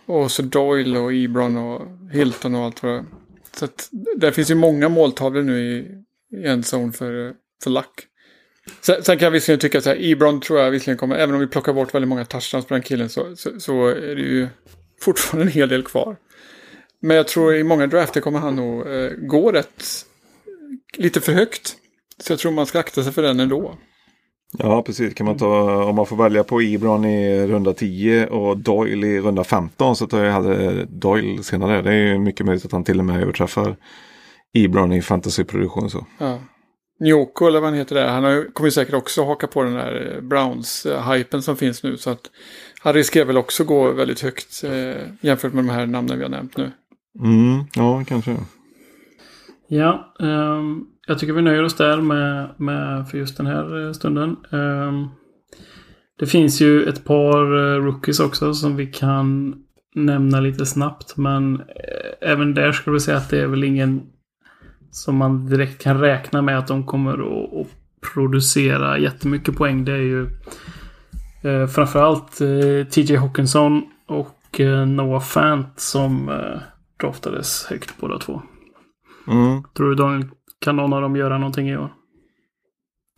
Och 0.06 0.32
så 0.32 0.42
Doyle 0.42 0.98
och 0.98 1.14
Ebron 1.14 1.58
och 1.58 1.82
Hilton 2.12 2.56
och 2.56 2.66
allt 2.66 2.84
vad 2.84 2.92
det 2.92 2.98
är. 2.98 3.06
Så 3.58 3.66
att 3.66 3.90
där 4.16 4.32
finns 4.32 4.52
ju 4.52 4.56
många 4.56 4.90
måltavlor 4.90 5.42
nu 5.42 5.60
i, 5.60 5.88
i 6.38 6.48
en 6.48 6.64
zon 6.64 6.94
för, 6.94 7.34
för 7.64 7.70
Luck. 7.70 8.06
Sen, 8.82 9.04
sen 9.04 9.18
kan 9.18 9.26
jag 9.26 9.32
visserligen 9.32 9.60
tycka 9.60 9.78
att 9.78 9.84
så 9.84 9.90
här, 9.90 10.12
Ebron 10.12 10.42
tror 10.42 10.60
jag 10.60 10.72
visserligen 10.72 10.98
kommer, 10.98 11.16
även 11.16 11.36
om 11.36 11.42
vi 11.42 11.48
plockar 11.48 11.74
bort 11.74 11.94
väldigt 11.94 12.10
många 12.10 12.26
touchdowns 12.26 12.66
på 12.66 12.74
den 12.74 12.84
killen 12.84 13.10
så, 13.10 13.36
så, 13.36 13.60
så 13.60 13.88
är 13.88 14.16
det 14.16 14.22
ju 14.22 14.48
fortfarande 15.02 15.46
en 15.46 15.54
hel 15.54 15.70
del 15.70 15.84
kvar. 15.84 16.18
Men 17.02 17.18
jag 17.18 17.28
tror 17.28 17.56
i 17.56 17.64
många 17.64 17.88
drafter 17.88 18.22
kommer 18.22 18.40
han 18.40 18.56
nog 18.56 18.88
eh, 18.88 19.10
gå 19.18 19.52
rätt 19.52 20.06
lite 20.98 21.22
för 21.22 21.32
högt. 21.32 21.76
Så 22.18 22.34
jag 22.34 22.40
tror 22.40 22.52
man 22.52 22.66
ska 22.66 22.80
akta 22.80 23.04
sig 23.04 23.14
för 23.14 23.22
den 23.22 23.40
ändå. 23.40 23.78
Ja, 24.58 24.82
precis. 24.82 25.14
Kan 25.14 25.26
man 25.26 25.38
ta, 25.38 25.84
om 25.84 25.96
man 25.96 26.06
får 26.06 26.16
välja 26.16 26.44
på 26.44 26.62
Ebron 26.62 27.06
i 27.06 27.48
runda 27.48 27.74
10 27.74 28.28
och 28.28 28.58
Doyle 28.58 29.04
i 29.04 29.22
runda 29.22 29.44
15 29.44 29.96
så 29.96 30.08
tar 30.08 30.24
jag 30.24 30.34
hellre 30.34 30.86
Doyle 30.86 31.44
senare. 31.44 31.82
Det 31.82 31.92
är 31.92 32.14
ju 32.14 32.20
mycket 32.20 32.46
möjligt 32.46 32.66
att 32.66 32.72
han 32.72 32.84
till 32.84 33.00
och 33.00 33.06
med 33.06 33.22
överträffar 33.22 33.76
Ebron 34.54 34.92
i 34.92 35.02
fantasyproduktion. 35.02 35.90
Så. 35.90 36.06
Ja. 36.18 36.40
Njoko 37.00 37.48
eller 37.48 37.60
vad 37.60 37.70
han 37.70 37.78
heter 37.78 37.96
där, 37.96 38.08
han 38.08 38.24
har, 38.24 38.54
kommer 38.54 38.68
ju 38.68 38.72
säkert 38.72 38.94
också 38.94 39.26
haka 39.26 39.48
på 39.48 39.64
den 39.64 39.74
där 39.74 40.16
eh, 40.16 40.22
Browns-hypen 40.22 41.42
som 41.42 41.58
finns 41.58 41.84
nu. 41.84 41.98
Så 41.98 42.10
att 42.10 42.22
han 42.82 42.94
riskerar 42.94 43.26
väl 43.26 43.38
också 43.38 43.64
gå 43.64 43.92
väldigt 43.92 44.22
högt 44.22 44.64
eh, 44.64 45.04
jämfört 45.22 45.54
med 45.54 45.64
de 45.66 45.70
här 45.70 45.86
namnen 45.86 46.18
vi 46.18 46.24
har 46.24 46.30
nämnt 46.30 46.58
nu. 46.58 46.72
Mm, 47.20 47.64
ja, 47.74 48.04
kanske. 48.08 48.36
Ja, 49.68 50.14
ehm, 50.20 50.86
jag 51.10 51.20
tycker 51.20 51.34
vi 51.34 51.42
nöjer 51.42 51.64
oss 51.64 51.76
där 51.76 52.02
med, 52.02 52.50
med 52.58 53.10
för 53.10 53.18
just 53.18 53.38
den 53.38 53.46
här 53.46 53.86
eh, 53.86 53.92
stunden. 53.92 54.36
Ehm, 54.52 55.08
det 56.20 56.26
finns 56.26 56.62
ju 56.62 56.84
ett 56.84 57.06
par 57.06 57.58
eh, 57.58 57.84
rookies 57.84 58.20
också 58.20 58.54
som 58.54 58.76
vi 58.76 58.88
kan 58.88 59.56
nämna 59.96 60.40
lite 60.40 60.66
snabbt. 60.66 61.18
Men 61.18 61.56
eh, 61.56 62.30
även 62.32 62.54
där 62.54 62.72
skulle 62.72 62.94
vi 62.94 63.00
säga 63.00 63.18
att 63.18 63.30
det 63.30 63.42
är 63.42 63.48
väl 63.48 63.64
ingen 63.64 64.02
som 64.92 65.16
man 65.16 65.46
direkt 65.46 65.82
kan 65.82 66.00
räkna 66.00 66.42
med 66.42 66.58
att 66.58 66.68
de 66.68 66.86
kommer 66.86 67.14
att, 67.14 67.54
att 67.54 67.68
producera 68.14 68.98
jättemycket 68.98 69.56
poäng. 69.56 69.86
Det 69.86 69.92
är 69.92 69.98
ju 69.98 70.28
eh, 71.44 71.68
framförallt 71.68 72.42
eh, 72.42 72.88
TJ 72.90 73.16
Hawkinson 73.16 73.84
och 74.08 74.60
eh, 74.60 74.86
Noah 74.86 75.22
Fant 75.22 75.80
som 75.80 76.30
eh, 76.30 76.60
draftades 77.02 77.66
högt 77.66 77.98
båda 78.00 78.20
två. 78.20 78.42
Mm. 79.28 79.64
Tror 79.78 79.90
du 79.90 79.96
Daniel, 79.96 80.30
kan 80.60 80.76
någon 80.76 80.94
av 80.94 81.02
dem 81.02 81.16
göra 81.16 81.38
någonting 81.38 81.70
i 81.70 81.78
år? 81.78 81.94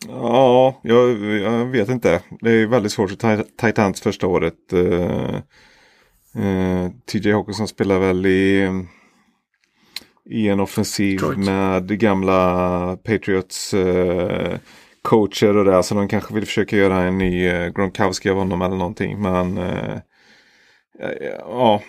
Ja, 0.08 0.80
jag, 0.82 1.24
jag 1.24 1.66
vet 1.66 1.88
inte. 1.88 2.20
Det 2.40 2.50
är 2.50 2.66
väldigt 2.66 2.92
svårt 2.92 3.10
för 3.10 3.44
Titans 3.60 4.00
första 4.00 4.26
året. 4.26 4.54
Uh, 4.72 5.36
uh, 6.36 6.90
TJ 7.06 7.32
Hawkinson 7.32 7.68
spelar 7.68 7.98
väl 7.98 8.26
i, 8.26 8.70
i 10.30 10.48
en 10.48 10.60
offensiv 10.60 11.18
Detroit. 11.18 11.38
med 11.38 11.98
gamla 12.00 12.96
Patriots 12.96 13.74
uh, 13.74 14.56
coacher 15.02 15.56
och 15.56 15.64
det. 15.64 15.82
Så 15.82 15.94
de 15.94 16.08
kanske 16.08 16.34
vill 16.34 16.46
försöka 16.46 16.76
göra 16.76 17.00
en 17.00 17.18
ny 17.18 17.48
Gronkowski 17.70 18.30
av 18.30 18.36
honom 18.36 18.62
eller 18.62 18.76
någonting. 18.76 19.22
Men 19.22 19.58
ja, 21.38 21.82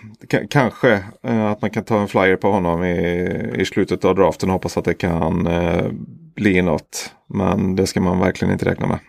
kanske 0.50 1.04
uh, 1.28 1.46
att 1.46 1.62
man 1.62 1.72
kan 1.72 1.84
ta 1.84 2.02
en 2.02 2.08
flyer 2.08 2.36
på 2.36 2.52
honom 2.52 2.84
i, 2.84 3.56
i 3.56 3.66
slutet 3.66 4.06
av 4.06 4.16
draften 4.16 4.50
och 4.50 4.54
hoppas 4.54 4.78
att 4.78 4.86
det 4.86 4.94
kan 4.94 5.48
uh, 5.48 5.92
bli 6.36 6.62
något. 6.62 7.14
Men 7.28 7.76
det 7.76 7.88
ska 7.88 8.02
man 8.02 8.20
verkligen 8.20 8.52
inte 8.54 8.66
räkna 8.66 8.88
med. 8.88 9.00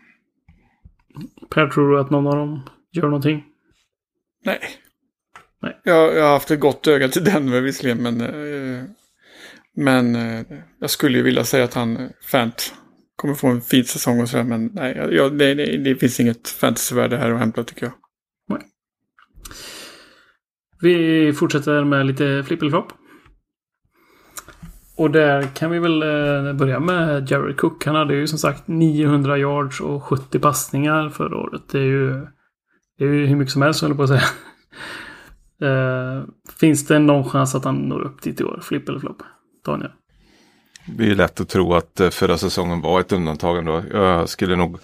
Per, 1.51 1.67
tror 1.67 1.91
du 1.91 2.01
att 2.01 2.11
någon 2.11 2.27
av 2.27 2.37
dem 2.37 2.63
gör 2.93 3.03
någonting? 3.03 3.45
Nej. 4.45 4.59
Nej. 5.63 5.81
Jag, 5.85 6.17
jag 6.17 6.23
har 6.23 6.33
haft 6.33 6.51
ett 6.51 6.61
gott 6.61 6.87
öga 6.87 7.09
till 7.09 7.25
Denver 7.25 7.61
visserligen, 7.61 8.03
men, 8.03 8.21
eh, 8.21 8.85
men 9.77 10.17
eh, 10.17 10.45
jag 10.81 10.91
skulle 10.91 11.19
ju 11.19 11.25
vilja 11.25 11.45
säga 11.45 11.65
att 11.65 11.75
han, 11.75 11.97
eh, 11.97 12.09
Fant, 12.23 12.75
kommer 13.17 13.35
få 13.35 13.47
en 13.47 13.61
fin 13.61 13.85
säsong 13.85 14.21
och 14.21 14.29
sådär, 14.29 14.45
men 14.45 14.71
nej, 14.75 15.09
jag, 15.11 15.39
det, 15.39 15.55
det, 15.55 15.77
det 15.77 15.95
finns 15.95 16.21
inget 16.21 16.49
fantasyvärde 16.49 17.17
här 17.17 17.31
att 17.31 17.39
hämta 17.39 17.65
tycker 17.65 17.87
jag. 17.87 17.93
Vi 20.81 21.33
fortsätter 21.33 21.85
med 21.85 22.07
lite 22.07 22.45
flippelflopp. 22.47 22.93
Och 24.97 25.11
där 25.11 25.43
kan 25.43 25.71
vi 25.71 25.79
väl 25.79 26.03
eh, 26.03 26.53
börja 26.53 26.81
med 26.81 27.31
Jared 27.31 27.57
Cook. 27.57 27.87
Han 27.87 27.95
hade 27.95 28.15
ju 28.15 28.27
som 28.27 28.39
sagt 28.39 28.69
900 28.69 29.39
yards 29.39 29.81
och 29.81 30.03
70 30.03 30.39
passningar 30.39 31.09
förra 31.09 31.37
året. 31.37 31.63
Det 31.71 31.79
är 31.79 31.83
ju, 31.83 32.27
det 32.99 33.05
är 33.05 33.09
ju 33.09 33.27
hur 33.27 33.37
mycket 33.37 33.53
som 33.53 33.63
helst 33.63 33.81
höll 33.83 33.91
jag 33.91 33.97
på 33.97 34.03
att 34.03 34.09
säga. 34.09 34.23
Eh, 35.63 36.23
finns 36.61 36.87
det 36.87 36.99
någon 36.99 37.25
chans 37.25 37.55
att 37.55 37.65
han 37.65 37.77
når 37.77 38.01
upp 38.01 38.23
dit 38.23 38.41
i 38.41 38.45
år? 38.45 38.61
Flipp 38.63 38.89
eller 38.89 38.99
flopp? 38.99 39.23
Daniel? 39.65 39.91
Det 40.87 41.05
är 41.05 41.09
ju 41.09 41.15
lätt 41.15 41.41
att 41.41 41.49
tro 41.49 41.75
att 41.75 42.01
eh, 42.01 42.11
förra 42.11 42.39
säsongen 42.39 42.81
var 42.81 43.01
ett 43.01 43.13
undantag 43.13 43.59
ändå. 43.59 43.83
Jag 43.93 44.29
skulle 44.29 44.57
nog 44.57 44.79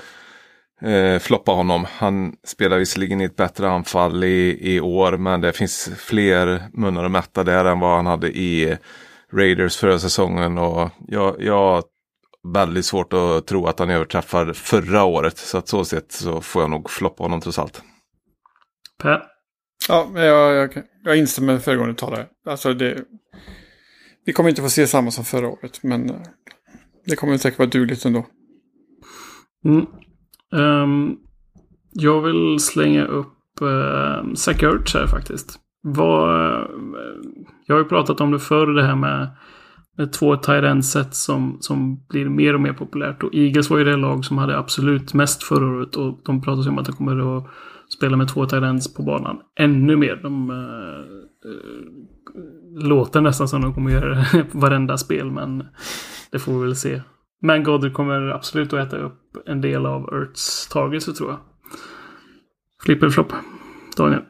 eh, 0.83 1.19
floppa 1.19 1.53
honom. 1.53 1.87
Han 1.91 2.35
spelar 2.45 2.79
visserligen 2.79 3.21
i 3.21 3.25
ett 3.25 3.37
bättre 3.37 3.71
anfall 3.71 4.25
i, 4.25 4.59
i 4.75 4.81
år 4.81 5.17
men 5.17 5.41
det 5.41 5.53
finns 5.53 5.91
fler 5.97 6.63
munnar 6.73 7.05
att 7.05 7.11
mätta 7.11 7.45
där 7.45 7.65
än 7.65 7.81
vad 7.81 7.97
han 7.97 8.07
hade 8.07 8.29
i 8.29 8.77
Raiders 9.33 9.77
förra 9.77 9.99
säsongen. 9.99 10.59
Och 10.59 10.91
jag, 11.09 11.43
jag 11.43 11.55
har 11.55 11.83
väldigt 12.49 12.85
svårt 12.85 13.13
att 13.13 13.47
tro 13.47 13.67
att 13.67 13.79
han 13.79 13.91
överträffar 13.91 14.53
förra 14.53 15.05
året. 15.05 15.39
Så 15.39 15.59
att 15.59 15.69
så 15.69 15.85
sett 15.85 16.13
så 16.13 16.41
får 16.41 16.63
jag 16.63 16.71
nog 16.71 16.91
floppa 16.91 17.25
honom 17.25 17.41
trots 17.41 17.59
allt. 17.59 17.83
Per? 19.03 19.23
Ja, 19.89 20.11
jag, 20.15 20.55
jag, 20.55 20.83
jag 21.05 21.17
instämmer 21.17 21.53
med 21.53 21.63
föregående 21.63 21.95
talare. 21.95 22.27
Alltså 22.47 22.75
det, 22.75 23.05
vi 24.25 24.33
kommer 24.33 24.51
inte 24.51 24.63
få 24.63 24.71
se 24.71 24.87
samma 24.87 25.11
som 25.11 25.25
förra 25.25 25.49
året, 25.49 25.83
men 25.83 26.11
eh, 26.11 26.21
det 27.07 27.17
kommer 27.17 27.39
säkert 27.39 27.59
vara 27.59 27.69
dugligt 27.69 28.05
ändå. 28.05 28.27
Mm. 29.65 29.87
Um, 30.53 31.17
jag 31.93 32.21
vill 32.21 32.59
slänga 32.61 33.05
upp 33.05 33.63
uh, 33.63 34.35
Zach 34.35 34.63
Ertz 34.63 34.95
här 34.95 35.07
faktiskt. 35.07 35.59
Vad, 35.83 36.61
uh, 36.61 36.67
jag 37.67 37.75
har 37.75 37.83
ju 37.83 37.89
pratat 37.89 38.21
om 38.21 38.31
det 38.31 38.39
förr, 38.39 38.67
det 38.67 38.85
här 38.85 38.97
med, 38.97 39.29
med 39.97 40.13
två 40.13 40.37
tight 40.37 40.85
set 40.85 41.15
som, 41.15 41.57
som 41.61 42.07
blir 42.09 42.29
mer 42.29 42.55
och 42.55 42.61
mer 42.61 42.73
populärt. 42.73 43.23
Och 43.23 43.35
Eagles 43.35 43.71
var 43.71 43.79
ju 43.79 43.85
det 43.85 43.97
lag 43.97 44.25
som 44.25 44.39
hade 44.39 44.59
absolut 44.59 45.15
mest 45.15 45.43
förra 45.43 45.67
året. 45.67 45.97
Och 45.97 46.21
de 46.25 46.43
pratar 46.43 46.69
om 46.69 46.79
att 46.79 46.87
de 46.87 46.93
kommer 46.93 47.37
att 47.39 47.47
spela 47.97 48.17
med 48.17 48.29
två 48.29 48.47
tight 48.47 48.95
på 48.97 49.03
banan 49.03 49.41
ännu 49.59 49.97
mer. 49.97 50.17
De 50.23 50.51
uh, 50.51 51.21
låter 52.89 53.21
nästan 53.21 53.49
som 53.49 53.63
de 53.63 53.75
kommer 53.75 53.91
göra 53.91 54.15
det 54.15 54.45
på 54.45 54.59
varenda 54.59 54.99
spel, 54.99 55.31
men 55.31 55.65
det 56.33 56.39
får 56.39 56.53
vi 56.53 56.61
väl 56.61 56.77
se. 56.77 57.01
Men 57.43 57.65
Goddard 57.65 57.93
kommer 57.93 58.29
absolut 58.29 58.73
att 58.73 58.87
äta 58.87 58.97
upp 58.97 59.37
en 59.47 59.61
del 59.61 59.87
av 59.87 60.09
Ertz 60.15 60.69
tagelse 60.69 61.13
tror 61.13 61.31
jag. 61.31 61.39
Flipp 62.85 63.03
eller 63.03 63.13
flopp? 63.13 63.33
Daniel? 63.97 64.23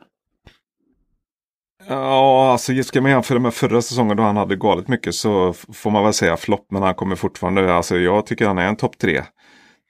Ja, 1.88 2.52
alltså 2.52 2.82
ska 2.82 3.00
man 3.00 3.10
jämföra 3.10 3.38
med 3.38 3.54
förra 3.54 3.82
säsongen 3.82 4.16
då 4.16 4.22
han 4.22 4.36
hade 4.36 4.56
galet 4.56 4.88
mycket 4.88 5.14
så 5.14 5.52
får 5.52 5.90
man 5.90 6.04
väl 6.04 6.12
säga 6.12 6.36
flopp. 6.36 6.66
Men 6.70 6.82
han 6.82 6.94
kommer 6.94 7.16
fortfarande, 7.16 7.74
alltså 7.74 7.98
jag 7.98 8.26
tycker 8.26 8.46
han 8.46 8.58
är 8.58 8.68
en 8.68 8.76
topp 8.76 8.98
tre. 8.98 9.22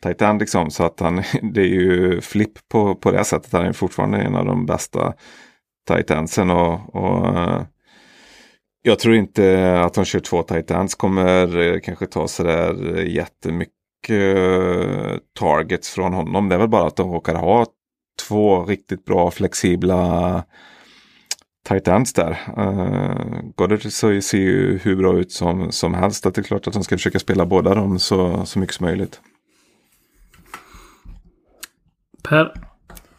Tight 0.02 0.22
end 0.22 0.40
liksom. 0.40 0.70
Så 0.70 0.84
att 0.84 1.00
han, 1.00 1.16
det 1.52 1.60
är 1.60 1.66
ju 1.66 2.20
flipp 2.20 2.68
på, 2.68 2.94
på 2.94 3.10
det 3.10 3.24
sättet. 3.24 3.52
Han 3.52 3.66
är 3.66 3.72
fortfarande 3.72 4.18
en 4.18 4.36
av 4.36 4.44
de 4.44 4.66
bästa 4.66 5.14
tight 5.88 6.10
endsen. 6.10 6.50
Och, 6.50 6.94
och 6.94 7.38
eh, 7.38 7.62
jag 8.82 8.98
tror 8.98 9.14
inte 9.14 9.76
att 9.80 9.94
de 9.94 10.04
kör 10.04 10.20
två 10.20 10.42
tight 10.42 10.70
ends 10.70 10.94
kommer 10.94 11.58
eh, 11.58 11.80
kanske 11.80 12.06
ta 12.06 12.28
sådär 12.28 12.96
jättemycket 13.02 13.74
eh, 14.08 15.16
targets 15.38 15.90
från 15.90 16.12
honom. 16.12 16.48
Det 16.48 16.54
är 16.54 16.58
väl 16.58 16.68
bara 16.68 16.86
att 16.86 16.96
de 16.96 17.12
råkar 17.12 17.34
ha 17.34 17.66
två 18.28 18.64
riktigt 18.64 19.04
bra 19.04 19.30
flexibla 19.30 20.44
tight 21.68 21.88
ends 21.88 22.12
där. 22.12 22.30
Uh, 22.58 23.40
Goddard 23.56 23.82
så 23.82 24.20
ser 24.20 24.38
ju 24.38 24.78
hur 24.78 24.96
bra 24.96 25.18
ut 25.18 25.32
som, 25.32 25.72
som 25.72 25.94
helst. 25.94 26.26
Att 26.26 26.34
det 26.34 26.40
är 26.40 26.42
klart 26.42 26.66
att 26.66 26.72
de 26.72 26.84
ska 26.84 26.96
försöka 26.96 27.18
spela 27.18 27.46
båda 27.46 27.74
dem 27.74 27.98
så, 27.98 28.46
så 28.46 28.58
mycket 28.58 28.74
som 28.74 28.86
möjligt. 28.86 29.20
Per? 32.22 32.54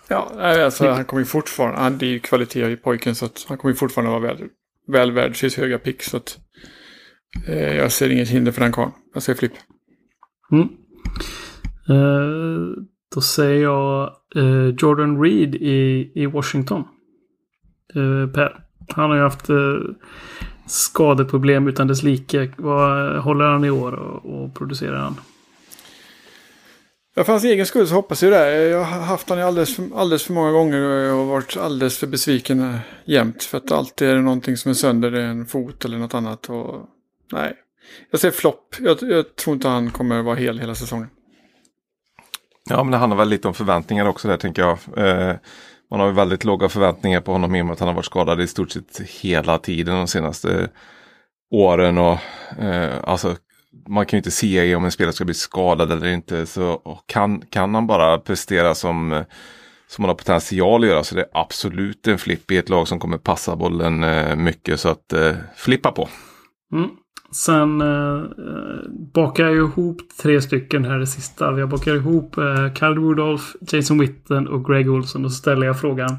Ja, 0.07 0.32
alltså 0.64 0.89
han 0.89 1.05
kommer 1.05 1.22
ju 1.22 1.26
fortfarande, 1.26 1.80
han, 1.80 1.97
det 1.97 2.05
är 2.05 2.09
ju 2.09 2.20
kvalitet 2.20 2.72
i 2.72 2.78
pojken 2.78 3.16
så 3.16 3.26
att 3.26 3.45
han 3.47 3.57
kommer 3.57 3.74
ju 3.74 3.78
fortfarande 3.78 4.12
vara 4.12 4.34
väl, 4.34 4.49
väl 4.92 5.12
värd 5.12 5.36
sitt 5.36 5.54
höga 5.54 5.80
pick. 5.80 6.04
Så 6.04 6.18
att 6.18 6.39
eh, 7.48 7.76
jag 7.76 7.92
ser 7.92 8.10
inget 8.10 8.30
hinder 8.30 8.52
för 8.52 8.62
den 8.62 8.72
karln. 8.72 8.92
Jag 9.14 9.24
ser 9.24 9.34
flipp. 9.34 9.54
Mm. 10.52 10.70
Uh, 11.89 12.74
då 13.16 13.22
säger 13.22 13.64
jag 13.64 14.12
uh, 14.36 14.76
Jordan 14.80 15.22
Reed 15.22 15.56
i, 15.56 16.12
i 16.16 16.26
Washington. 16.26 16.84
Uh, 17.96 18.28
per. 18.28 18.64
Han 18.89 19.10
har 19.10 19.18
ju 19.18 19.24
haft 19.24 19.50
skadeproblem 20.68 21.68
utan 21.68 21.88
dess 21.88 22.04
like. 22.04 22.52
Vad 22.58 23.18
håller 23.18 23.46
han 23.46 23.66
i 23.66 23.70
år 23.70 23.94
och, 23.94 24.44
och 24.44 24.56
producerar 24.56 24.98
han? 24.98 25.16
Ja, 27.14 27.24
för 27.24 27.34
hans 27.34 27.43
egen 27.43 27.66
skull 27.66 27.88
så 27.88 27.95
hoppas 27.95 28.24
jag 28.24 28.32
det. 28.32 28.70
Jag 28.70 28.84
har 28.84 29.01
haft 29.01 29.30
honom 29.30 29.45
alldeles 29.45 29.76
för, 29.76 29.89
alldeles 29.95 30.24
för 30.24 30.34
många 30.34 30.51
gånger 30.51 30.82
och 30.82 31.01
jag 31.01 31.16
har 31.16 31.26
varit 31.26 31.57
alldeles 31.57 31.97
för 31.97 32.07
besviken 32.07 32.59
eh, 32.59 32.80
jämt. 33.05 33.43
För 33.43 33.57
att 33.57 33.72
alltid 33.72 34.09
är 34.09 34.16
det 34.16 34.22
någonting 34.22 34.57
som 34.57 34.70
är 34.70 34.76
sönder, 34.76 35.12
det 35.12 35.22
är 35.22 35.26
en 35.26 35.45
fot 35.45 35.86
eller 35.86 35.97
något 35.97 36.14
annat. 36.14 36.49
Och, 36.49 36.89
nej, 37.32 37.53
jag 38.12 38.20
ser 38.20 38.32
flopp. 38.32 38.76
Jag, 38.80 38.97
jag 39.01 39.36
tror 39.36 39.53
inte 39.53 39.68
han 39.68 39.91
kommer 39.91 40.22
vara 40.22 40.36
hel 40.36 40.59
hela 40.59 40.76
säsongen. 40.76 41.09
Ja, 42.70 42.84
men 42.84 42.91
det 42.91 42.97
handlar 42.97 43.18
väl 43.18 43.30
lite 43.30 43.47
om 43.47 43.53
förväntningar 43.53 44.05
också 44.05 44.28
där 44.28 44.38
tänker 44.38 44.62
jag. 44.62 44.78
Eh, 44.97 45.36
man 45.91 45.99
har 45.99 46.07
ju 46.07 46.14
väldigt 46.14 46.43
låga 46.43 46.70
förväntningar 46.70 47.22
på 47.22 47.32
honom 47.32 47.55
i 47.55 47.62
och 47.62 47.66
med 47.66 47.74
att 47.74 47.80
han 47.80 47.88
har 47.88 47.95
varit 47.95 48.05
skadad 48.05 48.41
i 48.41 48.47
stort 48.47 48.72
sett 48.72 48.99
hela 48.99 49.57
tiden 49.57 49.95
de 49.95 50.07
senaste 50.07 50.70
åren. 51.51 51.97
Och, 51.97 52.18
eh, 52.59 52.97
alltså 53.03 53.36
man 53.88 54.06
kan 54.06 54.18
ju 54.18 54.20
inte 54.20 54.32
se 54.32 54.76
om 54.76 54.86
en 54.86 54.92
spelare 54.92 55.14
ska 55.14 55.26
bli 55.26 55.34
skadad 55.34 55.92
eller 55.92 56.08
inte. 56.08 56.46
Så 56.46 56.82
kan, 57.06 57.42
kan 57.42 57.76
han 57.76 57.88
bara 57.88 58.18
prestera 58.18 58.76
som, 58.76 59.24
som 59.88 60.04
han 60.04 60.10
har 60.10 60.16
potential 60.16 60.84
att 60.84 60.90
göra 60.90 61.04
så 61.04 61.16
det 61.16 61.22
är 61.22 61.30
absolut 61.34 62.08
en 62.08 62.18
flipp 62.18 62.52
i 62.52 62.58
ett 62.58 62.70
lag 62.70 62.88
som 62.88 63.00
kommer 63.00 63.18
passa 63.18 63.56
bollen 63.56 64.04
eh, 64.04 64.36
mycket. 64.36 64.80
Så 64.80 64.90
att 64.90 65.14
eh, 65.14 65.36
flippa 65.56 65.92
på. 65.92 66.10
Mm. 66.74 66.90
Sen 67.32 67.82
eh, 67.82 68.16
eh 68.16 68.90
bakar 69.14 69.44
jag 69.44 69.56
ihop 69.56 69.98
tre 70.22 70.42
stycken 70.42 70.86
här 70.86 71.02
i 71.02 71.08
sista. 71.08 71.60
Jag 71.60 71.70
bakar 71.70 71.96
ihop 71.96 72.38
eh, 72.38 72.74
Kyle 72.74 72.96
Rudolph, 72.96 73.44
Jason 73.62 74.00
Witten 74.00 74.48
och 74.48 74.66
Greg 74.66 74.90
Olson. 74.90 75.26
Och 75.26 75.32
så 75.32 75.38
ställer 75.38 75.68
jag 75.68 75.80
frågan. 75.80 76.18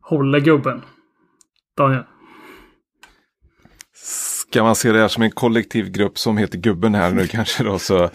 Håller 0.00 0.40
gubben? 0.40 0.82
Daniel? 1.76 2.02
Ska 4.54 4.62
man 4.62 4.74
se 4.74 4.92
det 4.92 4.98
här 4.98 5.08
som 5.08 5.22
en 5.22 5.30
kollektiv 5.30 5.90
grupp 5.90 6.18
som 6.18 6.36
heter 6.36 6.58
Gubben 6.58 6.94
här 6.94 7.10
nu 7.10 7.26
kanske 7.30 7.64
då 7.64 7.78
så, 7.78 8.10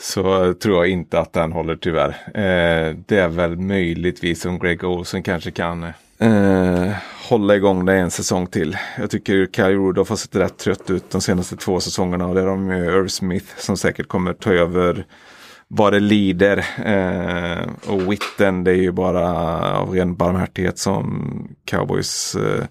så 0.00 0.54
tror 0.54 0.76
jag 0.76 0.88
inte 0.88 1.20
att 1.20 1.32
den 1.32 1.52
håller 1.52 1.76
tyvärr. 1.76 2.08
Eh, 2.26 2.96
det 3.06 3.18
är 3.18 3.28
väl 3.28 3.56
möjligtvis 3.56 4.44
om 4.44 4.58
Greg 4.58 4.84
Olsen 4.84 5.22
kanske 5.22 5.50
kan 5.50 5.84
eh, 6.18 6.90
hålla 7.28 7.56
igång 7.56 7.84
det 7.84 7.94
en 7.94 8.10
säsong 8.10 8.46
till. 8.46 8.76
Jag 8.98 9.10
tycker 9.10 9.46
Kai 9.46 9.74
Rudolph 9.74 10.10
har 10.10 10.16
sett 10.16 10.36
rätt 10.36 10.58
trött 10.58 10.90
ut 10.90 11.10
de 11.10 11.20
senaste 11.20 11.56
två 11.56 11.80
säsongerna 11.80 12.26
och 12.26 12.34
det 12.34 12.40
är 12.40 12.46
de 12.46 12.66
med 12.66 12.84
Irv 12.84 13.08
Smith 13.08 13.46
som 13.56 13.76
säkert 13.76 14.08
kommer 14.08 14.32
ta 14.32 14.52
över 14.52 15.06
vad 15.68 15.92
det 15.92 16.00
lider. 16.00 16.64
Eh, 16.84 17.92
och 17.92 18.12
Witten 18.12 18.64
det 18.64 18.70
är 18.70 18.82
ju 18.82 18.92
bara 18.92 19.34
av 19.78 19.90
ren 19.90 20.16
barmhärtighet 20.16 20.78
som 20.78 21.48
Cowboys 21.64 22.34
eh, 22.34 22.64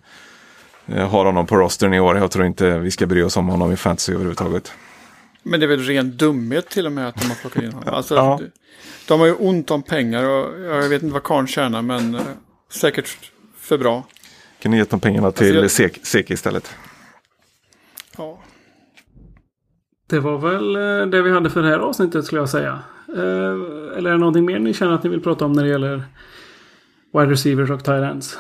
har 0.88 1.26
honom 1.26 1.48
på 1.48 1.56
rostern 1.56 1.94
i 1.94 2.00
år. 2.00 2.18
Jag 2.18 2.32
tror 2.32 2.46
inte 2.46 2.80
vi 2.80 2.92
ska 2.92 3.06
bry 3.06 3.24
oss 3.24 3.38
om 3.38 3.48
honom 3.48 3.72
i 3.72 3.76
fantasy 3.76 4.14
överhuvudtaget. 4.14 4.72
Men 5.44 5.60
det 5.60 5.66
är 5.66 5.68
väl 5.68 5.80
ren 5.80 6.18
dumhet 6.18 6.70
till 6.70 6.86
och 6.86 6.92
med 6.92 7.08
att 7.08 7.16
de 7.16 7.26
har 7.26 7.36
plockat 7.36 7.64
in 7.64 7.72
honom. 7.72 7.90
Alltså, 7.94 8.16
ja. 8.16 8.40
De 9.08 9.20
har 9.20 9.28
ju 9.28 9.34
ont 9.34 9.72
om 9.72 9.84
pengar 9.84 10.24
och 10.24 10.60
jag 10.60 10.90
vet 10.90 11.04
inte 11.04 11.14
vad 11.14 11.24
karln 11.24 11.48
tjänar 11.48 11.82
men 11.82 12.16
eh, 12.16 12.22
säkert 12.72 13.18
för 13.58 13.78
bra. 13.78 14.04
Kan 14.60 14.72
ni 14.72 14.78
ge 14.78 14.84
de 14.90 15.00
pengarna 15.00 15.32
till 15.32 15.64
alltså, 15.64 15.84
jag... 15.84 15.92
Sek 16.04 16.32
istället? 16.32 16.76
Ja. 18.18 18.40
Det 20.08 20.20
var 20.20 20.38
väl 20.38 20.76
eh, 20.76 21.08
det 21.08 21.22
vi 21.22 21.32
hade 21.32 21.50
för 21.50 21.62
det 21.62 21.70
här 21.70 21.80
avsnittet 21.80 22.26
skulle 22.26 22.42
jag 22.42 22.50
säga. 22.50 22.80
Eh, 23.08 23.98
eller 23.98 24.06
är 24.06 24.12
det 24.12 24.18
någonting 24.18 24.46
mer 24.46 24.60
ni 24.60 24.74
känner 24.74 24.94
att 24.94 25.04
ni 25.04 25.10
vill 25.10 25.22
prata 25.22 25.46
om 25.46 25.54
när 25.54 25.64
det 25.64 25.70
gäller 25.70 26.04
wide 27.14 27.32
receivers 27.32 27.70
och 27.70 27.84
tight 27.84 28.04
ends? 28.04 28.38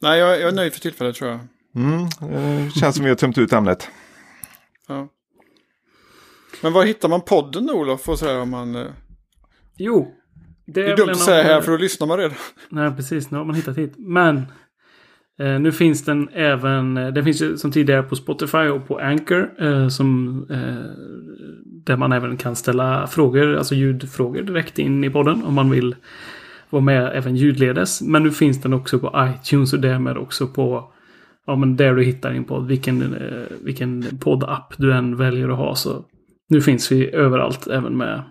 Nej, 0.00 0.18
jag, 0.18 0.40
jag 0.40 0.48
är 0.48 0.52
nöjd 0.52 0.72
för 0.72 0.80
tillfället 0.80 1.16
tror 1.16 1.30
jag. 1.30 1.40
Mm, 1.76 2.08
det 2.64 2.70
känns 2.70 2.96
som 2.96 3.04
vi 3.04 3.10
har 3.10 3.16
tömt 3.16 3.38
ut 3.38 3.52
ämnet. 3.52 3.88
Ja. 4.88 5.08
Men 6.62 6.72
var 6.72 6.84
hittar 6.84 7.08
man 7.08 7.20
podden 7.20 7.66
då 7.66 7.72
Olof? 7.72 8.08
Och 8.08 8.18
så 8.18 8.40
om 8.40 8.50
man, 8.50 8.74
eh... 8.74 8.86
Jo. 9.76 10.14
Det 10.66 10.80
är, 10.80 10.84
det 10.84 10.92
är 10.92 10.96
dumt 10.96 11.10
att 11.10 11.18
säga 11.18 11.42
här 11.42 11.60
för 11.60 11.70
då 11.70 11.76
lyssnar 11.76 12.06
man 12.06 12.18
redan. 12.18 12.36
Nej, 12.68 12.96
precis. 12.96 13.30
Nu 13.30 13.38
har 13.38 13.44
man 13.44 13.54
hittat 13.54 13.78
hit. 13.78 13.94
Men 13.96 14.36
eh, 15.40 15.60
nu 15.60 15.72
finns 15.72 16.04
den 16.04 16.28
även. 16.28 16.96
Eh, 16.96 17.08
den 17.08 17.24
finns 17.24 17.42
ju 17.42 17.56
som 17.56 17.72
tidigare 17.72 18.02
på 18.02 18.16
Spotify 18.16 18.58
och 18.58 18.88
på 18.88 18.98
Anchor. 18.98 19.50
Eh, 19.62 19.88
som, 19.88 20.40
eh, 20.50 20.90
där 21.84 21.96
man 21.96 22.12
även 22.12 22.36
kan 22.36 22.56
ställa 22.56 23.06
frågor, 23.06 23.56
alltså 23.56 23.74
ljudfrågor 23.74 24.42
direkt 24.42 24.78
in 24.78 25.04
i 25.04 25.10
podden 25.10 25.44
om 25.44 25.54
man 25.54 25.70
vill 25.70 25.96
vara 26.70 26.82
med 26.82 27.10
även 27.14 27.36
ljudledes. 27.36 28.02
Men 28.02 28.22
nu 28.22 28.30
finns 28.30 28.62
den 28.62 28.72
också 28.72 28.98
på 28.98 29.34
iTunes 29.34 29.72
och 29.72 29.80
därmed 29.80 30.16
också 30.16 30.46
på 30.46 30.92
ja, 31.46 31.56
men 31.56 31.76
där 31.76 31.94
du 31.94 32.04
hittar 32.04 32.32
din 32.32 32.44
podd. 32.44 32.66
Vilken, 32.66 33.14
eh, 33.14 33.56
vilken 33.64 34.18
poddapp 34.20 34.74
du 34.76 34.92
än 34.92 35.16
väljer 35.16 35.48
att 35.48 35.58
ha. 35.58 35.74
Så 35.74 36.04
nu 36.48 36.60
finns 36.60 36.92
vi 36.92 37.14
överallt 37.14 37.66
även 37.66 37.96
med 37.96 38.22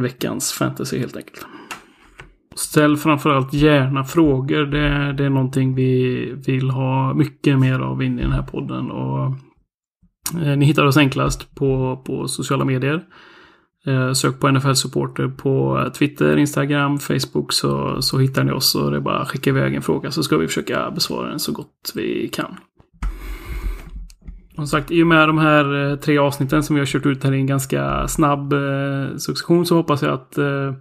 veckans 0.00 0.52
fantasy 0.52 0.98
helt 0.98 1.16
enkelt. 1.16 1.46
Ställ 2.54 2.96
framförallt 2.96 3.54
gärna 3.54 4.04
frågor. 4.04 4.66
Det, 4.66 5.12
det 5.12 5.24
är 5.24 5.30
någonting 5.30 5.74
vi 5.74 6.24
vill 6.46 6.70
ha 6.70 7.14
mycket 7.14 7.58
mer 7.58 7.78
av 7.78 8.02
in 8.02 8.18
i 8.18 8.22
den 8.22 8.32
här 8.32 8.42
podden. 8.42 8.90
Och, 8.90 9.26
eh, 10.42 10.56
ni 10.56 10.64
hittar 10.64 10.86
oss 10.86 10.96
enklast 10.96 11.54
på, 11.54 12.02
på 12.06 12.28
sociala 12.28 12.64
medier. 12.64 13.04
Eh, 13.86 14.12
sök 14.12 14.40
på 14.40 14.50
NFL 14.50 14.72
Supporter 14.72 15.28
på 15.28 15.84
Twitter, 15.94 16.36
Instagram, 16.36 16.98
Facebook 16.98 17.52
så, 17.52 18.02
så 18.02 18.18
hittar 18.18 18.44
ni 18.44 18.52
oss. 18.52 18.74
Och 18.74 18.90
det 18.90 18.96
är 18.96 19.00
bara 19.00 19.18
att 19.18 19.28
skicka 19.28 19.50
iväg 19.50 19.74
en 19.74 19.82
fråga 19.82 20.10
så 20.10 20.22
ska 20.22 20.36
vi 20.36 20.46
försöka 20.46 20.90
besvara 20.90 21.28
den 21.28 21.38
så 21.38 21.52
gott 21.52 21.92
vi 21.94 22.28
kan. 22.28 22.56
Som 24.54 24.66
sagt, 24.66 24.90
i 24.90 25.02
och 25.02 25.06
med 25.06 25.28
de 25.28 25.38
här 25.38 25.90
eh, 25.90 25.96
tre 25.96 26.18
avsnitten 26.18 26.62
som 26.62 26.76
vi 26.76 26.80
har 26.80 26.86
kört 26.86 27.06
ut 27.06 27.24
här 27.24 27.32
i 27.32 27.36
en 27.36 27.46
ganska 27.46 28.08
snabb 28.08 28.52
eh, 28.52 29.16
succession 29.16 29.66
så 29.66 29.74
hoppas 29.76 30.02
jag 30.02 30.12
att 30.12 30.38
eh, 30.38 30.74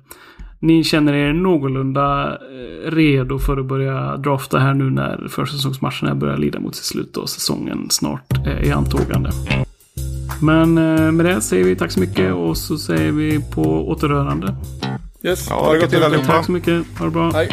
ni 0.59 0.83
känner 0.83 1.13
er 1.13 1.33
någorlunda 1.33 2.31
eh, 2.31 2.91
redo 2.91 3.39
för 3.39 3.57
att 3.57 3.65
börja 3.65 4.17
drafta 4.17 4.59
här 4.59 4.73
nu 4.73 4.89
när 4.89 5.27
försäsongsmatcherna 5.27 6.15
börjar 6.15 6.37
lida 6.37 6.59
mot 6.59 6.75
sitt 6.75 6.85
slut 6.85 7.17
och 7.17 7.29
säsongen 7.29 7.87
snart 7.89 8.47
är 8.47 8.65
i 8.65 8.71
antågande. 8.71 9.29
Men 10.41 10.77
eh, 10.77 11.11
med 11.11 11.25
det 11.25 11.41
säger 11.41 11.63
vi 11.63 11.75
tack 11.75 11.91
så 11.91 11.99
mycket 11.99 12.33
och 12.33 12.57
så 12.57 12.77
säger 12.77 13.11
vi 13.11 13.39
på 13.51 13.89
återhörande. 13.89 14.55
Yes, 15.23 15.47
Ja, 15.49 15.55
ha 15.55 15.73
det 15.73 15.79
gott 15.79 15.89
till 15.89 16.03
allihopa. 16.03 16.27
Tack 16.27 16.45
så 16.45 16.51
mycket. 16.51 16.85
Ha 16.99 17.05
det 17.05 17.11
bra. 17.11 17.31
Hej. 17.31 17.49